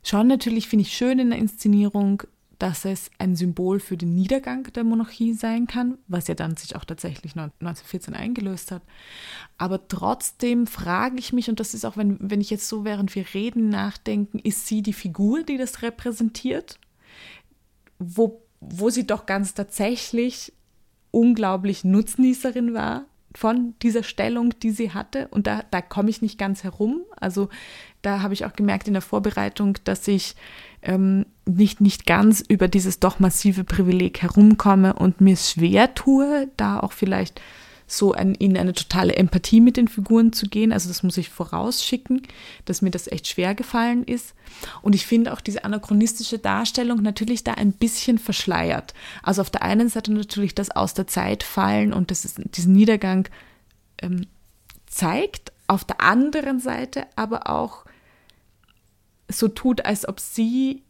Schon 0.03 0.27
natürlich 0.27 0.67
finde 0.67 0.83
ich 0.83 0.93
schön 0.93 1.19
in 1.19 1.29
der 1.29 1.39
Inszenierung, 1.39 2.23
dass 2.61 2.85
es 2.85 3.09
ein 3.17 3.35
Symbol 3.35 3.79
für 3.79 3.97
den 3.97 4.13
Niedergang 4.13 4.71
der 4.73 4.83
Monarchie 4.83 5.33
sein 5.33 5.65
kann, 5.65 5.97
was 6.07 6.27
ja 6.27 6.35
dann 6.35 6.55
sich 6.55 6.75
auch 6.75 6.85
tatsächlich 6.85 7.31
1914 7.31 8.13
eingelöst 8.13 8.71
hat. 8.71 8.83
Aber 9.57 9.87
trotzdem 9.87 10.67
frage 10.67 11.17
ich 11.17 11.33
mich, 11.33 11.49
und 11.49 11.59
das 11.59 11.73
ist 11.73 11.85
auch, 11.85 11.97
wenn, 11.97 12.17
wenn 12.21 12.39
ich 12.39 12.51
jetzt 12.51 12.67
so, 12.67 12.85
während 12.85 13.15
wir 13.15 13.25
reden, 13.33 13.69
nachdenken, 13.69 14.37
ist 14.37 14.67
sie 14.67 14.83
die 14.83 14.93
Figur, 14.93 15.41
die 15.41 15.57
das 15.57 15.81
repräsentiert? 15.81 16.79
Wo, 17.97 18.43
wo 18.59 18.91
sie 18.91 19.07
doch 19.07 19.25
ganz 19.25 19.55
tatsächlich 19.55 20.53
unglaublich 21.09 21.83
Nutznießerin 21.83 22.75
war 22.75 23.05
von 23.33 23.73
dieser 23.81 24.03
Stellung, 24.03 24.53
die 24.59 24.71
sie 24.71 24.91
hatte. 24.91 25.29
Und 25.29 25.47
da, 25.47 25.63
da 25.71 25.81
komme 25.81 26.11
ich 26.11 26.21
nicht 26.21 26.37
ganz 26.37 26.63
herum. 26.63 27.01
Also 27.19 27.49
da 28.03 28.21
habe 28.21 28.35
ich 28.35 28.45
auch 28.45 28.53
gemerkt 28.53 28.87
in 28.87 28.93
der 28.93 29.01
Vorbereitung, 29.01 29.77
dass 29.83 30.07
ich 30.07 30.35
ähm, 30.81 31.25
nicht, 31.45 31.81
nicht 31.81 32.05
ganz 32.05 32.41
über 32.47 32.67
dieses 32.67 32.99
doch 32.99 33.19
massive 33.19 33.63
Privileg 33.63 34.21
herumkomme 34.21 34.93
und 34.93 35.21
mir 35.21 35.37
schwer 35.37 35.93
tue, 35.93 36.49
da 36.57 36.79
auch 36.79 36.91
vielleicht 36.91 37.41
so 37.91 38.13
ein, 38.13 38.35
in 38.35 38.57
eine 38.57 38.73
totale 38.73 39.15
Empathie 39.15 39.59
mit 39.59 39.75
den 39.75 39.89
Figuren 39.89 40.31
zu 40.31 40.47
gehen. 40.47 40.71
Also 40.71 40.87
das 40.87 41.03
muss 41.03 41.17
ich 41.17 41.29
vorausschicken, 41.29 42.21
dass 42.65 42.81
mir 42.81 42.89
das 42.89 43.07
echt 43.07 43.27
schwer 43.27 43.53
gefallen 43.53 44.03
ist. 44.05 44.33
Und 44.81 44.95
ich 44.95 45.05
finde 45.05 45.33
auch 45.33 45.41
diese 45.41 45.65
anachronistische 45.65 46.39
Darstellung 46.39 47.01
natürlich 47.01 47.43
da 47.43 47.53
ein 47.53 47.73
bisschen 47.73 48.17
verschleiert. 48.17 48.93
Also 49.23 49.41
auf 49.41 49.49
der 49.49 49.63
einen 49.63 49.89
Seite 49.89 50.13
natürlich 50.13 50.55
das 50.55 50.71
aus 50.71 50.93
der 50.93 51.07
Zeit 51.07 51.43
fallen 51.43 51.91
und 51.91 52.11
das 52.11 52.23
ist, 52.23 52.39
diesen 52.55 52.73
Niedergang 52.73 53.27
ähm, 54.01 54.27
zeigt, 54.87 55.51
auf 55.67 55.83
der 55.83 56.01
anderen 56.01 56.59
Seite 56.59 57.07
aber 57.15 57.49
auch 57.49 57.85
so 59.31 59.47
tut, 59.47 59.85
als 59.85 60.07
ob 60.07 60.19
sie 60.19 60.83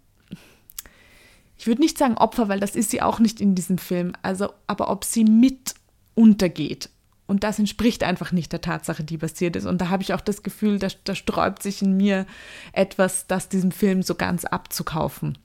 ich 1.62 1.68
würde 1.68 1.82
nicht 1.82 2.00
sagen 2.00 2.18
Opfer, 2.18 2.50
weil 2.50 2.60
das 2.60 2.76
ist 2.76 2.90
sie 2.90 3.04
auch 3.04 3.20
nicht 3.20 3.40
in 3.40 3.54
diesem 3.54 3.78
Film, 3.78 4.14
also 4.24 4.52
aber 4.66 4.90
ob 4.90 5.06
sie 5.06 5.24
mit 5.24 5.76
untergeht. 6.16 6.90
Und 7.28 7.44
das 7.44 7.60
entspricht 7.60 8.04
einfach 8.04 8.32
nicht 8.32 8.52
der 8.52 8.62
Tatsache, 8.62 9.04
die 9.04 9.20
passiert 9.20 9.56
ist. 9.56 9.68
Und 9.68 9.80
da 9.80 9.90
habe 9.90 10.02
ich 10.02 10.16
auch 10.16 10.22
das 10.22 10.42
Gefühl, 10.42 10.80
da, 10.80 10.88
da 11.04 11.14
sträubt 11.14 11.62
sich 11.62 11.84
in 11.84 11.96
mir 11.96 12.26
etwas, 12.74 13.28
das 13.28 13.48
diesem 13.48 13.70
Film 13.72 14.02
so 14.02 14.16
ganz 14.16 14.44
abzukaufen. 14.44 15.38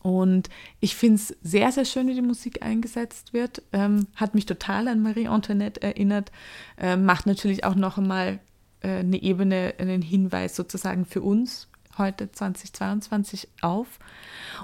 Und 0.00 0.48
ich 0.80 0.96
finde 0.96 1.16
es 1.16 1.36
sehr, 1.42 1.70
sehr 1.72 1.84
schön, 1.84 2.08
wie 2.08 2.14
die 2.14 2.22
Musik 2.22 2.62
eingesetzt 2.62 3.34
wird. 3.34 3.60
Ähm, 3.74 4.06
hat 4.16 4.34
mich 4.34 4.46
total 4.46 4.88
an 4.88 5.02
Marie 5.02 5.28
Antoinette 5.28 5.82
erinnert. 5.82 6.32
Ähm, 6.78 7.04
macht 7.04 7.26
natürlich 7.26 7.64
auch 7.64 7.74
noch 7.74 7.98
einmal 7.98 8.40
äh, 8.80 9.00
eine 9.00 9.20
Ebene, 9.20 9.74
einen 9.76 10.00
Hinweis 10.00 10.56
sozusagen 10.56 11.04
für 11.04 11.20
uns 11.20 11.68
heute 11.98 12.30
2022 12.30 13.48
auf. 13.60 13.86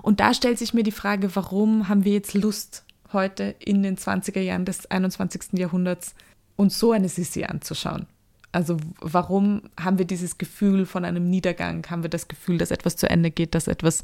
Und 0.02 0.20
da 0.20 0.34
stellt 0.34 0.58
sich 0.58 0.74
mir 0.74 0.82
die 0.82 0.92
Frage, 0.92 1.34
warum 1.36 1.88
haben 1.88 2.04
wir 2.04 2.12
jetzt 2.12 2.34
Lust, 2.34 2.84
heute 3.12 3.54
in 3.58 3.82
den 3.82 3.96
20er 3.96 4.40
Jahren 4.40 4.64
des 4.64 4.86
21. 4.86 5.58
Jahrhunderts 5.58 6.14
uns 6.56 6.78
so 6.78 6.92
eine 6.92 7.08
Sissi 7.08 7.44
anzuschauen. 7.44 8.06
Also 8.52 8.78
warum 9.00 9.62
haben 9.78 9.98
wir 9.98 10.04
dieses 10.04 10.38
Gefühl 10.38 10.84
von 10.84 11.04
einem 11.04 11.30
Niedergang? 11.30 11.86
Haben 11.88 12.02
wir 12.02 12.10
das 12.10 12.28
Gefühl, 12.28 12.58
dass 12.58 12.70
etwas 12.70 12.96
zu 12.96 13.08
Ende 13.08 13.30
geht, 13.30 13.54
dass 13.54 13.68
etwas 13.68 14.02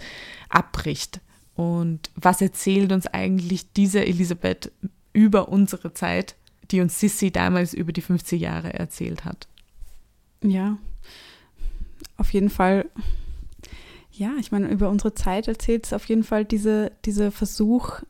abbricht? 0.48 1.20
Und 1.56 2.10
was 2.14 2.40
erzählt 2.40 2.92
uns 2.92 3.06
eigentlich 3.06 3.72
diese 3.72 4.04
Elisabeth 4.04 4.70
über 5.12 5.48
unsere 5.48 5.94
Zeit, 5.94 6.36
die 6.70 6.80
uns 6.80 7.00
Sissi 7.00 7.30
damals 7.30 7.74
über 7.74 7.92
die 7.92 8.02
50 8.02 8.40
Jahre 8.40 8.74
erzählt 8.74 9.24
hat? 9.24 9.48
Ja, 10.42 10.76
auf 12.16 12.32
jeden 12.32 12.50
Fall. 12.50 12.86
Ja, 14.10 14.32
ich 14.38 14.50
meine, 14.50 14.68
über 14.68 14.88
unsere 14.88 15.14
Zeit 15.14 15.46
erzählt 15.48 15.86
es 15.86 15.92
auf 15.92 16.06
jeden 16.06 16.24
Fall 16.24 16.44
diese, 16.44 16.92
dieser 17.04 17.30
Versuch, 17.30 18.00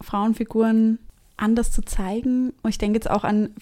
Frauenfiguren 0.00 0.98
anders 1.36 1.72
zu 1.72 1.82
zeigen. 1.82 2.52
Und 2.62 2.70
ich 2.70 2.78
denke 2.78 2.96
jetzt 2.96 3.10
auch 3.10 3.24
an, 3.24 3.54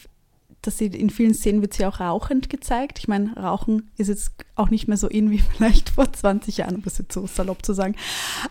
dass 0.62 0.78
sie 0.78 0.86
in 0.86 1.11
vielen 1.11 1.34
Szenen 1.34 1.61
wird 1.61 1.74
sie 1.74 1.86
auch 1.86 2.00
rauchend 2.00 2.48
gezeigt. 2.48 2.98
Ich 2.98 3.09
meine, 3.09 3.34
Rauchen 3.36 3.90
ist 3.96 4.09
jetzt 4.09 4.32
auch 4.55 4.70
nicht 4.70 4.88
mehr 4.88 4.96
so 4.96 5.09
in 5.09 5.30
wie 5.30 5.38
vielleicht 5.57 5.90
vor 5.90 6.12
20 6.12 6.59
Jahren, 6.59 6.76
um 6.76 6.82
es 6.86 6.98
jetzt 6.98 7.12
so 7.12 7.26
salopp 7.26 7.64
zu 7.64 7.72
sagen. 7.72 7.96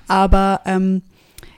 Aber 0.08 0.62
ähm, 0.66 1.02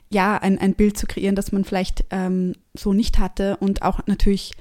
ja, 0.10 0.38
ein, 0.38 0.60
ein 0.60 0.76
Bild 0.76 0.98
zu 0.98 1.08
kreieren, 1.08 1.36
das 1.36 1.52
man 1.52 1.64
vielleicht 1.64 2.06
ähm, 2.12 2.54
so 2.76 2.94
nicht 2.94 3.18
hatte 3.18 3.58
und 3.58 3.82
auch 3.82 4.06
natürlich 4.06 4.54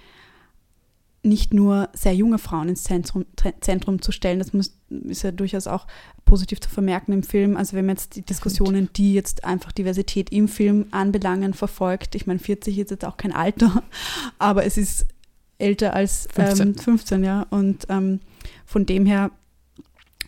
nicht 1.25 1.55
nur 1.55 1.89
sehr 1.93 2.15
junge 2.15 2.39
Frauen 2.39 2.69
ins 2.69 2.83
Zentrum, 2.83 3.25
Zentrum 3.61 4.03
zu 4.03 4.11
stellen. 4.11 4.41
Das 4.41 4.53
muss, 4.53 4.77
ist 4.91 5.23
ja 5.23 5.31
durchaus 5.31 5.69
auch 5.69 5.87
positiv 6.25 6.61
zu 6.61 6.69
vermerken 6.69 7.13
im 7.13 7.23
Film. 7.23 7.57
Also 7.57 7.77
wenn 7.77 7.87
man 7.87 7.97
jetzt 7.97 8.17
die 8.17 8.23
Diskussionen, 8.23 8.89
die 8.97 9.15
jetzt 9.15 9.45
einfach 9.45 9.71
Diversität 9.71 10.33
im 10.33 10.49
Film 10.49 10.87
anbelangen, 10.91 11.55
verfolgt. 11.55 12.17
Ich 12.17 12.27
meine, 12.27 12.41
40 12.41 12.79
ist 12.79 12.91
jetzt 12.91 13.05
auch 13.05 13.17
kein 13.17 13.33
Alter, 13.33 13.85
aber 14.39 14.65
es 14.65 14.77
ist 14.77 15.07
älter 15.59 15.95
als 15.95 16.27
15, 16.35 16.69
ähm, 16.69 16.75
15 16.75 17.25
ja. 17.25 17.47
Und 17.51 17.87
ähm, 17.89 18.21
von 18.67 18.85
dem 18.85 19.07
her, 19.07 19.31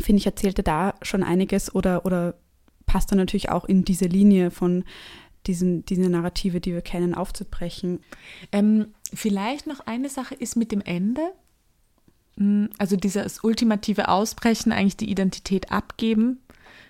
finde 0.01 0.21
ich, 0.21 0.27
erzählte 0.27 0.63
da 0.63 0.95
schon 1.03 1.25
einiges 1.25 1.75
oder, 1.75 2.07
oder 2.07 2.35
passt 2.87 3.11
dann 3.11 3.19
natürlich 3.19 3.49
auch 3.49 3.65
in 3.65 3.85
diese 3.85 4.07
Linie 4.07 4.53
von 4.53 4.85
diesen, 5.47 5.85
diese 5.85 6.09
Narrative, 6.09 6.61
die 6.61 6.73
wir 6.73 6.81
kennen, 6.81 7.15
aufzubrechen. 7.15 8.01
Ähm, 8.53 8.95
vielleicht 9.15 9.67
noch 9.67 9.81
eine 9.81 10.09
Sache 10.09 10.35
ist 10.35 10.57
mit 10.57 10.73
dem 10.73 10.81
Ende. 10.81 11.23
Hm, 12.37 12.71
also 12.79 12.97
dieses 12.97 13.43
ultimative 13.43 14.09
Ausbrechen, 14.09 14.73
eigentlich 14.73 14.97
die 14.97 15.11
Identität 15.11 15.71
abgeben. 15.71 16.41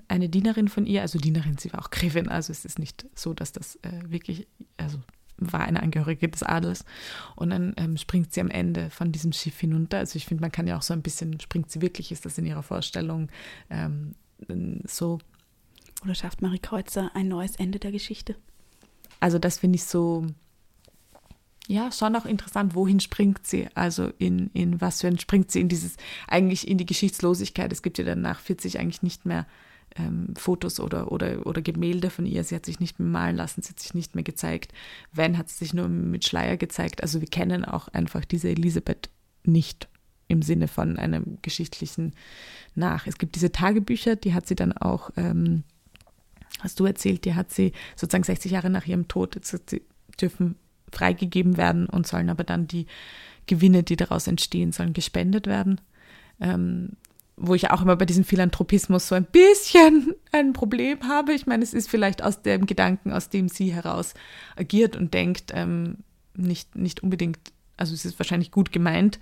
Eine 0.08 0.28
Dienerin 0.28 0.68
von 0.68 0.86
ihr, 0.86 1.02
also 1.02 1.18
Dienerin, 1.18 1.56
sie 1.56 1.72
war 1.72 1.80
auch 1.80 1.90
Gräfin, 1.90 2.28
also 2.28 2.52
es 2.52 2.64
ist 2.64 2.78
nicht 2.78 3.06
so, 3.14 3.32
dass 3.32 3.52
das 3.52 3.76
äh, 3.76 4.02
wirklich, 4.06 4.46
also 4.76 4.98
war 5.38 5.60
eine 5.60 5.82
Angehörige 5.82 6.28
des 6.28 6.42
Adels. 6.42 6.84
Und 7.36 7.50
dann 7.50 7.74
ähm, 7.76 7.96
springt 7.96 8.32
sie 8.32 8.40
am 8.40 8.50
Ende 8.50 8.90
von 8.90 9.12
diesem 9.12 9.32
Schiff 9.32 9.58
hinunter. 9.58 9.98
Also 9.98 10.16
ich 10.16 10.26
finde, 10.26 10.42
man 10.42 10.52
kann 10.52 10.66
ja 10.66 10.76
auch 10.76 10.82
so 10.82 10.92
ein 10.92 11.02
bisschen, 11.02 11.40
springt 11.40 11.70
sie 11.70 11.80
wirklich, 11.80 12.12
ist 12.12 12.24
das 12.24 12.38
in 12.38 12.46
ihrer 12.46 12.62
Vorstellung 12.62 13.28
ähm, 13.70 14.14
so 14.86 15.18
oder 16.04 16.14
schafft 16.14 16.42
Marie 16.42 16.58
Kreuzer 16.58 17.10
ein 17.14 17.28
neues 17.28 17.56
Ende 17.56 17.78
der 17.78 17.90
Geschichte? 17.90 18.36
Also 19.20 19.38
das 19.38 19.58
finde 19.58 19.76
ich 19.76 19.84
so, 19.84 20.26
ja, 21.66 21.90
schon 21.92 22.14
auch 22.14 22.26
interessant, 22.26 22.74
wohin 22.74 23.00
springt 23.00 23.46
sie? 23.46 23.68
Also 23.74 24.10
in, 24.18 24.50
in 24.52 24.80
was 24.80 25.00
für 25.00 25.06
ein 25.06 25.18
springt 25.18 25.50
sie 25.50 25.60
in 25.60 25.68
dieses, 25.68 25.96
eigentlich 26.28 26.68
in 26.68 26.76
die 26.76 26.86
Geschichtslosigkeit. 26.86 27.72
Es 27.72 27.82
gibt 27.82 27.98
ja 27.98 28.04
dann 28.04 28.20
nach 28.20 28.40
40 28.40 28.78
eigentlich 28.78 29.02
nicht 29.02 29.24
mehr 29.24 29.46
ähm, 29.96 30.34
Fotos 30.36 30.78
oder, 30.78 31.10
oder, 31.10 31.46
oder 31.46 31.62
Gemälde 31.62 32.10
von 32.10 32.26
ihr. 32.26 32.44
Sie 32.44 32.54
hat 32.54 32.66
sich 32.66 32.80
nicht 32.80 32.98
mehr 32.98 33.08
malen 33.08 33.36
lassen, 33.36 33.62
sie 33.62 33.70
hat 33.70 33.80
sich 33.80 33.94
nicht 33.94 34.14
mehr 34.14 34.24
gezeigt. 34.24 34.72
Wenn 35.12 35.38
hat 35.38 35.48
sie 35.48 35.64
sich 35.64 35.72
nur 35.72 35.88
mit 35.88 36.26
Schleier 36.26 36.58
gezeigt. 36.58 37.02
Also 37.02 37.20
wir 37.20 37.28
kennen 37.28 37.64
auch 37.64 37.88
einfach 37.88 38.26
diese 38.26 38.50
Elisabeth 38.50 39.08
nicht 39.44 39.88
im 40.28 40.42
Sinne 40.42 40.68
von 40.68 40.98
einem 40.98 41.38
geschichtlichen 41.40 42.12
Nach. 42.74 43.06
Es 43.06 43.16
gibt 43.16 43.36
diese 43.36 43.52
Tagebücher, 43.52 44.16
die 44.16 44.34
hat 44.34 44.46
sie 44.46 44.56
dann 44.56 44.72
auch 44.72 45.10
ähm, 45.16 45.64
hast 46.60 46.78
du 46.80 46.84
erzählt, 46.84 47.24
die 47.24 47.34
hat 47.34 47.52
sie 47.52 47.72
sozusagen 47.96 48.24
60 48.24 48.52
Jahre 48.52 48.70
nach 48.70 48.86
ihrem 48.86 49.08
Tod, 49.08 49.38
sie 49.42 49.82
dürfen 50.20 50.56
freigegeben 50.92 51.56
werden 51.56 51.86
und 51.86 52.06
sollen 52.06 52.30
aber 52.30 52.44
dann 52.44 52.66
die 52.66 52.86
Gewinne, 53.46 53.82
die 53.82 53.96
daraus 53.96 54.26
entstehen, 54.26 54.72
sollen 54.72 54.92
gespendet 54.92 55.46
werden. 55.46 55.80
Ähm, 56.40 56.90
wo 57.36 57.54
ich 57.54 57.70
auch 57.70 57.82
immer 57.82 57.96
bei 57.96 58.04
diesem 58.04 58.24
Philanthropismus 58.24 59.08
so 59.08 59.16
ein 59.16 59.24
bisschen 59.24 60.14
ein 60.32 60.52
Problem 60.52 61.08
habe. 61.08 61.32
Ich 61.32 61.46
meine, 61.46 61.64
es 61.64 61.74
ist 61.74 61.90
vielleicht 61.90 62.22
aus 62.22 62.42
dem 62.42 62.66
Gedanken, 62.66 63.12
aus 63.12 63.28
dem 63.28 63.48
sie 63.48 63.72
heraus 63.72 64.14
agiert 64.56 64.94
und 64.96 65.14
denkt, 65.14 65.50
ähm, 65.52 65.98
nicht, 66.36 66.76
nicht 66.76 67.02
unbedingt, 67.02 67.38
also 67.76 67.92
es 67.92 68.04
ist 68.04 68.18
wahrscheinlich 68.18 68.50
gut 68.50 68.72
gemeint, 68.72 69.18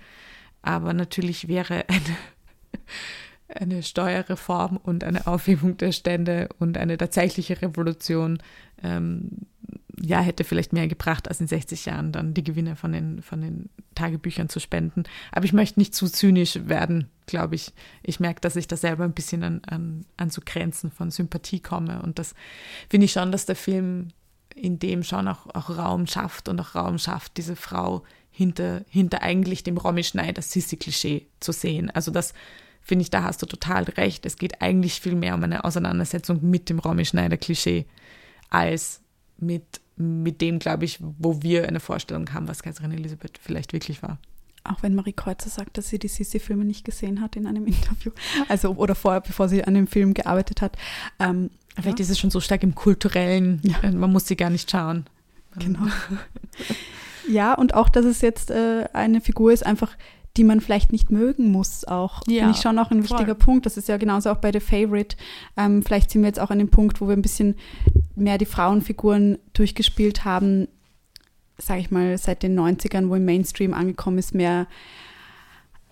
aber 0.61 0.93
natürlich 0.93 1.47
wäre 1.47 1.85
eine 1.89 2.17
eine 3.47 3.83
Steuerreform 3.83 4.77
und 4.77 5.03
eine 5.03 5.27
Aufhebung 5.27 5.77
der 5.77 5.91
Stände 5.91 6.49
und 6.59 6.77
eine 6.77 6.97
tatsächliche 6.97 7.61
Revolution 7.61 8.39
ähm, 8.81 9.29
ja, 9.99 10.19
hätte 10.21 10.43
vielleicht 10.43 10.73
mehr 10.73 10.87
gebracht, 10.87 11.27
als 11.27 11.39
in 11.39 11.47
60 11.47 11.85
Jahren 11.85 12.11
dann 12.11 12.33
die 12.33 12.43
Gewinne 12.43 12.75
von 12.75 12.91
den, 12.91 13.21
von 13.21 13.41
den 13.41 13.69
Tagebüchern 13.95 14.49
zu 14.49 14.59
spenden. 14.59 15.03
Aber 15.31 15.45
ich 15.45 15.53
möchte 15.53 15.79
nicht 15.79 15.93
zu 15.93 16.07
zynisch 16.07 16.59
werden, 16.65 17.09
glaube 17.27 17.55
ich. 17.55 17.73
Ich 18.01 18.19
merke, 18.19 18.41
dass 18.41 18.55
ich 18.55 18.67
da 18.67 18.75
selber 18.75 19.03
ein 19.03 19.13
bisschen 19.13 19.43
an, 19.43 19.61
an, 19.67 20.05
an 20.17 20.29
so 20.29 20.41
Grenzen 20.43 20.91
von 20.91 21.11
Sympathie 21.11 21.59
komme. 21.59 22.01
Und 22.01 22.17
das 22.17 22.33
finde 22.89 23.05
ich 23.05 23.11
schon, 23.11 23.31
dass 23.31 23.45
der 23.45 23.55
Film 23.55 24.09
in 24.55 24.79
dem 24.79 25.03
schon 25.03 25.27
auch, 25.27 25.47
auch 25.53 25.69
Raum 25.69 26.07
schafft 26.07 26.49
und 26.49 26.59
auch 26.59 26.75
Raum 26.75 26.97
schafft, 26.97 27.37
diese 27.37 27.55
Frau 27.55 28.03
hinter, 28.31 28.81
hinter 28.89 29.21
eigentlich 29.21 29.63
dem 29.63 29.77
Romy 29.77 30.03
Schneider 30.03 30.41
Sissi-Klischee 30.41 31.27
zu 31.39 31.51
sehen. 31.51 31.91
Also 31.91 32.11
das 32.11 32.33
finde 32.81 33.03
ich, 33.03 33.11
da 33.11 33.23
hast 33.23 33.41
du 33.41 33.45
total 33.45 33.83
recht. 33.83 34.25
Es 34.25 34.37
geht 34.37 34.61
eigentlich 34.61 34.99
viel 34.99 35.15
mehr 35.15 35.35
um 35.35 35.43
eine 35.43 35.63
Auseinandersetzung 35.63 36.39
mit 36.41 36.69
dem 36.69 36.79
Romy 36.79 37.05
Schneider-Klischee 37.05 37.85
als 38.49 39.01
mit, 39.37 39.81
mit 39.95 40.41
dem, 40.41 40.59
glaube 40.59 40.85
ich, 40.85 40.99
wo 41.01 41.41
wir 41.41 41.67
eine 41.67 41.79
Vorstellung 41.79 42.33
haben, 42.33 42.47
was 42.47 42.63
Kaiserin 42.63 42.91
Elisabeth 42.91 43.37
vielleicht 43.41 43.73
wirklich 43.73 44.01
war. 44.01 44.17
Auch 44.63 44.81
wenn 44.81 44.95
Marie 44.95 45.13
Kreuzer 45.13 45.49
sagt, 45.49 45.77
dass 45.77 45.89
sie 45.89 45.99
die 45.99 46.07
Sissi-Filme 46.07 46.63
nicht 46.63 46.85
gesehen 46.85 47.21
hat 47.21 47.35
in 47.35 47.47
einem 47.47 47.65
Interview. 47.67 48.11
Also, 48.47 48.71
oder 48.75 48.95
vorher, 48.95 49.21
bevor 49.21 49.49
sie 49.49 49.63
an 49.63 49.73
dem 49.73 49.87
Film 49.87 50.13
gearbeitet 50.13 50.61
hat. 50.61 50.77
Ähm, 51.19 51.49
Vielleicht 51.75 51.99
ja. 51.99 52.03
ist 52.03 52.11
es 52.11 52.19
schon 52.19 52.29
so 52.29 52.39
stark 52.39 52.63
im 52.63 52.75
Kulturellen, 52.75 53.59
ja. 53.63 53.79
Äh, 53.81 53.91
man 53.91 54.11
muss 54.11 54.27
sie 54.27 54.35
gar 54.35 54.49
nicht 54.49 54.69
schauen. 54.69 55.05
Genau. 55.57 55.87
ja, 57.27 57.53
und 57.53 57.73
auch, 57.73 57.89
dass 57.89 58.05
es 58.05 58.21
jetzt 58.21 58.51
äh, 58.51 58.87
eine 58.93 59.21
Figur 59.21 59.51
ist, 59.51 59.65
einfach 59.65 59.95
die 60.35 60.43
man 60.43 60.61
vielleicht 60.61 60.91
nicht 60.91 61.11
mögen 61.11 61.51
muss 61.51 61.85
auch. 61.85 62.21
Ja, 62.27 62.41
Finde 62.41 62.57
ich 62.57 62.61
schon 62.61 62.79
auch 62.79 62.89
ein 62.89 63.03
wichtiger 63.03 63.35
Punkt. 63.35 63.65
Das 63.67 63.77
ist 63.77 63.87
ja 63.87 63.97
genauso 63.97 64.31
auch 64.31 64.37
bei 64.37 64.51
The 64.51 64.59
Favorite. 64.59 65.15
Ähm, 65.57 65.83
vielleicht 65.83 66.09
sind 66.09 66.21
wir 66.21 66.27
jetzt 66.27 66.39
auch 66.39 66.49
an 66.49 66.57
dem 66.57 66.69
Punkt, 66.69 67.01
wo 67.01 67.07
wir 67.07 67.15
ein 67.15 67.21
bisschen 67.21 67.55
mehr 68.15 68.37
die 68.37 68.45
Frauenfiguren 68.45 69.37
durchgespielt 69.53 70.25
haben, 70.25 70.67
sage 71.57 71.81
ich 71.81 71.91
mal, 71.91 72.17
seit 72.17 72.43
den 72.43 72.59
90ern, 72.59 73.09
wo 73.09 73.15
im 73.15 73.25
Mainstream 73.25 73.73
angekommen 73.73 74.17
ist, 74.17 74.33
mehr 74.33 74.67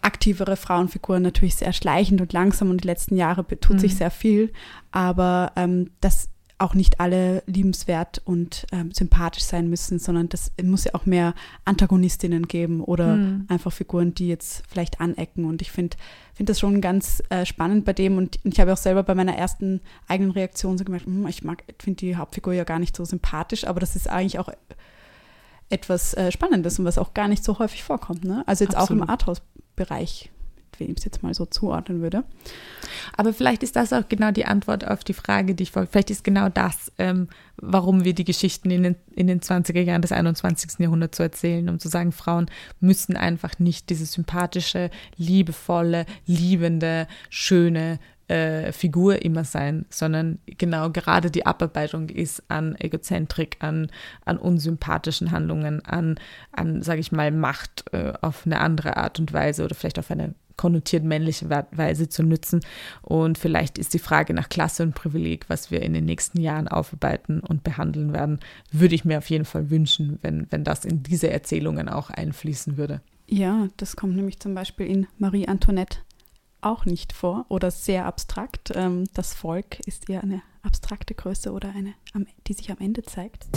aktivere 0.01 0.55
Frauenfiguren 0.55 1.21
natürlich 1.21 1.55
sehr 1.55 1.73
schleichend 1.73 2.21
und 2.21 2.33
langsam 2.33 2.69
und 2.69 2.83
die 2.83 2.87
letzten 2.87 3.15
Jahre 3.15 3.45
tut 3.47 3.77
mhm. 3.77 3.79
sich 3.79 3.95
sehr 3.95 4.11
viel. 4.11 4.51
Aber 4.91 5.51
ähm, 5.55 5.91
das 6.01 6.29
auch 6.61 6.73
nicht 6.73 6.99
alle 6.99 7.43
liebenswert 7.47 8.21
und 8.23 8.67
ähm, 8.71 8.91
sympathisch 8.91 9.43
sein 9.43 9.69
müssen, 9.69 9.99
sondern 9.99 10.29
das 10.29 10.51
muss 10.61 10.85
ja 10.85 10.93
auch 10.93 11.05
mehr 11.05 11.33
Antagonistinnen 11.65 12.47
geben 12.47 12.81
oder 12.81 13.17
mhm. 13.17 13.45
einfach 13.47 13.73
Figuren, 13.73 14.13
die 14.13 14.27
jetzt 14.27 14.63
vielleicht 14.69 15.01
anecken. 15.01 15.45
Und 15.45 15.61
ich 15.61 15.71
finde 15.71 15.97
find 16.33 16.49
das 16.49 16.59
schon 16.59 16.81
ganz 16.81 17.21
äh, 17.29 17.45
spannend 17.45 17.85
bei 17.85 17.93
dem. 17.93 18.17
Und 18.17 18.39
ich 18.43 18.59
habe 18.59 18.73
auch 18.73 18.77
selber 18.77 19.03
bei 19.03 19.15
meiner 19.15 19.35
ersten 19.35 19.81
eigenen 20.07 20.31
Reaktion 20.31 20.77
so 20.77 20.83
gemerkt, 20.83 21.05
hm, 21.05 21.27
ich 21.27 21.43
mag, 21.43 21.63
finde 21.79 21.97
die 21.97 22.15
Hauptfigur 22.15 22.53
ja 22.53 22.63
gar 22.63 22.79
nicht 22.79 22.95
so 22.95 23.05
sympathisch, 23.05 23.65
aber 23.65 23.79
das 23.79 23.95
ist 23.95 24.09
eigentlich 24.09 24.39
auch 24.39 24.49
etwas 25.69 26.13
äh, 26.13 26.31
Spannendes 26.31 26.79
und 26.79 26.85
was 26.85 26.97
auch 26.97 27.13
gar 27.13 27.27
nicht 27.27 27.43
so 27.43 27.59
häufig 27.59 27.83
vorkommt. 27.83 28.23
Ne? 28.23 28.43
Also 28.45 28.63
jetzt 28.63 28.75
Absolut. 28.75 29.01
auch 29.01 29.05
im 29.05 29.09
Arthouse-Bereich 29.09 30.31
wenn 30.79 30.89
ich 30.89 30.97
es 30.97 31.05
jetzt 31.05 31.23
mal 31.23 31.33
so 31.33 31.45
zuordnen 31.45 32.01
würde. 32.01 32.23
Aber 33.15 33.33
vielleicht 33.33 33.63
ist 33.63 33.75
das 33.75 33.93
auch 33.93 34.07
genau 34.09 34.31
die 34.31 34.45
Antwort 34.45 34.87
auf 34.87 35.03
die 35.03 35.13
Frage, 35.13 35.55
die 35.55 35.63
ich 35.63 35.71
folge. 35.71 35.89
Vielleicht 35.91 36.11
ist 36.11 36.23
genau 36.23 36.49
das, 36.49 36.91
ähm, 36.97 37.27
warum 37.57 38.03
wir 38.03 38.13
die 38.13 38.23
Geschichten 38.23 38.71
in 38.71 38.83
den, 38.83 38.95
in 39.15 39.27
den 39.27 39.41
20er 39.41 39.81
Jahren 39.81 40.01
des 40.01 40.11
21. 40.11 40.79
Jahrhunderts 40.79 41.17
so 41.17 41.23
erzählen, 41.23 41.67
um 41.69 41.79
zu 41.79 41.89
sagen, 41.89 42.11
Frauen 42.11 42.49
müssen 42.79 43.15
einfach 43.15 43.59
nicht 43.59 43.89
diese 43.89 44.05
sympathische, 44.05 44.89
liebevolle, 45.17 46.05
liebende, 46.25 47.07
schöne 47.29 47.99
äh, 48.31 48.71
Figur 48.71 49.23
immer 49.23 49.43
sein, 49.43 49.85
sondern 49.89 50.39
genau 50.45 50.89
gerade 50.89 51.29
die 51.29 51.45
Abarbeitung 51.45 52.07
ist 52.07 52.43
an 52.47 52.75
Egozentrik, 52.79 53.57
an, 53.59 53.91
an 54.23 54.37
unsympathischen 54.37 55.31
Handlungen, 55.31 55.85
an, 55.85 56.15
an 56.53 56.81
sage 56.81 57.01
ich 57.01 57.11
mal, 57.11 57.31
Macht 57.31 57.83
äh, 57.91 58.13
auf 58.21 58.45
eine 58.45 58.61
andere 58.61 58.95
Art 58.95 59.19
und 59.19 59.33
Weise 59.33 59.65
oder 59.65 59.75
vielleicht 59.75 59.99
auf 59.99 60.09
eine 60.11 60.33
konnotiert 60.61 61.03
männliche 61.03 61.49
Weise 61.49 62.07
zu 62.07 62.21
nützen. 62.21 62.59
Und 63.01 63.39
vielleicht 63.39 63.79
ist 63.79 63.95
die 63.95 63.99
Frage 63.99 64.35
nach 64.35 64.47
Klasse 64.47 64.83
und 64.83 64.93
Privileg, 64.93 65.49
was 65.49 65.71
wir 65.71 65.81
in 65.81 65.93
den 65.93 66.05
nächsten 66.05 66.39
Jahren 66.39 66.67
aufarbeiten 66.67 67.39
und 67.39 67.63
behandeln 67.63 68.13
werden, 68.13 68.39
würde 68.71 68.93
ich 68.93 69.03
mir 69.03 69.17
auf 69.17 69.27
jeden 69.31 69.45
Fall 69.45 69.71
wünschen, 69.71 70.19
wenn, 70.21 70.45
wenn 70.51 70.63
das 70.63 70.85
in 70.85 71.01
diese 71.01 71.31
Erzählungen 71.31 71.89
auch 71.89 72.11
einfließen 72.11 72.77
würde. 72.77 73.01
Ja, 73.27 73.69
das 73.77 73.95
kommt 73.95 74.15
nämlich 74.15 74.39
zum 74.39 74.53
Beispiel 74.53 74.85
in 74.85 75.07
Marie 75.17 75.47
Antoinette 75.47 75.97
auch 76.61 76.85
nicht 76.85 77.11
vor 77.11 77.47
oder 77.49 77.71
sehr 77.71 78.05
abstrakt. 78.05 78.71
Ähm, 78.75 79.05
das 79.15 79.33
Volk 79.33 79.79
ist 79.87 80.11
eher 80.11 80.21
eine 80.21 80.43
abstrakte 80.61 81.15
Größe 81.15 81.53
oder 81.53 81.69
eine, 81.69 81.95
die 82.45 82.53
sich 82.53 82.69
am 82.69 82.77
Ende 82.77 83.01
zeigt. 83.01 83.47